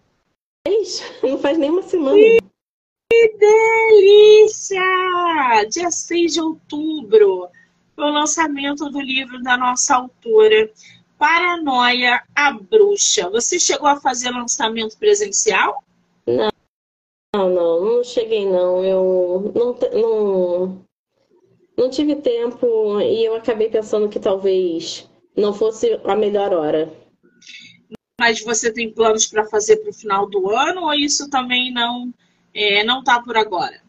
Não 1.21 1.37
faz 1.37 1.57
nem 1.57 1.69
uma 1.69 1.83
semana. 1.83 2.17
Que 3.11 3.37
delícia! 3.37 4.81
Dia 5.69 5.91
6 5.91 6.33
de 6.33 6.41
outubro. 6.41 7.49
Foi 7.95 8.05
o 8.05 8.13
lançamento 8.13 8.89
do 8.89 8.99
livro 8.99 9.41
da 9.41 9.55
nossa 9.55 9.95
autora, 9.95 10.71
Paranoia, 11.17 12.23
a 12.35 12.51
Bruxa. 12.51 13.29
Você 13.29 13.59
chegou 13.59 13.87
a 13.87 14.01
fazer 14.01 14.31
lançamento 14.31 14.97
presencial? 14.97 15.83
Não. 16.25 16.49
Não, 17.35 17.49
não, 17.49 17.81
não 17.81 18.03
cheguei 18.03 18.45
não. 18.45 18.83
Eu 18.83 19.51
não, 19.53 19.77
não, 20.01 20.84
não 21.77 21.89
tive 21.89 22.15
tempo 22.15 22.99
e 23.01 23.25
eu 23.25 23.35
acabei 23.35 23.69
pensando 23.69 24.09
que 24.09 24.19
talvez 24.19 25.09
não 25.35 25.53
fosse 25.53 25.99
a 26.03 26.15
melhor 26.15 26.53
hora. 26.53 26.91
Mas 28.19 28.41
você 28.41 28.71
tem 28.71 28.93
planos 28.93 29.27
para 29.27 29.45
fazer 29.45 29.77
para 29.77 29.89
o 29.89 29.93
final 29.93 30.29
do 30.29 30.49
ano 30.49 30.83
ou 30.83 30.93
isso 30.93 31.29
também 31.29 31.73
não 31.73 32.13
é, 32.53 32.83
não 32.83 32.99
está 32.99 33.21
por 33.21 33.35
agora? 33.35 33.81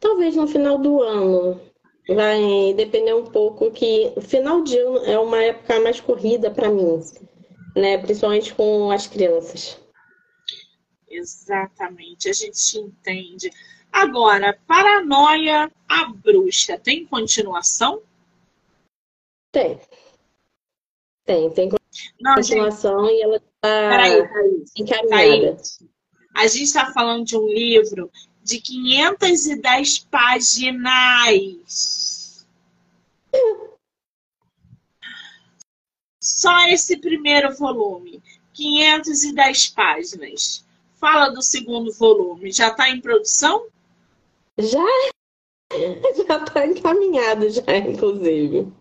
Talvez 0.00 0.34
no 0.34 0.46
final 0.46 0.78
do 0.78 1.02
ano. 1.02 1.60
Vai 2.08 2.72
depender 2.74 3.14
um 3.14 3.24
pouco 3.24 3.70
que 3.72 4.12
final 4.20 4.62
de 4.62 4.78
ano 4.78 4.98
é 4.98 5.18
uma 5.18 5.42
época 5.42 5.80
mais 5.80 6.00
corrida 6.00 6.50
para 6.50 6.70
mim, 6.70 7.00
né? 7.74 7.98
Principalmente 7.98 8.54
com 8.54 8.92
as 8.92 9.08
crianças. 9.08 9.80
Exatamente, 11.08 12.28
a 12.28 12.32
gente 12.32 12.78
entende. 12.78 13.50
Agora, 13.92 14.58
Paranoia, 14.66 15.70
a 15.88 16.04
bruxa, 16.06 16.78
tem 16.78 17.06
continuação? 17.06 18.02
Tem. 19.50 19.80
Tem, 21.24 21.50
tem 21.50 21.70
Não, 22.20 22.34
continuação 22.34 23.06
gente... 23.06 23.18
e 23.18 23.22
ela 23.22 23.36
está 23.36 24.08
encaminhada. 24.76 25.56
A 26.34 26.46
gente 26.46 26.64
está 26.64 26.92
falando 26.92 27.24
de 27.24 27.36
um 27.36 27.46
livro 27.46 28.10
de 28.42 28.60
510 28.60 29.98
páginas. 30.00 30.86
Só 36.20 36.68
esse 36.68 36.96
primeiro 36.98 37.56
volume, 37.56 38.22
510 38.52 39.68
páginas. 39.68 40.64
Fala 40.94 41.30
do 41.30 41.42
segundo 41.42 41.92
volume. 41.92 42.52
Já 42.52 42.68
está 42.68 42.88
em 42.90 43.00
produção? 43.00 43.66
Já, 44.58 44.84
já 46.26 46.44
está 46.44 46.66
encaminhado, 46.66 47.48
já, 47.50 47.76
inclusive. 47.76 48.72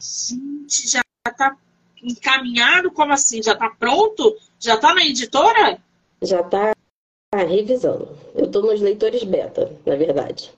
Gente, 0.00 0.88
já 0.88 1.02
está 1.26 1.56
encaminhado? 2.02 2.90
Como 2.90 3.12
assim? 3.12 3.42
Já 3.42 3.52
está 3.52 3.70
pronto? 3.70 4.36
Já 4.58 4.74
está 4.74 4.94
na 4.94 5.04
editora? 5.04 5.82
Já 6.22 6.40
está 6.40 6.72
revisando. 7.34 8.16
Eu 8.34 8.46
estou 8.46 8.62
nos 8.62 8.80
leitores 8.80 9.24
beta, 9.24 9.78
na 9.84 9.96
verdade. 9.96 10.52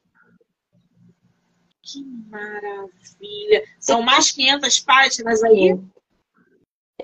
Que 1.83 2.05
maravilha! 2.05 3.65
São 3.81 4.03
mais 4.03 4.31
500 4.31 4.81
páginas 4.81 5.43
aí? 5.43 5.79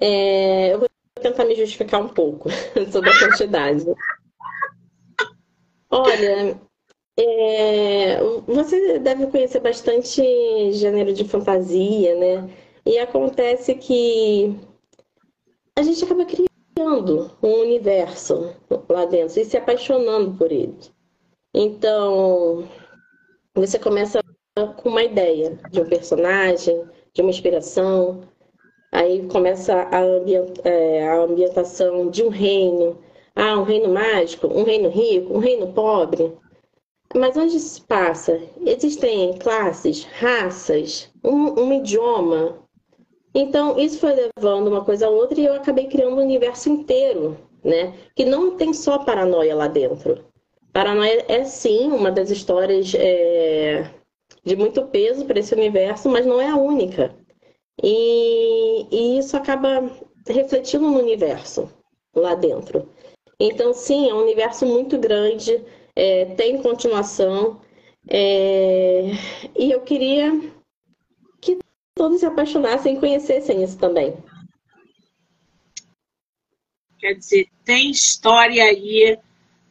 É, 0.01 0.75
eu 0.75 0.81
vou 0.81 0.89
tentar 1.23 1.45
me 1.45 1.55
justificar 1.55 2.03
um 2.03 2.09
pouco 2.09 2.51
sobre 2.93 3.11
a 3.11 3.19
quantidade. 3.19 3.85
Olha, 5.97 6.61
é, 7.17 8.19
você 8.49 8.99
deve 8.99 9.29
conhecer 9.29 9.61
bastante 9.61 10.73
gênero 10.73 11.13
de 11.13 11.25
fantasia, 11.25 12.17
né? 12.17 12.51
E 12.85 12.99
acontece 12.99 13.77
que 13.77 14.59
a 15.79 15.83
gente 15.85 16.05
acaba 16.05 16.27
criando 16.27 17.31
um 17.41 17.61
universo 17.61 18.57
lá 18.89 19.05
dentro 19.05 19.39
e 19.41 19.45
se 19.45 19.57
apaixonando 19.57 20.37
por 20.37 20.51
ele. 20.51 20.77
Então, 21.55 22.69
você 23.55 23.79
começa 23.79 24.19
com 24.83 24.89
uma 24.89 25.05
ideia 25.05 25.57
de 25.71 25.81
um 25.81 25.89
personagem, 25.89 26.85
de 27.13 27.23
uma 27.23 27.31
inspiração, 27.31 28.23
aí 28.91 29.29
começa 29.29 29.73
a, 29.73 30.01
ambient, 30.03 30.59
é, 30.65 31.07
a 31.07 31.23
ambientação 31.23 32.11
de 32.11 32.25
um 32.25 32.31
reino. 32.31 32.99
Ah, 33.37 33.59
um 33.59 33.65
reino 33.65 33.89
mágico, 33.93 34.47
um 34.47 34.63
reino 34.63 34.89
rico, 34.89 35.35
um 35.35 35.39
reino 35.39 35.73
pobre. 35.73 36.33
Mas 37.15 37.37
onde 37.37 37.59
se 37.61 37.81
passa? 37.83 38.41
Existem 38.65 39.37
classes, 39.39 40.05
raças, 40.05 41.11
um, 41.23 41.61
um 41.61 41.73
idioma. 41.75 42.59
Então, 43.35 43.79
isso 43.79 43.99
foi 43.99 44.15
levando 44.15 44.69
uma 44.69 44.85
coisa 44.85 45.07
a 45.07 45.11
outra 45.11 45.41
e 45.41 45.45
eu 45.45 45.55
acabei 45.55 45.87
criando 45.87 46.17
um 46.17 46.23
universo 46.23 46.69
inteiro, 46.69 47.37
né? 47.63 47.95
Que 48.15 48.25
não 48.25 48.57
tem 48.57 48.73
só 48.73 48.99
paranoia 48.99 49.55
lá 49.55 49.67
dentro. 49.69 50.25
Paranoia 50.73 51.25
é 51.29 51.45
sim 51.45 51.91
uma 51.91 52.11
das 52.11 52.31
histórias 52.31 52.93
é, 52.97 53.91
de 54.45 54.57
muito 54.57 54.87
peso 54.87 55.25
para 55.25 55.39
esse 55.39 55.55
universo, 55.55 56.09
mas 56.09 56.27
não 56.27 56.41
é 56.41 56.49
a 56.49 56.57
única. 56.57 57.15
E, 57.83 58.87
e 58.91 59.19
isso 59.19 59.37
acaba 59.37 59.91
refletindo 60.29 60.89
no 60.91 60.99
universo 60.99 61.71
lá 62.15 62.35
dentro. 62.35 62.89
Então, 63.39 63.73
sim, 63.75 64.09
é 64.09 64.15
um 64.15 64.23
universo 64.23 64.65
muito 64.67 64.99
grande, 64.99 65.63
é, 65.95 66.27
tem 66.37 66.63
continuação. 66.63 67.61
É, 68.09 69.11
e 69.59 69.71
eu 69.71 69.81
queria 69.81 70.31
que 71.41 71.59
todos 71.95 72.21
se 72.21 72.27
apaixonassem 72.27 72.97
e 72.97 73.01
conhecessem 73.01 73.63
isso 73.63 73.79
também. 73.79 74.17
Quer 76.99 77.15
dizer, 77.15 77.49
tem 77.65 77.91
história 77.91 78.65
aí 78.65 79.19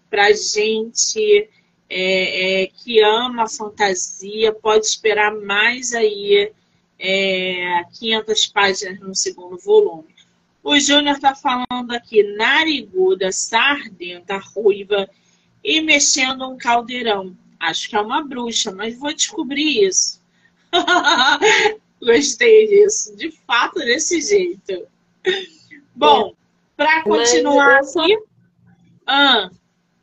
para 0.09 0.31
gente 0.33 1.49
é, 1.89 2.63
é, 2.63 2.67
que 2.67 3.01
ama 3.01 3.43
a 3.43 3.49
fantasia, 3.49 4.53
pode 4.53 4.85
esperar 4.85 5.33
mais 5.35 5.93
aí 5.93 6.51
é, 6.99 7.83
500 7.99 8.47
páginas 8.47 8.99
no 8.99 9.15
segundo 9.15 9.57
volume. 9.57 10.12
O 10.63 10.79
Júnior 10.79 11.15
está 11.15 11.35
falando 11.35 11.91
aqui, 11.91 12.23
nariguda, 12.23 13.31
sardenta, 13.33 14.37
ruiva 14.37 15.09
e 15.61 15.81
mexendo 15.81 16.47
um 16.47 16.57
caldeirão. 16.57 17.35
Acho 17.59 17.89
que 17.89 17.95
é 17.95 18.01
uma 18.01 18.23
bruxa, 18.23 18.71
mas 18.71 18.97
vou 18.97 19.13
descobrir 19.13 19.83
isso. 19.85 20.21
Gostei 22.01 22.67
disso. 22.67 23.15
De 23.15 23.29
fato, 23.45 23.75
desse 23.79 24.21
jeito. 24.21 24.87
Bom, 25.95 26.33
para 26.75 27.03
continuar 27.03 27.79
aqui. 27.79 28.17
Ah. 29.05 29.49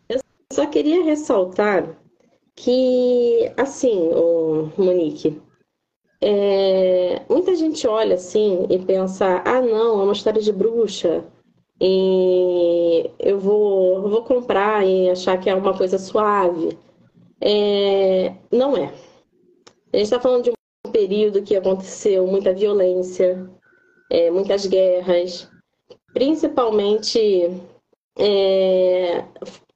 Eu 0.09 0.21
só 0.53 0.67
queria 0.67 1.03
ressaltar 1.03 1.97
que, 2.55 3.51
assim, 3.57 4.11
o 4.13 4.71
Monique, 4.77 5.41
é, 6.21 7.23
muita 7.29 7.55
gente 7.55 7.87
olha 7.87 8.15
assim 8.15 8.67
e 8.69 8.79
pensa: 8.79 9.43
ah, 9.45 9.61
não, 9.61 10.01
é 10.01 10.05
uma 10.05 10.13
história 10.13 10.41
de 10.41 10.53
bruxa, 10.53 11.25
e 11.81 13.11
eu 13.19 13.39
vou, 13.39 14.03
vou 14.03 14.23
comprar 14.25 14.87
e 14.87 15.09
achar 15.09 15.39
que 15.39 15.49
é 15.49 15.55
uma 15.55 15.77
coisa 15.77 15.99
suave. 15.99 16.79
É, 17.41 18.35
não 18.53 18.77
é. 18.77 18.93
A 19.93 19.97
gente 19.97 20.05
está 20.05 20.21
falando 20.21 20.45
de 20.45 20.51
um 20.87 20.91
período 20.91 21.43
que 21.43 21.57
aconteceu 21.57 22.27
muita 22.27 22.53
violência, 22.53 23.49
é, 24.11 24.31
muitas 24.31 24.67
guerras, 24.67 25.49
principalmente 26.13 27.51
é, 28.19 29.25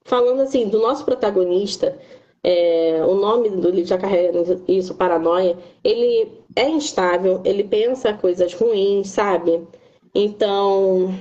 falando 0.04 0.42
assim 0.42 0.68
do 0.68 0.80
nosso 0.80 1.04
protagonista, 1.04 1.98
é, 2.44 3.02
o 3.02 3.14
nome 3.14 3.48
do 3.48 3.70
livro 3.70 3.88
já 3.88 3.96
carrega 3.96 4.60
isso, 4.68 4.94
paranoia, 4.94 5.56
ele 5.82 6.30
é 6.54 6.68
instável, 6.68 7.40
ele 7.42 7.64
pensa 7.64 8.12
coisas 8.12 8.52
ruins, 8.52 9.08
sabe? 9.08 9.66
Então, 10.14 11.18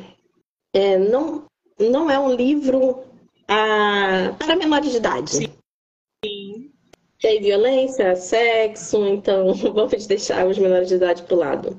é, 0.74 0.98
não, 0.98 1.46
não 1.80 2.12
é 2.12 2.20
um 2.20 2.36
livro 2.36 3.06
ah, 3.48 4.36
para 4.38 4.58
menores 4.58 4.92
de 4.92 4.98
idade. 4.98 5.32
Sim. 6.26 6.70
Tem 7.22 7.42
violência, 7.42 8.18
sexo, 8.18 9.06
então 9.08 9.54
vamos 9.74 10.06
deixar 10.06 10.46
os 10.46 10.60
menores 10.60 10.90
de 10.90 10.96
idade 10.96 11.24
para 11.24 11.36
o 11.36 11.40
lado. 11.40 11.78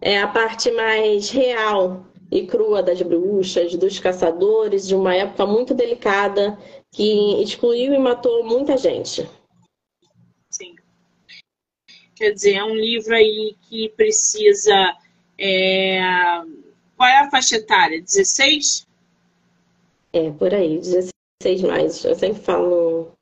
É 0.00 0.18
a 0.18 0.26
parte 0.26 0.72
mais 0.72 1.30
real 1.30 2.04
e 2.32 2.44
crua 2.48 2.82
das 2.82 3.00
bruxas, 3.00 3.76
dos 3.76 4.00
caçadores, 4.00 4.88
de 4.88 4.96
uma 4.96 5.14
época 5.14 5.46
muito 5.46 5.72
delicada 5.72 6.58
que 6.92 7.42
excluiu 7.42 7.94
e 7.94 7.98
matou 7.98 8.44
muita 8.44 8.76
gente. 8.76 9.28
Sim. 10.50 10.76
Quer 12.14 12.32
dizer, 12.32 12.54
é 12.54 12.64
um 12.64 12.74
livro 12.74 13.14
aí 13.14 13.56
que 13.62 13.88
precisa. 13.90 14.96
É... 15.38 15.98
Qual 16.96 17.08
é 17.08 17.18
a 17.18 17.30
faixa 17.30 17.56
etária? 17.56 18.00
16? 18.00 18.86
É, 20.12 20.30
por 20.30 20.54
aí, 20.54 20.78
16 20.78 21.62
mais. 21.62 22.04
Eu 22.04 22.14
sempre 22.14 22.42
falo 22.42 23.12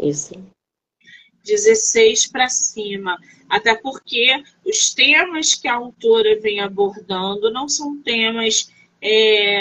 isso. 0.00 0.34
16 1.44 2.26
para 2.26 2.48
cima. 2.50 3.18
Até 3.48 3.74
porque 3.74 4.42
os 4.64 4.92
temas 4.92 5.54
que 5.54 5.66
a 5.66 5.76
autora 5.76 6.38
vem 6.38 6.60
abordando 6.60 7.50
não 7.50 7.66
são 7.66 8.00
temas 8.02 8.70
é, 9.00 9.60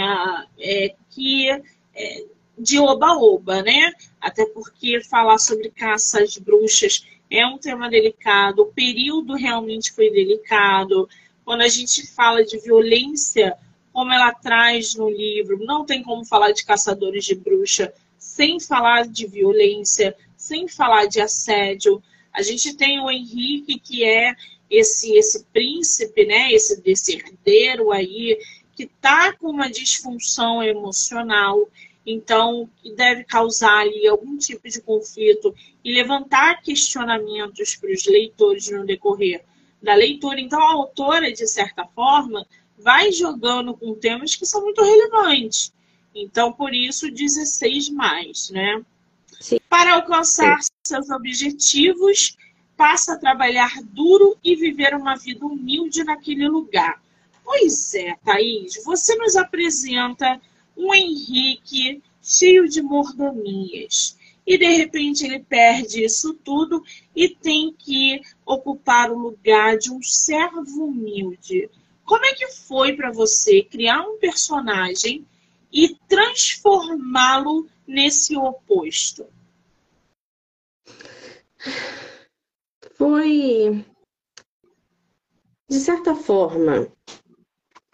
é, 0.60 0.96
que 1.10 1.50
é, 1.96 2.26
de 2.58 2.80
oba-oba, 2.80 3.62
né? 3.62 3.94
Até 4.20 4.46
porque 4.46 5.02
falar 5.04 5.38
sobre 5.38 5.70
caça 5.70 6.24
às 6.24 6.38
bruxas 6.38 7.06
é 7.30 7.46
um 7.46 7.58
tema 7.58 7.90
delicado, 7.90 8.64
o 8.64 8.74
período 8.74 9.36
realmente 9.36 9.92
foi 9.92 10.10
delicado. 10.10 11.08
Quando 11.44 11.62
a 11.62 11.68
gente 11.68 12.08
fala 12.08 12.44
de 12.44 12.58
violência, 12.58 13.56
como 13.92 14.14
ela 14.14 14.34
traz 14.34 14.96
no 14.96 15.10
livro, 15.10 15.64
não 15.64 15.86
tem 15.86 16.02
como 16.04 16.26
falar 16.26 16.52
de 16.52 16.66
caçadores 16.66 17.26
de 17.26 17.36
bruxa 17.36 17.94
sem 18.18 18.60
falar 18.60 19.08
de 19.08 19.26
violência, 19.28 20.16
sem 20.36 20.68
falar 20.68 21.06
de 21.06 21.20
assédio. 21.20 22.02
A 22.34 22.42
gente 22.42 22.76
tem 22.76 23.00
o 23.00 23.10
Henrique, 23.10 23.80
que 23.80 24.04
é 24.04 24.36
esse 24.70 25.16
esse 25.16 25.46
príncipe, 25.46 26.26
né, 26.26 26.52
esse 26.52 26.82
desse 26.82 27.16
herdeiro 27.16 27.92
aí 27.92 28.38
que 28.76 28.86
tá 28.86 29.34
com 29.34 29.50
uma 29.50 29.70
disfunção 29.72 30.62
emocional 30.62 31.68
então, 32.10 32.70
que 32.82 32.94
deve 32.94 33.26
causar 33.26 33.80
ali 33.80 34.08
algum 34.08 34.38
tipo 34.38 34.70
de 34.70 34.82
conflito 34.82 35.54
e 35.84 35.94
levantar 35.94 36.62
questionamentos 36.62 37.76
para 37.76 37.92
os 37.92 38.06
leitores 38.06 38.70
no 38.72 38.86
decorrer 38.86 39.44
da 39.84 39.94
leitura. 39.94 40.40
Então, 40.40 40.62
a 40.62 40.72
autora, 40.72 41.34
de 41.34 41.46
certa 41.46 41.86
forma, 41.86 42.48
vai 42.80 43.12
jogando 43.12 43.74
com 43.74 43.94
temas 43.94 44.38
que 44.38 44.46
são 44.46 44.62
muito 44.62 44.82
relevantes. 44.82 45.74
Então, 46.16 46.54
por 46.54 46.74
isso, 46.74 47.12
16 47.12 47.90
mais, 47.90 48.52
né? 48.52 48.82
Sim. 49.42 49.58
Para 49.70 49.96
alcançar 49.96 50.62
Sim. 50.62 50.70
seus 50.86 51.10
objetivos, 51.10 52.38
passa 52.78 53.16
a 53.16 53.20
trabalhar 53.20 53.70
duro 53.84 54.38
e 54.42 54.56
viver 54.56 54.96
uma 54.96 55.18
vida 55.18 55.46
humilde 55.46 56.06
naquele 56.06 56.48
lugar. 56.48 57.02
Pois 57.44 57.94
é, 57.96 58.16
Thaís, 58.24 58.82
você 58.86 59.14
nos 59.16 59.36
apresenta 59.36 60.40
um 60.78 60.94
Henrique 60.94 62.02
cheio 62.22 62.70
de 62.70 62.82
mordomias. 62.82 64.18
E 64.46 64.58
de 64.58 64.66
repente 64.66 65.26
ele 65.26 65.40
perde 65.40 66.06
isso 66.06 66.34
tudo 66.36 66.82
e 67.14 67.28
tem 67.28 67.74
que 67.74 68.22
ocupar 68.46 69.12
o 69.12 69.18
lugar 69.18 69.78
de 69.78 69.92
um 69.92 70.02
servo 70.02 70.86
humilde. 70.86 71.70
Como 72.06 72.24
é 72.24 72.34
que 72.34 72.48
foi 72.48 72.96
para 72.96 73.12
você 73.12 73.62
criar 73.62 74.02
um 74.02 74.18
personagem 74.18 75.28
e 75.72 75.96
transformá-lo 76.08 77.68
nesse 77.86 78.38
oposto? 78.38 79.28
Foi, 82.94 83.86
de 85.70 85.80
certa 85.80 86.16
forma, 86.16 86.90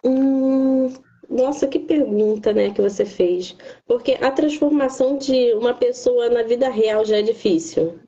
hum, 0.04 0.94
nossa, 1.30 1.68
que 1.68 1.80
pergunta, 1.80 2.54
né, 2.54 2.72
que 2.72 2.82
você 2.82 3.06
fez. 3.06 3.56
Porque 3.86 4.18
a 4.22 4.32
transformação 4.32 5.18
de 5.18 5.54
uma 5.54 5.74
pessoa 5.74 6.30
na 6.30 6.44
vida 6.44 6.70
real 6.70 7.06
já 7.06 7.18
é 7.18 7.22
difícil. 7.22 8.00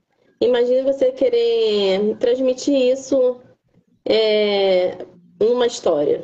Imagine 0.41 0.84
você 0.84 1.12
querer 1.12 2.17
transmitir 2.17 2.75
isso 2.75 3.39
é, 4.06 4.97
numa 5.39 5.67
história. 5.67 6.23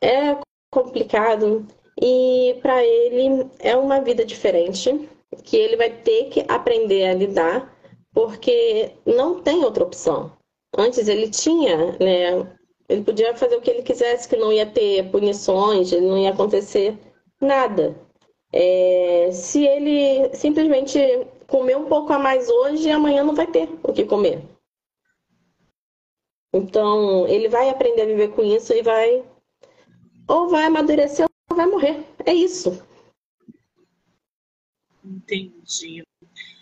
É 0.00 0.36
complicado 0.70 1.66
e 2.00 2.58
para 2.60 2.84
ele 2.84 3.48
é 3.60 3.76
uma 3.76 4.00
vida 4.00 4.24
diferente 4.24 5.08
que 5.44 5.56
ele 5.56 5.76
vai 5.76 5.90
ter 5.90 6.28
que 6.30 6.44
aprender 6.48 7.06
a 7.06 7.14
lidar 7.14 7.74
porque 8.12 8.92
não 9.04 9.40
tem 9.42 9.64
outra 9.64 9.84
opção. 9.84 10.32
Antes 10.76 11.08
ele 11.08 11.28
tinha, 11.30 11.92
né, 11.98 12.56
ele 12.88 13.02
podia 13.02 13.34
fazer 13.36 13.56
o 13.56 13.60
que 13.60 13.70
ele 13.70 13.82
quisesse, 13.82 14.28
que 14.28 14.36
não 14.36 14.52
ia 14.52 14.66
ter 14.66 15.10
punições, 15.10 15.90
não 15.92 16.18
ia 16.18 16.30
acontecer 16.30 16.96
nada. 17.40 17.94
É, 18.52 19.30
se 19.32 19.66
ele 19.66 20.34
simplesmente 20.34 20.98
comer 21.46 21.76
um 21.76 21.86
pouco 21.86 22.12
a 22.12 22.18
mais 22.18 22.48
hoje, 22.48 22.90
amanhã 22.90 23.24
não 23.24 23.34
vai 23.34 23.46
ter 23.46 23.68
o 23.82 23.92
que 23.92 24.04
comer. 24.04 24.42
Então, 26.52 27.26
ele 27.26 27.48
vai 27.48 27.68
aprender 27.68 28.02
a 28.02 28.06
viver 28.06 28.28
com 28.28 28.44
isso 28.44 28.72
e 28.72 28.82
vai. 28.82 29.24
Ou 30.28 30.48
vai 30.48 30.64
amadurecer 30.64 31.26
ou 31.50 31.56
vai 31.56 31.66
morrer. 31.66 32.04
É 32.24 32.32
isso. 32.32 32.80
Entendi. 35.04 36.04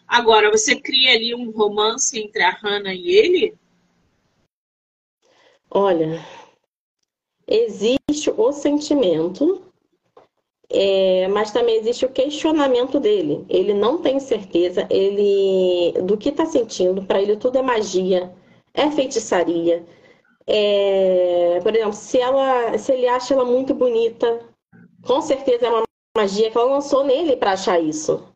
Agora, 0.08 0.50
você 0.50 0.80
cria 0.80 1.14
ali 1.14 1.34
um 1.34 1.50
romance 1.50 2.18
entre 2.18 2.42
a 2.42 2.50
Hannah 2.50 2.94
e 2.94 3.10
ele? 3.10 3.58
Olha, 5.74 6.22
existe 7.46 8.30
o 8.36 8.52
sentimento, 8.52 9.62
é, 10.68 11.26
mas 11.28 11.50
também 11.50 11.76
existe 11.76 12.04
o 12.04 12.12
questionamento 12.12 13.00
dele. 13.00 13.46
Ele 13.48 13.72
não 13.72 14.02
tem 14.02 14.20
certeza 14.20 14.86
ele 14.90 15.92
do 16.02 16.18
que 16.18 16.28
está 16.28 16.44
sentindo. 16.44 17.04
Para 17.06 17.22
ele 17.22 17.36
tudo 17.38 17.56
é 17.56 17.62
magia, 17.62 18.34
é 18.74 18.90
feitiçaria. 18.90 19.82
É, 20.46 21.58
por 21.62 21.74
exemplo, 21.74 21.94
se 21.94 22.18
ela, 22.18 22.76
se 22.76 22.92
ele 22.92 23.08
acha 23.08 23.32
ela 23.32 23.44
muito 23.44 23.74
bonita, 23.74 24.40
com 25.06 25.22
certeza 25.22 25.66
é 25.66 25.70
uma 25.70 25.84
magia 26.14 26.50
que 26.50 26.58
ela 26.58 26.70
lançou 26.70 27.02
nele 27.02 27.36
para 27.36 27.52
achar 27.52 27.80
isso. 27.80 28.28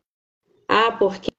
Ah, 0.67 0.91
porque 0.93 1.31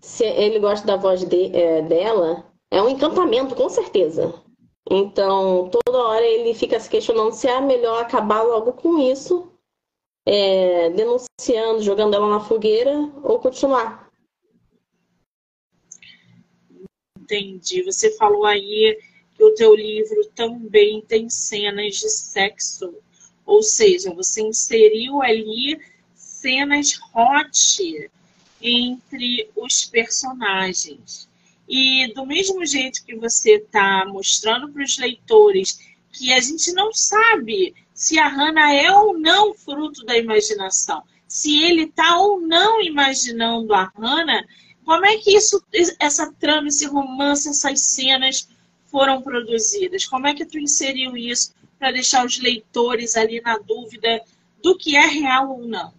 se 0.00 0.24
ele 0.24 0.60
gosta 0.60 0.86
da 0.86 0.96
voz 0.96 1.24
de, 1.24 1.56
é, 1.56 1.82
dela, 1.82 2.45
é 2.70 2.82
um 2.82 2.88
encantamento, 2.88 3.54
com 3.54 3.68
certeza. 3.68 4.34
Então, 4.88 5.68
toda 5.68 5.98
hora 5.98 6.24
ele 6.24 6.54
fica 6.54 6.78
se 6.78 6.88
questionando 6.88 7.32
se 7.32 7.48
é 7.48 7.60
melhor 7.60 8.00
acabar 8.00 8.42
logo 8.42 8.72
com 8.72 8.98
isso, 8.98 9.50
é, 10.24 10.90
denunciando, 10.90 11.82
jogando 11.82 12.14
ela 12.14 12.28
na 12.28 12.40
fogueira 12.40 12.92
ou 13.22 13.38
continuar. 13.40 14.08
Entendi. 17.18 17.82
Você 17.82 18.16
falou 18.16 18.44
aí 18.44 18.98
que 19.34 19.42
o 19.42 19.54
teu 19.54 19.74
livro 19.74 20.24
também 20.34 21.02
tem 21.02 21.28
cenas 21.28 21.96
de 21.96 22.08
sexo. 22.08 22.94
Ou 23.44 23.62
seja, 23.62 24.14
você 24.14 24.42
inseriu 24.42 25.20
ali 25.22 25.78
cenas 26.14 26.98
hot 27.14 28.10
entre 28.60 29.50
os 29.56 29.84
personagens. 29.84 31.25
E 31.68 32.12
do 32.14 32.24
mesmo 32.24 32.64
jeito 32.64 33.04
que 33.04 33.16
você 33.16 33.56
está 33.56 34.04
mostrando 34.06 34.70
para 34.70 34.84
os 34.84 34.98
leitores 34.98 35.80
que 36.12 36.32
a 36.32 36.40
gente 36.40 36.72
não 36.72 36.92
sabe 36.92 37.74
se 37.92 38.18
a 38.18 38.28
Hannah 38.28 38.74
é 38.74 38.90
ou 38.92 39.18
não 39.18 39.54
fruto 39.54 40.04
da 40.04 40.16
imaginação, 40.16 41.02
se 41.26 41.62
ele 41.62 41.84
está 41.84 42.18
ou 42.18 42.40
não 42.40 42.80
imaginando 42.80 43.74
a 43.74 43.90
Hannah, 43.96 44.44
como 44.84 45.04
é 45.04 45.16
que 45.16 45.36
isso, 45.36 45.62
essa 45.98 46.32
trama, 46.32 46.68
esse 46.68 46.86
romance, 46.86 47.48
essas 47.48 47.80
cenas 47.80 48.48
foram 48.86 49.20
produzidas? 49.20 50.06
Como 50.06 50.26
é 50.26 50.34
que 50.34 50.46
tu 50.46 50.58
inseriu 50.58 51.16
isso 51.16 51.52
para 51.78 51.90
deixar 51.90 52.24
os 52.24 52.38
leitores 52.38 53.16
ali 53.16 53.40
na 53.40 53.58
dúvida 53.58 54.22
do 54.62 54.76
que 54.76 54.96
é 54.96 55.06
real 55.06 55.50
ou 55.50 55.66
não? 55.66 55.92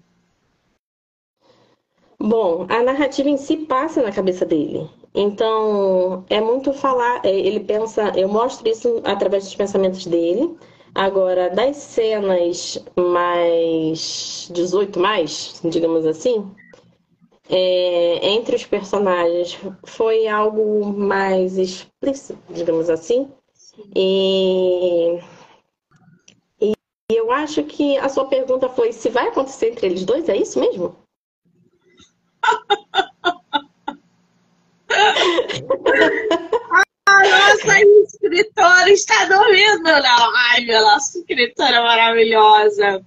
Bom, 2.19 2.65
a 2.69 2.81
narrativa 2.81 3.29
em 3.29 3.37
si 3.37 3.57
passa 3.57 4.01
na 4.01 4.11
cabeça 4.11 4.45
dele. 4.45 4.89
Então, 5.19 6.23
é 6.29 6.39
muito 6.39 6.71
falar, 6.71 7.25
é, 7.25 7.31
ele 7.31 7.59
pensa, 7.61 8.13
eu 8.15 8.27
mostro 8.29 8.69
isso 8.69 9.01
através 9.03 9.45
dos 9.45 9.55
pensamentos 9.55 10.05
dele. 10.05 10.55
Agora, 10.93 11.49
das 11.49 11.77
cenas 11.77 12.77
mais 12.95 14.47
18 14.53 14.99
mais, 14.99 15.59
digamos 15.63 16.05
assim, 16.05 16.51
é, 17.49 18.29
entre 18.29 18.55
os 18.55 18.65
personagens 18.67 19.57
foi 19.85 20.27
algo 20.27 20.85
mais 20.85 21.57
explícito, 21.57 22.37
digamos 22.51 22.87
assim. 22.87 23.27
E, 23.95 25.19
e 26.61 26.73
eu 27.09 27.31
acho 27.31 27.63
que 27.63 27.97
a 27.97 28.07
sua 28.07 28.25
pergunta 28.25 28.69
foi 28.69 28.91
se 28.91 29.09
vai 29.09 29.29
acontecer 29.29 29.71
entre 29.71 29.87
eles 29.87 30.05
dois, 30.05 30.29
é 30.29 30.37
isso 30.37 30.59
mesmo? 30.59 30.95
A 37.07 37.23
nossa 37.23 37.79
escritora 37.79 38.89
está 38.91 39.25
dormindo, 39.25 39.83
não. 39.83 40.35
Ai, 40.35 40.61
minha 40.61 40.81
nossa 40.81 41.19
escritora 41.19 41.81
maravilhosa. 41.81 43.05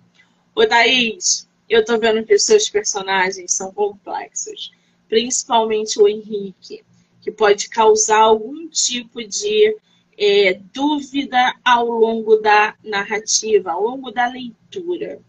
Ô, 0.54 0.66
Thaís, 0.66 1.48
eu 1.68 1.84
tô 1.84 1.98
vendo 1.98 2.24
que 2.24 2.34
os 2.34 2.42
seus 2.42 2.68
personagens 2.68 3.52
são 3.52 3.72
complexos. 3.72 4.72
Principalmente 5.08 6.00
o 6.00 6.08
Henrique, 6.08 6.84
que 7.20 7.30
pode 7.30 7.68
causar 7.68 8.20
algum 8.20 8.68
tipo 8.68 9.22
de 9.22 9.76
é, 10.18 10.60
dúvida 10.72 11.54
ao 11.64 11.86
longo 11.86 12.36
da 12.36 12.74
narrativa, 12.84 13.72
ao 13.72 13.82
longo 13.82 14.10
da 14.10 14.28
leitura, 14.28 15.20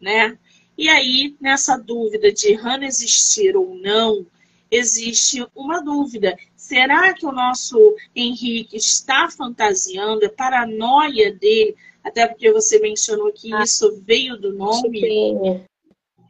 né? 0.00 0.36
E 0.76 0.88
aí, 0.88 1.36
nessa 1.40 1.76
dúvida 1.76 2.32
de 2.32 2.54
Hannah 2.54 2.86
existir 2.86 3.56
ou 3.56 3.74
não, 3.74 4.26
existe 4.70 5.46
uma 5.54 5.82
dúvida. 5.82 6.36
Será 6.56 7.12
que 7.12 7.26
o 7.26 7.32
nosso 7.32 7.96
Henrique 8.14 8.76
está 8.76 9.28
fantasiando? 9.28 10.24
É 10.24 10.28
paranoia 10.28 11.32
dele? 11.32 11.76
Até 12.02 12.26
porque 12.26 12.52
você 12.52 12.78
mencionou 12.78 13.32
que 13.32 13.52
ah, 13.52 13.62
isso 13.62 14.00
veio 14.06 14.38
do 14.38 14.52
nome. 14.52 15.62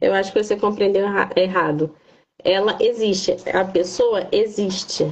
Eu 0.01 0.13
acho 0.13 0.33
que 0.33 0.43
você 0.43 0.57
compreendeu 0.57 1.05
errado. 1.35 1.95
Ela 2.43 2.77
existe, 2.81 3.35
a 3.53 3.63
pessoa 3.63 4.27
existe. 4.31 5.05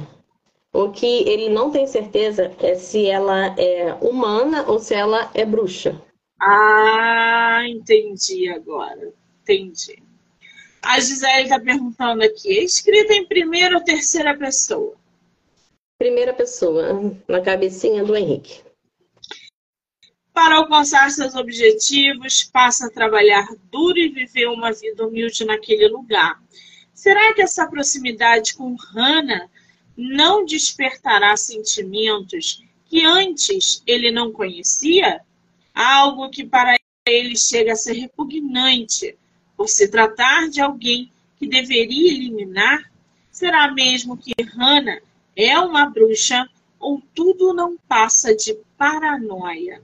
O 0.72 0.90
que 0.90 1.28
ele 1.28 1.48
não 1.48 1.70
tem 1.70 1.86
certeza 1.86 2.52
é 2.60 2.74
se 2.74 3.06
ela 3.06 3.54
é 3.58 3.92
humana 3.94 4.64
ou 4.68 4.78
se 4.78 4.94
ela 4.94 5.30
é 5.34 5.44
bruxa. 5.44 6.00
Ah, 6.40 7.62
entendi 7.66 8.48
agora. 8.48 9.12
Entendi. 9.42 10.02
A 10.82 10.98
Gisele 10.98 11.42
está 11.44 11.60
perguntando 11.60 12.24
aqui: 12.24 12.58
é 12.58 12.64
escrita 12.64 13.12
em 13.12 13.26
primeira 13.26 13.76
ou 13.76 13.84
terceira 13.84 14.36
pessoa? 14.36 14.96
Primeira 15.98 16.32
pessoa, 16.32 17.14
na 17.28 17.40
cabecinha 17.42 18.02
do 18.02 18.16
Henrique. 18.16 18.62
Para 20.32 20.56
alcançar 20.56 21.10
seus 21.10 21.34
objetivos, 21.34 22.44
passa 22.44 22.86
a 22.86 22.90
trabalhar 22.90 23.46
duro 23.70 23.98
e 23.98 24.08
viver 24.08 24.46
uma 24.46 24.72
vida 24.72 25.06
humilde 25.06 25.44
naquele 25.44 25.86
lugar. 25.88 26.42
Será 26.94 27.34
que 27.34 27.42
essa 27.42 27.66
proximidade 27.66 28.54
com 28.54 28.74
Hannah 28.74 29.50
não 29.96 30.44
despertará 30.44 31.36
sentimentos 31.36 32.62
que 32.86 33.04
antes 33.04 33.82
ele 33.86 34.10
não 34.10 34.32
conhecia? 34.32 35.20
Algo 35.74 36.30
que 36.30 36.44
para 36.46 36.76
ele 37.06 37.36
chega 37.36 37.72
a 37.72 37.76
ser 37.76 37.92
repugnante 37.92 39.18
por 39.60 39.68
se 39.68 39.88
tratar 39.88 40.48
de 40.48 40.58
alguém 40.58 41.12
que 41.38 41.46
deveria 41.46 42.14
eliminar? 42.14 42.90
Será 43.30 43.70
mesmo 43.70 44.16
que 44.16 44.32
Hannah 44.56 45.02
é 45.36 45.58
uma 45.60 45.84
bruxa 45.84 46.48
ou 46.78 47.02
tudo 47.14 47.52
não 47.52 47.76
passa 47.86 48.34
de 48.34 48.56
paranoia? 48.78 49.82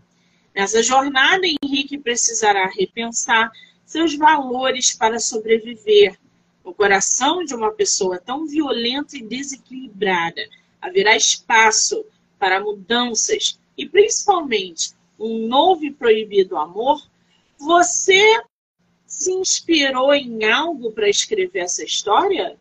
Nessa 0.54 0.82
jornada, 0.82 1.42
Henrique 1.46 1.98
precisará 1.98 2.70
repensar 2.70 3.52
seus 3.84 4.16
valores 4.16 4.94
para 4.94 5.20
sobreviver. 5.20 6.18
No 6.64 6.72
coração 6.72 7.44
de 7.44 7.54
uma 7.54 7.70
pessoa 7.70 8.18
tão 8.18 8.46
violenta 8.46 9.18
e 9.18 9.22
desequilibrada, 9.22 10.40
haverá 10.80 11.14
espaço 11.14 12.02
para 12.38 12.62
mudanças 12.62 13.60
e, 13.76 13.86
principalmente, 13.86 14.94
um 15.20 15.46
novo 15.46 15.84
e 15.84 15.92
proibido 15.92 16.56
amor. 16.56 16.98
Você 17.58 18.40
se 19.16 19.32
inspirou 19.32 20.12
em 20.12 20.44
algo 20.44 20.92
para 20.92 21.08
escrever 21.08 21.60
essa 21.60 21.82
história? 21.82 22.58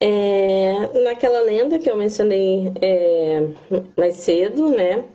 É, 0.00 1.02
naquela 1.04 1.40
lenda 1.40 1.78
que 1.78 1.88
eu 1.88 1.96
mencionei 1.96 2.72
é, 2.82 3.38
mais 3.96 4.16
cedo, 4.16 4.70
né? 4.70 5.08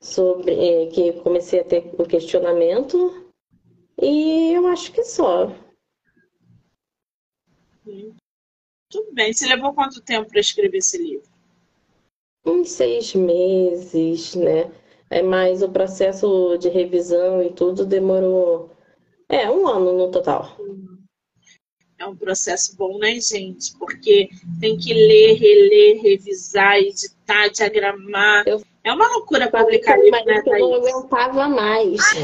Sobre 0.00 0.52
é, 0.52 0.86
que 0.86 1.12
comecei 1.20 1.60
a 1.60 1.64
ter 1.64 1.94
o 1.98 2.06
questionamento. 2.06 3.30
E 4.00 4.54
eu 4.54 4.66
acho 4.68 4.90
que 4.90 5.04
só. 5.04 5.54
Tudo 8.88 9.12
bem. 9.12 9.34
Você 9.34 9.46
levou 9.46 9.74
quanto 9.74 10.00
tempo 10.00 10.30
para 10.30 10.40
escrever 10.40 10.78
esse 10.78 10.96
livro? 10.96 11.28
Uns 12.46 12.70
seis 12.70 13.14
meses, 13.14 14.34
né? 14.34 14.72
É, 15.10 15.22
mas 15.22 15.60
o 15.60 15.68
processo 15.68 16.56
de 16.58 16.68
revisão 16.68 17.42
e 17.42 17.50
tudo 17.50 17.84
demorou. 17.84 18.70
É, 19.28 19.50
um 19.50 19.66
ano 19.66 19.92
no 19.92 20.10
total. 20.10 20.56
É 21.98 22.06
um 22.06 22.16
processo 22.16 22.76
bom, 22.76 22.96
né, 22.98 23.20
gente? 23.20 23.76
Porque 23.76 24.30
tem 24.60 24.78
que 24.78 24.94
ler, 24.94 25.34
reler, 25.34 26.00
revisar, 26.00 26.78
editar, 26.78 27.48
diagramar. 27.48 28.44
Eu 28.46 28.62
é 28.82 28.92
uma 28.92 29.08
loucura 29.08 29.50
publicar 29.50 29.98
livro, 29.98 30.24
né, 30.24 30.42
Eu 30.46 30.58
não 30.58 30.74
aguentava 30.76 31.48
mais. 31.48 32.00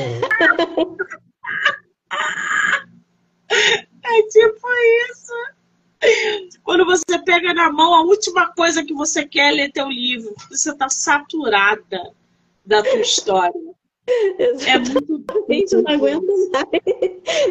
é 3.50 4.22
tipo 4.22 4.66
isso. 5.10 5.34
Quando 6.62 6.86
você 6.86 7.18
pega 7.24 7.52
na 7.52 7.70
mão, 7.70 7.94
a 7.94 8.02
última 8.02 8.50
coisa 8.54 8.82
que 8.82 8.94
você 8.94 9.26
quer 9.26 9.52
é 9.52 9.54
ler 9.54 9.72
teu 9.72 9.88
livro. 9.88 10.34
Você 10.48 10.70
está 10.70 10.88
saturada 10.88 12.14
da 12.66 12.82
tua 12.82 13.00
história. 13.00 13.76
É 14.06 14.78
muito. 14.78 15.24
Gente, 15.48 15.72
eu 15.74 15.82
não 15.82 15.92
aguento 15.92 16.50
mais. 16.50 16.66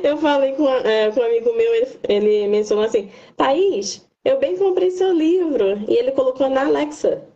Eu 0.04 0.18
falei 0.18 0.54
com, 0.54 0.70
é, 0.70 1.12
com 1.12 1.20
um 1.20 1.26
amigo 1.26 1.54
meu, 1.54 1.76
ele, 1.76 2.00
ele 2.08 2.48
mencionou 2.48 2.86
assim: 2.86 3.12
Thaís, 3.36 4.08
eu 4.24 4.40
bem 4.40 4.58
comprei 4.58 4.92
seu 4.92 5.12
livro. 5.12 5.84
E 5.90 5.96
ele 5.96 6.12
colocou 6.12 6.50
na 6.50 6.66
Alexa 6.66 7.28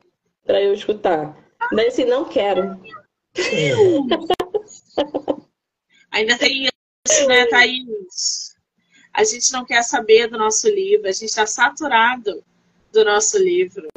para 0.45 0.61
eu 0.61 0.73
escutar. 0.73 1.38
Daí 1.71 1.88
assim, 1.88 2.05
não 2.05 2.25
quero. 2.25 2.80
Ainda 6.11 6.38
tem 6.38 6.67
isso, 7.07 7.27
né, 7.27 7.45
Thaís? 7.45 8.55
A 9.13 9.23
gente 9.23 9.51
não 9.51 9.65
quer 9.65 9.84
saber 9.84 10.27
do 10.27 10.38
nosso 10.38 10.69
livro, 10.69 11.07
a 11.07 11.11
gente 11.11 11.25
está 11.25 11.45
saturado 11.45 12.43
do 12.91 13.03
nosso 13.03 13.38
livro. 13.38 13.88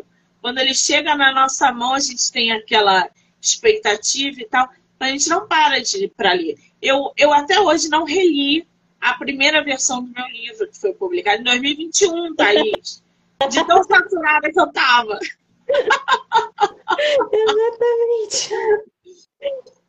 Quando 0.40 0.58
ele 0.58 0.74
chega 0.74 1.14
na 1.14 1.32
nossa 1.32 1.70
mão, 1.72 1.94
a 1.94 2.00
gente 2.00 2.32
tem 2.32 2.50
aquela 2.50 3.08
expectativa 3.42 4.40
e 4.40 4.44
tal, 4.46 4.68
a 5.00 5.08
gente 5.08 5.28
não 5.28 5.46
para 5.48 5.80
de 5.80 6.04
ir 6.04 6.12
para 6.16 6.32
ler. 6.32 6.56
Eu, 6.80 7.12
eu 7.16 7.32
até 7.32 7.60
hoje 7.60 7.88
não 7.88 8.04
reli 8.04 8.66
a 9.00 9.14
primeira 9.14 9.62
versão 9.64 10.02
do 10.02 10.12
meu 10.12 10.26
livro, 10.28 10.68
que 10.68 10.78
foi 10.78 10.94
publicado 10.94 11.40
em 11.40 11.44
2021, 11.44 12.36
Thaís. 12.36 13.02
De 13.50 13.66
tão 13.66 13.82
saturada 13.82 14.52
que 14.52 14.60
eu 14.60 14.72
tava. 14.72 15.18
Exatamente. 17.32 18.50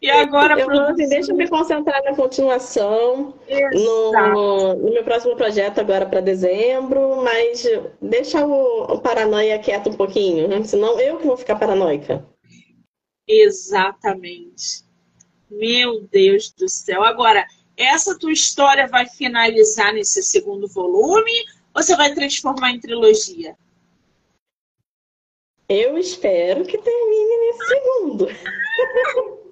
E 0.01 0.09
agora, 0.09 0.59
eu 0.59 0.69
assim, 0.87 1.07
deixa 1.07 1.31
eu 1.31 1.35
me 1.35 1.47
concentrar 1.47 2.03
na 2.03 2.15
continuação, 2.15 3.35
no, 3.73 4.75
no, 4.75 4.91
meu 4.91 5.03
próximo 5.03 5.35
projeto 5.35 5.79
agora 5.79 6.07
para 6.07 6.19
dezembro, 6.19 7.23
mas 7.23 7.63
deixa 8.01 8.43
o, 8.43 8.95
o, 8.95 8.99
paranoia 8.99 9.59
quieto 9.59 9.91
um 9.91 9.93
pouquinho, 9.93 10.47
né? 10.47 10.63
senão 10.63 10.99
eu 10.99 11.19
que 11.19 11.27
vou 11.27 11.37
ficar 11.37 11.55
paranoica. 11.55 12.25
Exatamente. 13.27 14.83
Meu 15.49 16.01
Deus 16.07 16.51
do 16.51 16.67
céu. 16.67 17.03
Agora, 17.03 17.45
essa 17.77 18.17
tua 18.17 18.31
história 18.31 18.87
vai 18.87 19.07
finalizar 19.07 19.93
nesse 19.93 20.21
segundo 20.23 20.67
volume 20.67 21.31
ou 21.73 21.81
você 21.81 21.95
vai 21.95 22.13
transformar 22.13 22.71
em 22.71 22.79
trilogia? 22.79 23.57
Eu 25.67 25.97
espero 25.97 26.65
que 26.65 26.77
termine 26.77 27.37
nesse 27.37 27.67
segundo. 27.67 28.27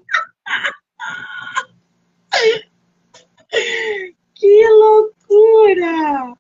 que 4.35 4.67
loucura! 4.67 6.37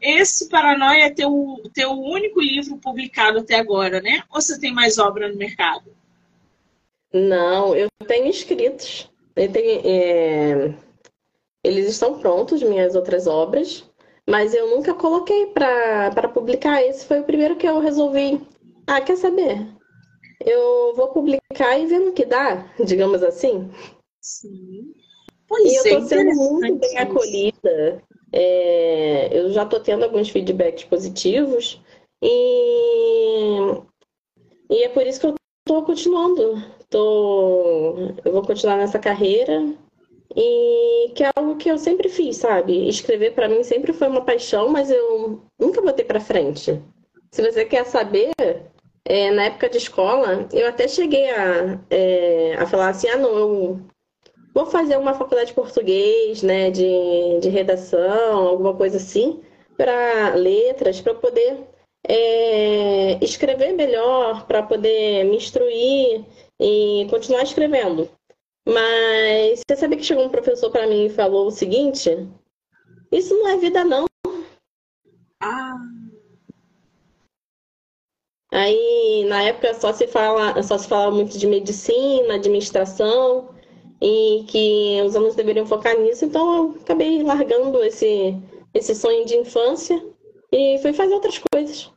Esse 0.00 0.48
Paranoia 0.48 1.04
é 1.04 1.10
teu, 1.10 1.62
teu 1.74 1.90
único 1.92 2.40
livro 2.40 2.78
publicado 2.78 3.40
até 3.40 3.56
agora, 3.56 4.00
né? 4.00 4.22
Ou 4.30 4.40
você 4.40 4.58
tem 4.58 4.72
mais 4.72 4.98
obra 4.98 5.28
no 5.28 5.36
mercado? 5.36 5.97
Não, 7.12 7.74
eu 7.74 7.88
tenho 8.06 8.26
escritos. 8.26 9.10
Eu 9.34 9.50
tenho, 9.50 9.80
é... 9.84 10.74
Eles 11.64 11.88
estão 11.88 12.18
prontos, 12.18 12.62
minhas 12.62 12.94
outras 12.94 13.26
obras, 13.26 13.88
mas 14.28 14.54
eu 14.54 14.68
nunca 14.68 14.94
coloquei 14.94 15.46
para 15.46 16.28
publicar. 16.28 16.82
Esse 16.82 17.06
foi 17.06 17.20
o 17.20 17.24
primeiro 17.24 17.56
que 17.56 17.66
eu 17.66 17.80
resolvi 17.80 18.40
ah, 18.88 19.02
quer 19.02 19.18
saber? 19.18 19.68
Eu 20.42 20.94
vou 20.96 21.08
publicar 21.08 21.78
e 21.78 21.84
ver 21.84 21.98
no 21.98 22.12
que 22.12 22.24
dá, 22.24 22.72
digamos 22.82 23.22
assim. 23.22 23.70
Sim. 24.18 24.94
Pois 25.46 25.70
e 25.70 25.76
eu 25.76 25.84
estou 25.84 25.98
é, 25.98 26.06
sendo 26.06 26.34
muito 26.54 26.78
bem 26.78 26.96
acolhida. 26.96 28.02
É, 28.32 29.38
eu 29.38 29.50
já 29.50 29.64
estou 29.64 29.80
tendo 29.80 30.04
alguns 30.04 30.30
feedbacks 30.30 30.84
positivos 30.84 31.82
e, 32.22 33.58
e 34.70 34.84
é 34.84 34.88
por 34.88 35.06
isso 35.06 35.20
que 35.20 35.26
eu 35.26 35.34
estou 35.66 35.84
continuando. 35.84 36.64
Tô, 36.90 37.94
eu 38.24 38.32
vou 38.32 38.42
continuar 38.42 38.76
nessa 38.76 38.98
carreira 38.98 39.74
e 40.34 41.10
que 41.14 41.24
é 41.24 41.30
algo 41.36 41.56
que 41.56 41.68
eu 41.70 41.78
sempre 41.78 42.08
fiz, 42.08 42.36
sabe? 42.38 42.88
Escrever 42.88 43.34
para 43.34 43.48
mim 43.48 43.62
sempre 43.62 43.92
foi 43.92 44.08
uma 44.08 44.24
paixão, 44.24 44.68
mas 44.68 44.90
eu 44.90 45.42
nunca 45.58 45.82
botei 45.82 46.04
para 46.04 46.20
frente. 46.20 46.80
Se 47.30 47.42
você 47.42 47.64
quer 47.64 47.84
saber, 47.84 48.32
é, 49.04 49.30
na 49.30 49.44
época 49.44 49.68
de 49.68 49.78
escola, 49.78 50.48
eu 50.52 50.66
até 50.68 50.88
cheguei 50.88 51.30
a, 51.30 51.78
é, 51.90 52.54
a 52.58 52.66
falar 52.66 52.90
assim, 52.90 53.08
ah, 53.08 53.16
não, 53.16 53.38
eu 53.38 53.80
vou 54.54 54.66
fazer 54.66 54.96
uma 54.96 55.14
faculdade 55.14 55.48
de 55.48 55.54
português, 55.54 56.42
né, 56.42 56.70
de, 56.70 57.38
de 57.40 57.48
redação, 57.48 58.48
alguma 58.48 58.74
coisa 58.74 58.96
assim, 58.96 59.40
para 59.76 60.34
letras, 60.34 61.00
para 61.00 61.14
poder 61.14 61.66
é, 62.06 63.18
escrever 63.22 63.72
melhor, 63.72 64.46
para 64.46 64.62
poder 64.62 65.24
me 65.24 65.36
instruir 65.36 66.24
e 66.60 67.06
continuar 67.10 67.42
escrevendo. 67.42 68.08
Mas 68.66 69.62
você 69.66 69.76
sabe 69.76 69.96
que 69.96 70.04
chegou 70.04 70.24
um 70.24 70.30
professor 70.30 70.70
para 70.70 70.86
mim 70.86 71.06
e 71.06 71.10
falou 71.10 71.46
o 71.46 71.50
seguinte: 71.50 72.10
isso 73.10 73.34
não 73.34 73.48
é 73.48 73.56
vida, 73.56 73.84
não. 73.84 74.06
Ah. 75.40 75.76
Aí, 78.52 79.24
na 79.28 79.42
época, 79.42 79.74
só 79.74 79.92
se, 79.92 80.06
fala, 80.06 80.62
só 80.62 80.78
se 80.78 80.88
falava 80.88 81.14
muito 81.14 81.38
de 81.38 81.46
medicina, 81.46 82.34
administração, 82.34 83.54
e 84.00 84.44
que 84.48 85.00
os 85.04 85.14
alunos 85.14 85.34
deveriam 85.34 85.66
focar 85.66 85.98
nisso. 85.98 86.24
Então, 86.24 86.56
eu 86.56 86.80
acabei 86.80 87.22
largando 87.22 87.82
esse, 87.84 88.34
esse 88.74 88.94
sonho 88.94 89.24
de 89.26 89.36
infância 89.36 90.02
e 90.52 90.78
fui 90.80 90.92
fazer 90.92 91.14
outras 91.14 91.40
coisas. 91.52 91.92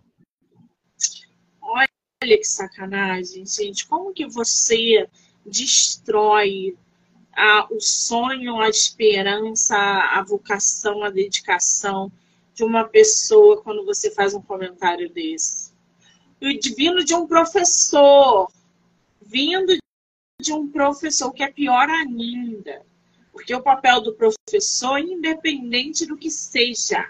Olha 2.24 2.38
que 2.38 2.45
sacanagem, 2.45 3.45
gente. 3.47 3.88
Como 3.88 4.13
que 4.13 4.28
você 4.28 5.09
destrói 5.43 6.78
a, 7.34 7.67
o 7.72 7.80
sonho, 7.80 8.59
a 8.59 8.69
esperança, 8.69 9.76
a 9.76 10.24
vocação, 10.24 11.03
a 11.03 11.09
dedicação 11.09 12.11
de 12.53 12.63
uma 12.63 12.84
pessoa 12.84 13.61
quando 13.63 13.84
você 13.84 14.11
faz 14.11 14.36
um 14.36 14.41
comentário 14.41 15.09
desse? 15.09 15.72
vindo 16.76 17.03
de 17.03 17.13
um 17.13 17.28
professor, 17.28 18.51
vindo 19.22 19.78
de 20.41 20.53
um 20.53 20.67
professor, 20.67 21.32
que 21.32 21.43
é 21.43 21.51
pior 21.51 21.88
ainda. 21.89 22.84
Porque 23.32 23.53
o 23.53 23.61
papel 23.61 24.01
do 24.01 24.13
professor, 24.13 24.99
independente 24.99 26.05
do 26.05 26.17
que 26.17 26.30
seja, 26.30 27.07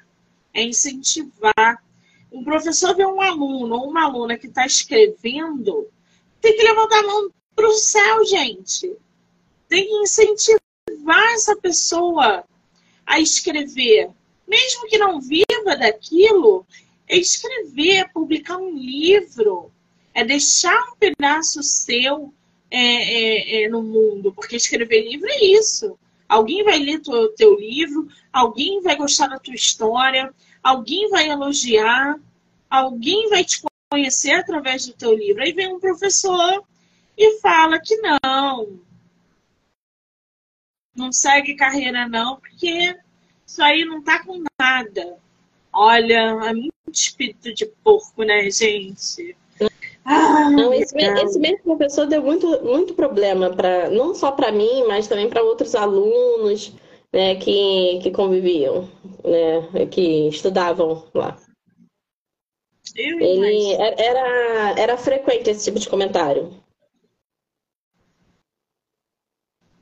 é 0.54 0.62
incentivar. 0.64 1.84
Um 2.32 2.44
professor 2.44 2.96
vê 2.96 3.06
um 3.06 3.22
aluno 3.22 3.76
ou 3.76 3.90
uma 3.90 4.06
aluna 4.06 4.38
que 4.38 4.48
está 4.48 4.66
escrevendo, 4.66 5.88
tem 6.40 6.56
que 6.56 6.64
levantar 6.64 7.00
a 7.00 7.08
mão 7.08 7.30
para 7.56 7.68
o 7.68 7.74
céu, 7.74 8.26
gente. 8.26 8.96
tem 9.68 9.86
que 9.86 9.94
incentivar 9.96 11.34
essa 11.34 11.56
pessoa 11.56 12.44
a 13.06 13.20
escrever, 13.20 14.10
mesmo 14.48 14.88
que 14.88 14.98
não 14.98 15.20
viva 15.20 15.76
daquilo, 15.78 16.66
é 17.08 17.18
escrever, 17.18 18.10
publicar 18.14 18.58
um 18.58 18.74
livro, 18.76 19.72
é 20.14 20.24
deixar 20.24 20.92
um 20.92 20.96
pedaço 20.98 21.62
seu 21.62 22.34
é, 22.70 22.78
é, 22.80 23.64
é, 23.64 23.70
no 23.70 23.84
mundo, 23.84 24.32
porque 24.34 24.56
escrever 24.56 25.10
livro 25.10 25.28
é 25.30 25.44
isso. 25.44 25.98
Alguém 26.28 26.64
vai 26.64 26.80
ler 26.80 27.02
o 27.06 27.28
teu 27.30 27.60
livro, 27.60 28.08
alguém 28.32 28.82
vai 28.82 28.96
gostar 28.96 29.28
da 29.28 29.40
tua 29.40 29.54
história, 29.54 30.34
alguém 30.64 31.10
vai 31.10 31.30
elogiar, 31.30 32.20
alguém 32.70 33.30
vai 33.30 33.44
te 33.44 33.62
conhecer 33.92 34.34
através 34.34 34.86
do 34.86 34.94
teu 34.94 35.14
livro. 35.14 35.42
Aí 35.42 35.52
vem 35.52 35.74
um 35.74 35.80
professor 35.80 36.64
e 37.18 37.40
fala 37.40 37.80
que 37.80 37.96
não, 37.98 38.80
não 40.96 41.12
segue 41.12 41.56
carreira 41.56 42.08
não, 42.08 42.38
porque 42.38 42.98
isso 43.46 43.62
aí 43.62 43.84
não 43.84 44.02
tá 44.02 44.24
com 44.24 44.44
nada. 44.60 45.18
Olha, 45.74 46.38
é 46.46 46.54
muito 46.54 46.74
espírito 46.94 47.54
de 47.54 47.66
porco, 47.66 48.24
né, 48.24 48.50
gente? 48.50 49.36
Ah, 50.04 50.50
não, 50.50 50.74
esse, 50.74 50.98
esse, 50.98 51.40
mesmo 51.40 51.60
professor 51.60 52.08
deu 52.08 52.24
muito, 52.24 52.64
muito 52.64 52.94
problema 52.96 53.52
para 53.52 53.90
não 53.90 54.16
só 54.16 54.32
para 54.32 54.52
mim, 54.52 54.86
mas 54.88 55.08
também 55.08 55.30
para 55.30 55.44
outros 55.44 55.76
alunos 55.76 56.74
né, 57.14 57.36
que, 57.36 58.00
que 58.02 58.12
conviviam, 58.12 58.90
né, 59.24 59.86
que 59.88 60.28
estudavam 60.30 61.08
lá. 61.14 61.38
Eu 62.96 63.20
Ele 63.20 63.74
era, 63.74 64.80
era 64.80 64.98
frequente 64.98 65.50
esse 65.50 65.66
tipo 65.66 65.80
de 65.80 65.90
comentário. 65.90 66.52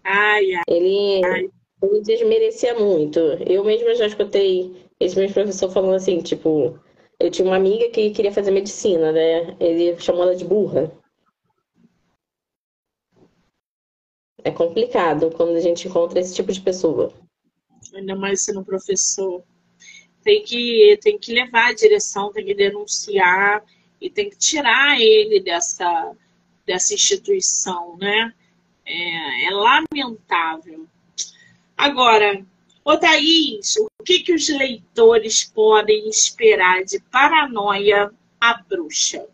Ai, 0.03 0.53
ai, 0.55 0.63
ele, 0.67 1.23
ai. 1.23 1.49
ele 1.83 2.01
desmerecia 2.01 2.73
muito. 2.73 3.19
Eu 3.19 3.63
mesma 3.63 3.95
já 3.95 4.07
escutei 4.07 4.87
esse 4.99 5.17
mesmo 5.17 5.33
professor 5.33 5.71
falando 5.71 5.95
assim, 5.95 6.21
tipo, 6.21 6.79
eu 7.19 7.29
tinha 7.31 7.47
uma 7.47 7.55
amiga 7.55 7.89
que 7.89 8.11
queria 8.11 8.31
fazer 8.31 8.51
medicina, 8.51 9.11
né? 9.11 9.55
Ele 9.59 9.97
chamou 9.99 10.23
ela 10.23 10.35
de 10.35 10.45
burra. 10.45 10.91
É 14.43 14.51
complicado 14.51 15.31
quando 15.31 15.55
a 15.55 15.59
gente 15.59 15.87
encontra 15.87 16.19
esse 16.19 16.33
tipo 16.33 16.51
de 16.51 16.61
pessoa. 16.61 17.13
Ainda 17.93 18.15
mais 18.15 18.45
sendo 18.45 18.63
professor. 18.63 19.43
Tem 20.23 20.43
que, 20.43 20.97
tem 21.01 21.17
que 21.17 21.33
levar 21.33 21.69
a 21.69 21.73
direção, 21.73 22.31
tem 22.31 22.45
que 22.45 22.53
denunciar 22.53 23.63
e 23.99 24.09
tem 24.09 24.29
que 24.29 24.37
tirar 24.37 24.99
ele 24.99 25.39
dessa, 25.39 26.15
dessa 26.65 26.93
instituição, 26.93 27.97
né? 27.97 28.33
É, 28.85 29.45
é 29.45 29.49
lamentável. 29.51 30.85
Agora, 31.77 32.45
ô 32.83 32.97
Thaís, 32.97 33.75
o 33.77 34.03
que, 34.03 34.19
que 34.19 34.33
os 34.33 34.49
leitores 34.49 35.43
podem 35.43 36.09
esperar 36.09 36.83
de 36.83 36.99
Paranoia 37.11 38.11
a 38.39 38.61
Bruxa? 38.61 39.25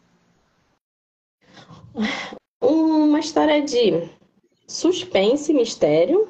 Uma 2.62 3.20
história 3.20 3.62
de 3.62 4.10
suspense 4.68 5.51
e 5.51 5.55
mistério, 5.55 6.28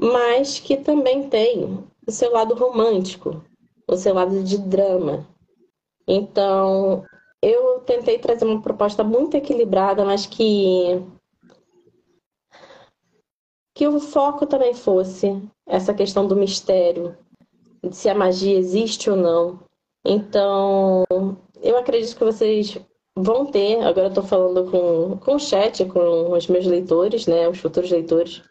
mas 0.00 0.58
que 0.58 0.76
também 0.76 1.28
tem 1.28 1.84
o 2.06 2.10
seu 2.10 2.32
lado 2.32 2.54
romântico, 2.54 3.44
o 3.86 3.96
seu 3.96 4.14
lado 4.14 4.42
de 4.42 4.58
drama. 4.58 5.26
Então, 6.06 7.04
eu 7.42 7.80
tentei 7.80 8.18
trazer 8.18 8.44
uma 8.44 8.62
proposta 8.62 9.04
muito 9.04 9.36
equilibrada, 9.36 10.04
mas 10.04 10.26
que 10.26 11.02
que 13.74 13.86
o 13.86 14.00
foco 14.00 14.44
também 14.44 14.74
fosse 14.74 15.40
essa 15.64 15.94
questão 15.94 16.26
do 16.26 16.34
mistério, 16.34 17.16
de 17.80 17.94
se 17.94 18.08
a 18.08 18.14
magia 18.14 18.58
existe 18.58 19.08
ou 19.08 19.16
não. 19.16 19.60
Então, 20.04 21.04
eu 21.62 21.78
acredito 21.78 22.16
que 22.16 22.24
vocês 22.24 22.76
vão 23.22 23.46
ter, 23.46 23.82
agora 23.82 24.06
eu 24.06 24.08
estou 24.08 24.24
falando 24.24 24.70
com, 24.70 25.18
com 25.18 25.34
o 25.34 25.38
chat, 25.40 25.84
com 25.86 26.32
os 26.32 26.46
meus 26.46 26.66
leitores, 26.66 27.26
né, 27.26 27.48
os 27.48 27.58
futuros 27.58 27.90
leitores, 27.90 28.42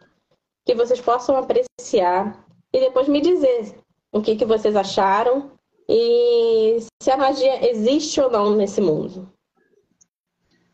que 0.66 0.74
vocês 0.74 1.00
possam 1.00 1.36
apreciar 1.36 2.46
e 2.72 2.80
depois 2.80 3.08
me 3.08 3.20
dizer 3.20 3.74
o 4.12 4.20
que, 4.20 4.36
que 4.36 4.44
vocês 4.44 4.76
acharam 4.76 5.50
e 5.88 6.78
se 7.02 7.10
a 7.10 7.16
magia 7.16 7.70
existe 7.70 8.20
ou 8.20 8.30
não 8.30 8.54
nesse 8.54 8.80
mundo. 8.80 9.32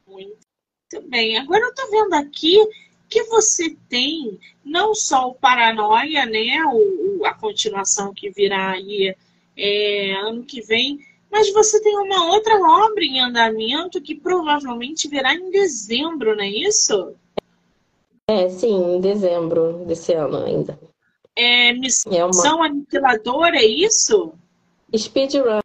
Muito 0.06 1.08
bem. 1.08 1.38
Agora 1.38 1.60
eu 1.60 1.70
estou 1.70 1.90
vendo 1.90 2.14
aqui 2.14 2.58
que 3.08 3.22
você 3.24 3.76
tem 3.88 4.40
não 4.64 4.92
só 4.94 5.28
o 5.28 5.34
Paranoia, 5.34 6.26
né, 6.26 6.64
o, 6.72 7.24
a 7.24 7.34
continuação 7.34 8.12
que 8.12 8.30
virá 8.30 8.72
aí 8.72 9.14
é, 9.56 10.14
ano 10.16 10.42
que 10.42 10.60
vem, 10.62 10.98
mas 11.34 11.52
você 11.52 11.82
tem 11.82 11.98
uma 11.98 12.32
outra 12.32 12.54
obra 12.54 13.02
em 13.02 13.20
andamento 13.20 14.00
que 14.00 14.14
provavelmente 14.14 15.08
virá 15.08 15.34
em 15.34 15.50
dezembro, 15.50 16.36
não 16.36 16.44
é 16.44 16.48
isso? 16.48 17.12
É, 18.30 18.48
sim, 18.48 18.94
em 18.94 19.00
dezembro 19.00 19.84
desse 19.84 20.12
ano 20.12 20.44
ainda. 20.44 20.78
É 21.36 21.72
Missão 21.72 22.12
é 22.12 22.24
uma... 22.24 22.66
Aniquiladora, 22.66 23.56
é 23.56 23.66
isso? 23.66 24.32
Speedrun, 24.96 25.58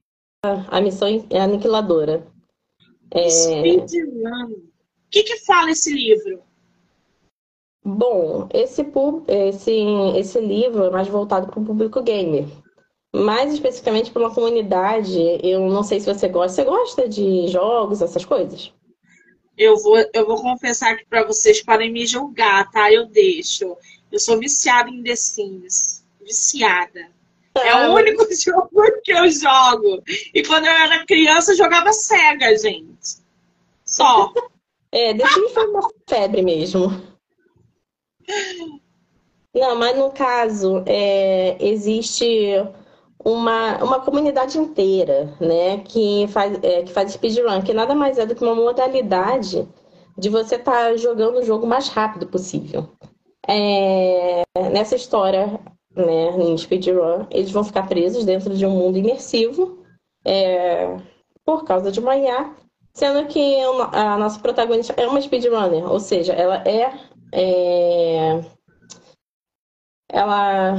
a 0.43 0.81
missão 0.81 1.07
é 1.29 1.39
aniquiladora. 1.39 2.25
É... 3.11 3.29
Speedrun. 3.29 4.45
O 4.45 5.11
que, 5.11 5.21
que 5.21 5.37
fala 5.45 5.69
esse 5.69 5.93
livro? 5.93 6.41
Bom, 7.85 8.49
esse, 8.51 8.83
esse, 9.27 9.71
esse 10.17 10.41
livro 10.41 10.85
é 10.85 10.89
mais 10.89 11.07
voltado 11.07 11.45
para 11.45 11.59
o 11.59 11.65
público 11.65 12.01
gamer. 12.01 12.47
Mais 13.13 13.51
especificamente 13.51 14.11
para 14.11 14.21
uma 14.21 14.33
comunidade, 14.33 15.19
eu 15.43 15.67
não 15.67 15.83
sei 15.83 15.99
se 15.99 16.05
você 16.05 16.27
gosta. 16.27 16.55
Você 16.55 16.63
gosta 16.63 17.09
de 17.09 17.47
jogos, 17.47 18.01
essas 18.01 18.23
coisas? 18.23 18.71
Eu 19.57 19.77
vou, 19.77 19.97
eu 20.13 20.25
vou 20.25 20.41
confessar 20.41 20.93
aqui 20.93 21.05
para 21.05 21.25
vocês, 21.25 21.61
podem 21.63 21.91
me 21.91 22.05
julgar, 22.05 22.69
tá? 22.71 22.91
Eu 22.91 23.07
deixo. 23.07 23.75
Eu 24.11 24.19
sou 24.19 24.39
viciada 24.39 24.89
em 24.89 25.03
The 25.03 25.15
Sims. 25.15 26.05
Viciada. 26.21 27.07
É 27.55 27.73
o 27.73 27.77
ah, 27.77 27.93
único 27.93 28.25
jogo 28.33 28.69
que 29.03 29.11
eu 29.11 29.29
jogo. 29.29 30.03
E 30.33 30.43
quando 30.43 30.65
eu 30.65 30.71
era 30.71 31.05
criança, 31.05 31.51
eu 31.51 31.57
jogava 31.57 31.91
cega, 31.91 32.57
gente. 32.57 33.19
Só. 33.83 34.31
É, 34.91 35.13
The 35.13 35.23
Sims 35.27 35.51
foi 35.51 35.67
uma 35.67 35.87
febre 36.07 36.41
mesmo. 36.41 36.89
Não, 39.53 39.75
mas 39.75 39.95
no 39.95 40.11
caso, 40.11 40.83
é, 40.87 41.57
existe 41.59 42.55
uma, 43.23 43.83
uma 43.83 43.99
comunidade 43.99 44.57
inteira, 44.57 45.33
né, 45.39 45.79
que 45.79 46.27
faz, 46.29 46.57
é, 46.63 46.83
que 46.83 46.91
faz 46.93 47.11
speedrun, 47.11 47.61
que 47.61 47.73
nada 47.73 47.93
mais 47.93 48.17
é 48.17 48.25
do 48.25 48.35
que 48.35 48.43
uma 48.43 48.55
modalidade 48.55 49.67
de 50.17 50.29
você 50.29 50.55
estar 50.55 50.71
tá 50.71 50.97
jogando 50.97 51.37
o 51.37 51.43
jogo 51.43 51.65
o 51.65 51.69
mais 51.69 51.89
rápido 51.89 52.27
possível. 52.27 52.89
É, 53.47 54.43
nessa 54.71 54.95
história, 54.95 55.59
né, 55.95 56.29
em 56.37 56.57
speedrun, 56.57 57.25
eles 57.31 57.51
vão 57.51 57.63
ficar 57.63 57.87
presos 57.87 58.25
dentro 58.25 58.55
de 58.55 58.65
um 58.65 58.71
mundo 58.71 58.97
imersivo 58.97 59.79
é, 60.25 60.97
por 61.45 61.65
causa 61.65 61.91
de 61.91 61.99
uma 61.99 62.15
IA, 62.15 62.53
sendo 62.93 63.27
que 63.27 63.59
a 63.93 64.17
nossa 64.17 64.39
protagonista 64.39 64.93
é 64.97 65.07
uma 65.07 65.21
speedrunner, 65.21 65.89
ou 65.89 65.99
seja, 65.99 66.33
ela 66.33 66.63
é 66.67 66.93
é... 67.31 68.41
Ela, 70.11 70.75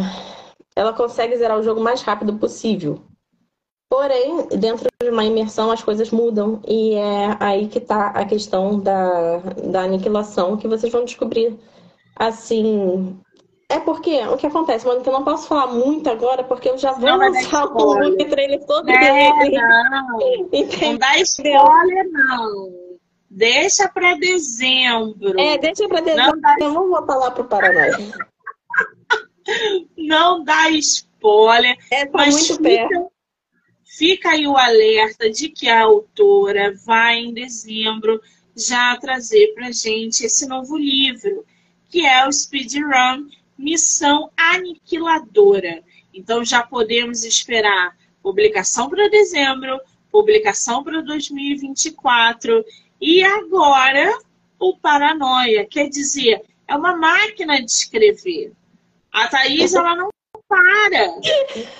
ela 0.81 0.95
consegue 0.95 1.37
zerar 1.37 1.59
o 1.59 1.62
jogo 1.62 1.78
mais 1.78 2.01
rápido 2.01 2.33
possível. 2.39 3.03
Porém, 3.91 4.47
dentro 4.59 4.89
de 5.03 5.11
uma 5.11 5.24
imersão, 5.24 5.70
as 5.70 5.83
coisas 5.83 6.11
mudam. 6.11 6.62
E 6.66 6.95
é 6.95 7.37
aí 7.39 7.68
que 7.68 7.76
está 7.76 8.07
a 8.07 8.24
questão 8.24 8.81
da, 8.81 9.39
da 9.62 9.83
aniquilação, 9.83 10.57
que 10.57 10.66
vocês 10.66 10.91
vão 10.91 11.05
descobrir. 11.05 11.59
Assim, 12.16 13.20
é 13.68 13.78
porque 13.78 14.26
o 14.26 14.39
que 14.39 14.47
acontece, 14.47 14.87
mano, 14.87 15.03
que 15.03 15.09
eu 15.09 15.12
não 15.12 15.22
posso 15.22 15.49
falar 15.49 15.66
muito 15.66 16.09
agora, 16.09 16.43
porque 16.45 16.70
eu 16.70 16.78
já 16.78 16.93
vou 16.93 17.11
não 17.11 17.18
lançar 17.18 17.66
o 17.66 18.16
trailer 18.16 18.64
todo 18.64 18.89
é, 18.89 19.51
Não, 19.51 20.18
não 20.81 20.99
dá 20.99 21.18
spoiler, 21.18 22.11
não. 22.11 22.72
Deixa 23.28 23.87
para 23.87 24.14
dezembro. 24.14 25.39
É, 25.39 25.59
deixa 25.59 25.87
para 25.89 26.01
dezembro. 26.01 26.33
Não 26.37 26.41
dá... 26.41 26.57
Vamos 26.59 26.89
voltar 26.89 27.16
lá 27.16 27.31
pro 27.31 27.45
Paraná. 27.45 27.99
Não 29.97 30.43
dá 30.45 30.71
spoiler. 30.71 31.77
É, 31.91 32.07
tá 32.07 32.19
mas 32.19 32.35
muito 32.35 32.57
fica, 32.57 32.63
perto. 32.63 33.13
fica 33.85 34.31
aí 34.31 34.47
o 34.47 34.57
alerta 34.57 35.31
de 35.31 35.49
que 35.49 35.69
a 35.69 35.83
autora 35.83 36.75
vai 36.85 37.19
em 37.19 37.33
dezembro 37.33 38.21
já 38.57 38.97
trazer 38.97 39.55
para 39.55 39.71
gente 39.71 40.25
esse 40.25 40.47
novo 40.47 40.77
livro, 40.77 41.45
que 41.89 42.07
é 42.07 42.27
o 42.27 42.33
Speedrun 42.33 43.29
Missão 43.57 44.31
Aniquiladora. 44.37 45.83
Então 46.13 46.45
já 46.45 46.63
podemos 46.63 47.25
esperar 47.25 47.97
publicação 48.23 48.89
para 48.89 49.09
dezembro, 49.09 49.81
publicação 50.11 50.83
para 50.83 51.03
2024 51.03 52.65
e 53.01 53.23
agora 53.23 54.19
o 54.59 54.77
paranoia, 54.77 55.65
quer 55.65 55.89
dizer, 55.89 56.43
é 56.69 56.77
uma 56.77 56.97
máquina 56.97 57.63
de 57.63 57.71
escrever. 57.71 58.53
A 59.13 59.29
Thaís, 59.29 59.75
ela 59.75 59.97
não 59.97 60.11
para. 60.49 61.21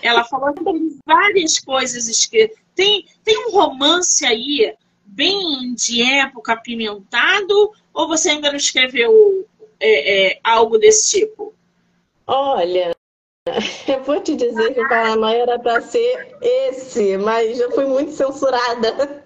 Ela 0.03 0.24
falou 0.24 0.55
que 0.55 0.64
tem 0.64 0.99
várias 1.07 1.59
coisas 1.59 2.09
escritas. 2.09 2.57
Tem, 2.74 3.05
tem 3.24 3.47
um 3.47 3.51
romance 3.51 4.24
aí, 4.24 4.74
bem 5.05 5.74
de 5.74 6.03
época, 6.03 6.53
apimentado, 6.53 7.72
ou 7.93 8.09
você 8.09 8.31
ainda 8.31 8.51
não 8.51 8.57
escreveu 8.57 9.47
é, 9.78 10.28
é, 10.33 10.41
algo 10.45 10.78
desse 10.78 11.18
tipo? 11.18 11.53
Olha, 12.26 12.95
eu 13.89 14.03
vou 14.05 14.20
te 14.20 14.37
dizer 14.37 14.72
que 14.72 14.81
o 14.81 14.89
Paranoia 14.89 15.43
era 15.43 15.59
para 15.59 15.81
ser 15.81 16.37
esse, 16.41 17.18
mas 17.18 17.59
eu 17.59 17.72
fui 17.72 17.87
muito 17.87 18.12
censurada. 18.12 19.24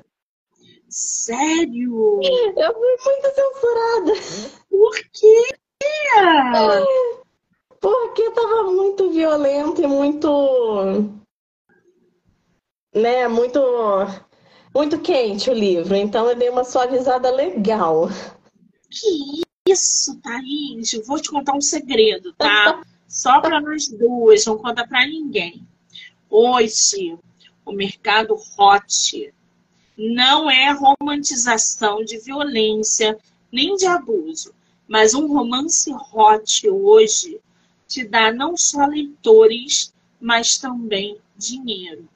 Sério? 0.88 2.20
Eu 2.56 2.72
fui 2.72 2.96
muito 3.04 3.34
censurada. 3.34 4.12
Por 4.70 4.94
quê? 5.12 5.54
Porque 7.84 8.30
tava 8.30 8.62
muito 8.72 9.10
violento 9.10 9.82
e 9.82 9.86
muito. 9.86 11.10
Né, 12.94 13.28
muito. 13.28 13.60
Muito 14.74 14.98
quente 15.00 15.50
o 15.50 15.52
livro, 15.52 15.94
então 15.94 16.26
eu 16.26 16.34
dei 16.34 16.48
uma 16.48 16.64
suavizada 16.64 17.30
legal. 17.30 18.08
Que 18.90 19.42
isso, 19.68 20.18
Thaís? 20.22 20.94
Eu 20.94 21.04
vou 21.04 21.20
te 21.20 21.30
contar 21.30 21.54
um 21.54 21.60
segredo, 21.60 22.32
tá? 22.32 22.82
Só 23.06 23.38
para 23.42 23.60
nós 23.60 23.86
duas, 23.86 24.46
não 24.46 24.56
conta 24.56 24.88
para 24.88 25.06
ninguém. 25.06 25.68
Hoje, 26.30 27.18
o 27.66 27.72
mercado 27.72 28.34
hot 28.58 29.34
não 29.96 30.50
é 30.50 30.72
romantização 30.72 32.02
de 32.02 32.16
violência 32.16 33.16
nem 33.52 33.76
de 33.76 33.86
abuso, 33.86 34.54
mas 34.88 35.12
um 35.12 35.30
romance 35.30 35.92
hot 35.92 36.68
hoje 36.68 37.40
te 37.86 38.04
dá 38.04 38.32
não 38.32 38.56
só 38.56 38.86
leitores, 38.86 39.92
mas 40.20 40.58
também 40.58 41.18
dinheiro. 41.36 42.08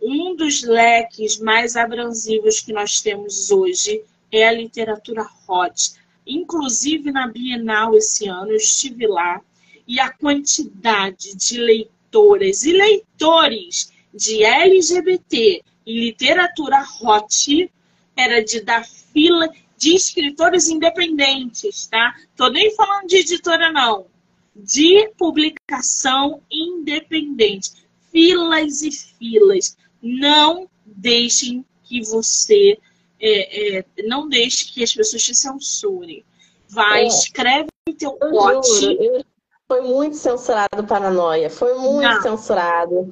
Um 0.00 0.34
dos 0.34 0.62
leques 0.62 1.38
mais 1.38 1.76
abrangivos 1.76 2.60
que 2.60 2.72
nós 2.72 3.00
temos 3.00 3.50
hoje 3.50 4.02
é 4.30 4.48
a 4.48 4.52
literatura 4.52 5.26
hot. 5.48 5.94
Inclusive 6.26 7.10
na 7.12 7.28
Bienal 7.28 7.94
esse 7.94 8.26
ano 8.28 8.50
eu 8.50 8.56
estive 8.56 9.06
lá 9.06 9.40
e 9.86 10.00
a 10.00 10.10
quantidade 10.10 11.36
de 11.36 11.58
leitoras 11.58 12.64
e 12.64 12.72
leitores 12.72 13.92
de 14.12 14.42
LGBT 14.42 15.62
e 15.86 16.00
literatura 16.00 16.84
hot 17.00 17.70
era 18.16 18.42
de 18.42 18.60
dar 18.60 18.84
fila 18.84 19.48
de 19.76 19.94
escritores 19.94 20.68
independentes, 20.68 21.86
tá? 21.86 22.14
Tô 22.36 22.48
nem 22.48 22.74
falando 22.74 23.08
de 23.08 23.16
editora, 23.16 23.72
não. 23.72 24.06
De 24.54 25.08
publicação 25.18 26.40
independente. 26.50 27.72
Filas 28.10 28.82
e 28.82 28.90
filas. 28.90 29.76
Não 30.02 30.68
deixem 30.84 31.64
que 31.82 32.02
você. 32.02 32.78
É, 33.20 33.78
é, 33.78 33.84
não 34.06 34.28
deixe 34.28 34.72
que 34.72 34.82
as 34.82 34.92
pessoas 34.92 35.22
te 35.22 35.34
censurem. 35.34 36.24
Vai, 36.68 37.04
é. 37.04 37.06
escreve 37.06 37.68
teu 37.98 38.12
pote. 38.12 39.24
Foi 39.66 39.80
muito 39.80 40.16
censurado 40.16 40.84
Paranoia, 40.86 41.48
foi 41.48 41.74
muito 41.74 42.02
Não. 42.02 42.22
censurado. 42.22 43.10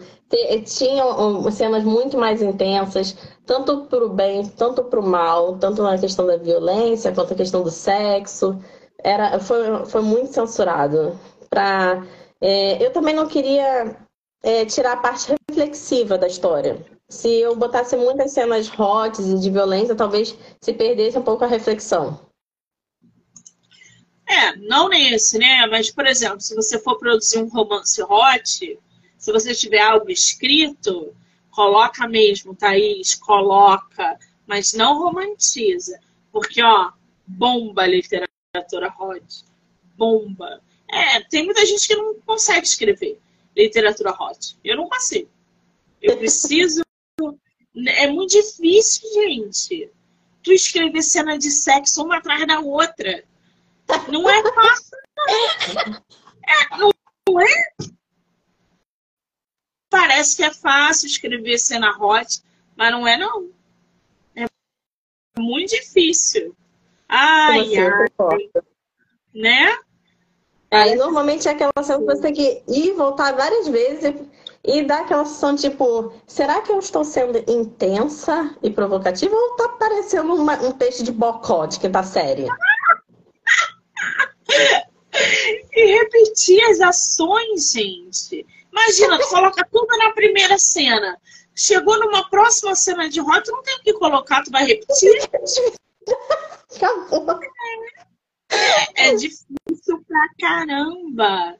Tinham 0.66 1.50
cenas 1.50 1.82
muito 1.82 2.18
mais 2.18 2.42
intensas, 2.42 3.16
tanto 3.46 3.86
para 3.86 4.04
o 4.04 4.10
bem, 4.10 4.46
tanto 4.48 4.84
para 4.84 5.00
o 5.00 5.06
mal, 5.06 5.56
tanto 5.56 5.82
na 5.82 5.98
questão 5.98 6.26
da 6.26 6.36
violência 6.36 7.12
quanto 7.12 7.30
na 7.30 7.36
questão 7.36 7.62
do 7.62 7.70
sexo. 7.70 8.58
Era, 9.02 9.38
foi, 9.40 9.86
foi 9.86 10.02
muito 10.02 10.32
censurado. 10.32 11.18
Pra, 11.52 12.02
é, 12.40 12.82
eu 12.82 12.90
também 12.94 13.14
não 13.14 13.28
queria 13.28 13.94
é, 14.42 14.64
tirar 14.64 14.92
a 14.92 14.96
parte 14.96 15.30
reflexiva 15.50 16.16
da 16.16 16.26
história. 16.26 16.82
Se 17.10 17.28
eu 17.28 17.54
botasse 17.54 17.94
muitas 17.94 18.32
cenas 18.32 18.70
hot 18.70 19.20
e 19.20 19.38
de 19.38 19.50
violência, 19.50 19.94
talvez 19.94 20.34
se 20.62 20.72
perdesse 20.72 21.18
um 21.18 21.22
pouco 21.22 21.44
a 21.44 21.46
reflexão. 21.46 22.18
É, 24.26 24.56
não 24.56 24.88
nesse, 24.88 25.36
né? 25.36 25.66
Mas, 25.66 25.90
por 25.90 26.06
exemplo, 26.06 26.40
se 26.40 26.54
você 26.54 26.78
for 26.78 26.98
produzir 26.98 27.36
um 27.36 27.48
romance 27.48 28.02
hot, 28.02 28.78
se 29.18 29.30
você 29.30 29.54
tiver 29.54 29.82
algo 29.82 30.10
escrito, 30.10 31.14
coloca 31.50 32.08
mesmo, 32.08 32.56
Thaís, 32.56 33.14
coloca, 33.14 34.18
mas 34.46 34.72
não 34.72 35.02
romantiza. 35.02 36.00
Porque, 36.32 36.62
ó, 36.62 36.92
bomba 37.26 37.82
a 37.82 37.86
literatura 37.86 38.90
hot. 38.98 39.44
Bomba. 39.98 40.62
É, 40.92 41.20
tem 41.20 41.46
muita 41.46 41.64
gente 41.64 41.88
que 41.88 41.96
não 41.96 42.14
consegue 42.20 42.66
escrever 42.66 43.18
literatura 43.56 44.10
hot. 44.12 44.58
Eu 44.62 44.76
não 44.76 44.88
consigo. 44.88 45.30
Eu 46.02 46.18
preciso. 46.18 46.82
é 47.86 48.06
muito 48.08 48.32
difícil, 48.32 49.08
gente. 49.14 49.90
Tu 50.42 50.52
escrever 50.52 51.02
cena 51.02 51.38
de 51.38 51.50
sexo 51.50 52.04
uma 52.04 52.18
atrás 52.18 52.46
da 52.46 52.60
outra. 52.60 53.24
Não 54.10 54.28
é 54.28 54.42
fácil, 54.42 54.98
não. 55.16 56.02
É, 56.46 56.76
não 56.76 57.40
é? 57.40 57.66
Parece 59.88 60.36
que 60.36 60.44
é 60.44 60.52
fácil 60.52 61.06
escrever 61.06 61.58
cena 61.58 61.96
hot, 61.98 62.42
mas 62.76 62.90
não 62.90 63.06
é, 63.06 63.16
não. 63.16 63.50
É 64.36 64.44
muito 65.38 65.70
difícil. 65.70 66.54
Ai, 67.08 67.76
ai. 67.76 68.64
Né? 69.34 69.78
Aí, 70.72 70.94
normalmente 70.94 71.46
é 71.46 71.50
aquela 71.50 71.70
cena 71.82 71.98
que 71.98 72.06
você 72.06 72.22
tem 72.22 72.32
que 72.32 72.62
ir 72.66 72.88
e 72.88 72.92
voltar 72.92 73.34
várias 73.34 73.68
vezes 73.68 74.14
e 74.64 74.82
dar 74.82 75.02
aquela 75.02 75.26
sensação 75.26 75.54
tipo, 75.54 76.14
será 76.26 76.62
que 76.62 76.72
eu 76.72 76.78
estou 76.78 77.04
sendo 77.04 77.38
intensa 77.50 78.56
e 78.62 78.70
provocativa 78.70 79.36
ou 79.36 79.56
tá 79.56 79.68
parecendo 79.68 80.34
uma, 80.34 80.54
um 80.62 80.72
peixe 80.72 81.02
de 81.02 81.12
bocó 81.12 81.66
de 81.66 81.78
quinta 81.78 82.02
série? 82.02 82.46
e 85.74 85.98
repetir 85.98 86.64
as 86.70 86.80
ações, 86.80 87.72
gente. 87.72 88.46
Imagina, 88.70 89.18
tu 89.18 89.28
coloca 89.28 89.68
tudo 89.70 89.94
na 89.98 90.12
primeira 90.12 90.56
cena. 90.56 91.18
Chegou 91.54 91.98
numa 91.98 92.30
próxima 92.30 92.74
cena 92.74 93.10
de 93.10 93.20
rota, 93.20 93.52
não 93.52 93.62
tem 93.62 93.76
o 93.76 93.82
que 93.82 93.92
colocar, 93.92 94.42
tu 94.42 94.50
vai 94.50 94.64
repetir. 94.64 95.12
Acabou. 96.76 97.30
É, 97.30 98.02
é 98.94 99.14
difícil 99.14 100.04
pra 100.06 100.28
caramba. 100.38 101.56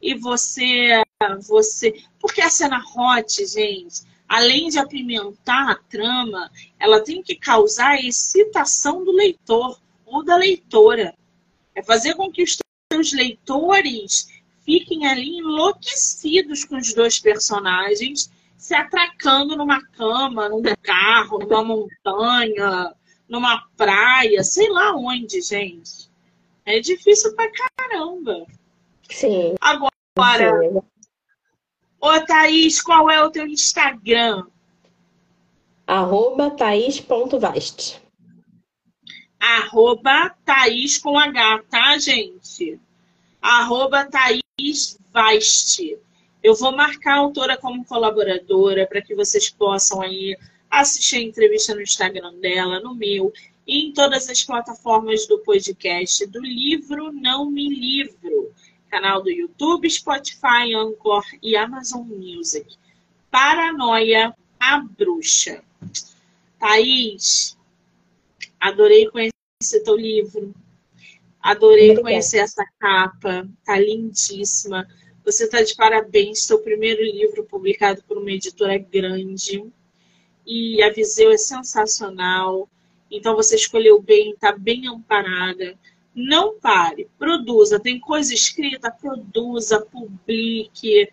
E 0.00 0.14
você, 0.14 1.02
você. 1.46 2.02
Porque 2.20 2.40
a 2.40 2.50
cena 2.50 2.82
hot, 2.96 3.44
gente, 3.46 4.02
além 4.28 4.68
de 4.68 4.78
apimentar 4.78 5.70
a 5.70 5.74
trama, 5.74 6.50
ela 6.78 7.02
tem 7.02 7.22
que 7.22 7.34
causar 7.34 7.90
a 7.90 8.00
excitação 8.00 9.04
do 9.04 9.12
leitor 9.12 9.80
ou 10.06 10.24
da 10.24 10.36
leitora. 10.36 11.14
É 11.74 11.82
fazer 11.82 12.14
com 12.14 12.30
que 12.30 12.42
os 12.42 12.56
seus 12.92 13.12
leitores 13.12 14.28
fiquem 14.64 15.06
ali 15.06 15.38
enlouquecidos 15.38 16.64
com 16.64 16.76
os 16.76 16.94
dois 16.94 17.18
personagens 17.18 18.30
se 18.56 18.74
atracando 18.74 19.56
numa 19.56 19.80
cama, 19.92 20.48
num 20.48 20.62
carro, 20.82 21.38
numa 21.38 21.64
montanha, 21.64 22.92
numa 23.28 23.64
praia, 23.76 24.42
sei 24.42 24.68
lá 24.68 24.94
onde, 24.96 25.40
gente. 25.40 26.07
É 26.68 26.80
difícil 26.80 27.34
pra 27.34 27.50
caramba. 27.50 28.46
Sim. 29.08 29.54
Agora, 29.58 30.60
Sim. 30.60 30.82
ô 32.00 32.20
Thaís, 32.26 32.82
qual 32.82 33.10
é 33.10 33.24
o 33.24 33.30
teu 33.30 33.46
Instagram? 33.46 34.46
Arroba 35.86 36.50
thaís.vast 36.50 38.02
arroba 39.38 40.34
Thaís 40.44 40.98
com 40.98 41.18
H, 41.18 41.62
tá, 41.70 41.96
gente? 41.98 42.78
Arroba 43.40 44.04
Thaís 44.04 44.98
Vaste. 45.12 45.96
Eu 46.42 46.54
vou 46.54 46.76
marcar 46.76 47.14
a 47.14 47.18
autora 47.18 47.56
como 47.56 47.84
colaboradora 47.84 48.86
para 48.86 49.00
que 49.00 49.14
vocês 49.14 49.48
possam 49.48 50.02
aí 50.02 50.36
assistir 50.70 51.16
a 51.16 51.22
entrevista 51.22 51.74
no 51.74 51.82
Instagram 51.82 52.34
dela, 52.40 52.80
no 52.80 52.94
meu 52.94 53.32
e 53.68 53.86
em 53.86 53.92
todas 53.92 54.28
as 54.30 54.42
plataformas 54.42 55.26
do 55.26 55.38
podcast 55.40 56.26
do 56.26 56.40
livro 56.40 57.12
Não 57.12 57.50
Me 57.50 57.68
Livro, 57.68 58.50
canal 58.88 59.22
do 59.22 59.30
YouTube, 59.30 59.88
Spotify, 59.90 60.74
Anchor 60.74 61.22
e 61.42 61.54
Amazon 61.54 62.06
Music. 62.06 62.76
Paranoia, 63.30 64.34
a 64.58 64.80
bruxa. 64.80 65.62
Thaís, 66.58 67.58
Adorei 68.58 69.08
conhecer 69.10 69.80
teu 69.84 69.96
livro. 69.96 70.54
Adorei 71.40 71.90
Obrigada. 71.90 72.02
conhecer 72.02 72.38
essa 72.38 72.64
capa. 72.78 73.48
Tá 73.64 73.78
lindíssima. 73.78 74.88
Você 75.24 75.44
está 75.44 75.62
de 75.62 75.76
parabéns, 75.76 76.44
seu 76.44 76.58
primeiro 76.60 77.02
livro 77.02 77.44
publicado 77.44 78.02
por 78.04 78.18
uma 78.18 78.32
editora 78.32 78.76
grande. 78.78 79.64
E 80.44 80.82
a 80.82 80.90
Viseu 80.90 81.30
é 81.30 81.38
sensacional. 81.38 82.68
Então 83.10 83.34
você 83.34 83.56
escolheu 83.56 84.00
bem, 84.00 84.32
está 84.32 84.52
bem 84.52 84.86
amparada. 84.86 85.78
Não 86.14 86.58
pare, 86.58 87.08
produza. 87.18 87.80
Tem 87.80 87.98
coisa 87.98 88.34
escrita, 88.34 88.90
produza, 88.90 89.80
publique, 89.80 91.10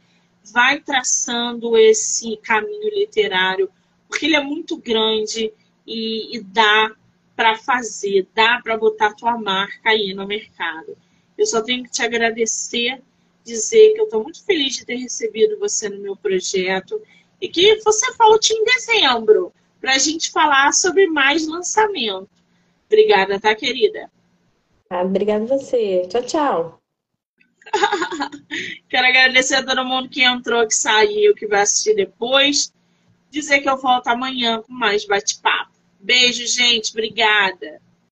vai 0.51 0.79
traçando 0.79 1.77
esse 1.77 2.37
caminho 2.37 2.89
literário, 2.89 3.69
porque 4.07 4.25
ele 4.25 4.35
é 4.35 4.43
muito 4.43 4.77
grande 4.77 5.51
e, 5.85 6.35
e 6.35 6.41
dá 6.41 6.91
para 7.35 7.57
fazer, 7.57 8.27
dá 8.33 8.59
para 8.63 8.77
botar 8.77 9.13
tua 9.13 9.37
marca 9.37 9.89
aí 9.89 10.13
no 10.13 10.25
mercado. 10.25 10.97
Eu 11.37 11.45
só 11.45 11.61
tenho 11.61 11.83
que 11.83 11.91
te 11.91 12.01
agradecer, 12.01 13.01
dizer 13.43 13.93
que 13.93 13.99
eu 13.99 14.05
estou 14.05 14.23
muito 14.23 14.43
feliz 14.43 14.75
de 14.75 14.85
ter 14.85 14.95
recebido 14.95 15.59
você 15.59 15.89
no 15.89 15.99
meu 15.99 16.15
projeto 16.15 17.01
e 17.41 17.49
que 17.49 17.81
você 17.83 18.11
volte 18.13 18.53
em 18.53 18.63
dezembro 18.63 19.51
para 19.85 19.93
a 19.93 19.99
gente 19.99 20.31
falar 20.31 20.73
sobre 20.73 21.05
mais 21.05 21.47
lançamento. 21.47 22.27
Obrigada, 22.87 23.39
tá, 23.39 23.53
querida? 23.53 24.09
Ah, 24.89 25.03
obrigada 25.03 25.43
a 25.43 25.47
você. 25.59 26.07
Tchau, 26.09 26.23
tchau. 26.23 26.81
Quero 28.89 29.05
agradecer 29.05 29.57
a 29.57 29.63
todo 29.63 29.85
mundo 29.85 30.09
que 30.09 30.23
entrou, 30.23 30.65
que 30.65 30.73
saiu, 30.73 31.35
que 31.35 31.45
vai 31.45 31.61
assistir 31.61 31.95
depois. 31.95 32.73
Dizer 33.29 33.59
que 33.59 33.69
eu 33.69 33.77
volto 33.77 34.07
amanhã 34.07 34.59
com 34.63 34.73
mais 34.73 35.05
bate-papo. 35.05 35.71
Beijo, 35.99 36.47
gente. 36.47 36.89
Obrigada. 36.89 37.79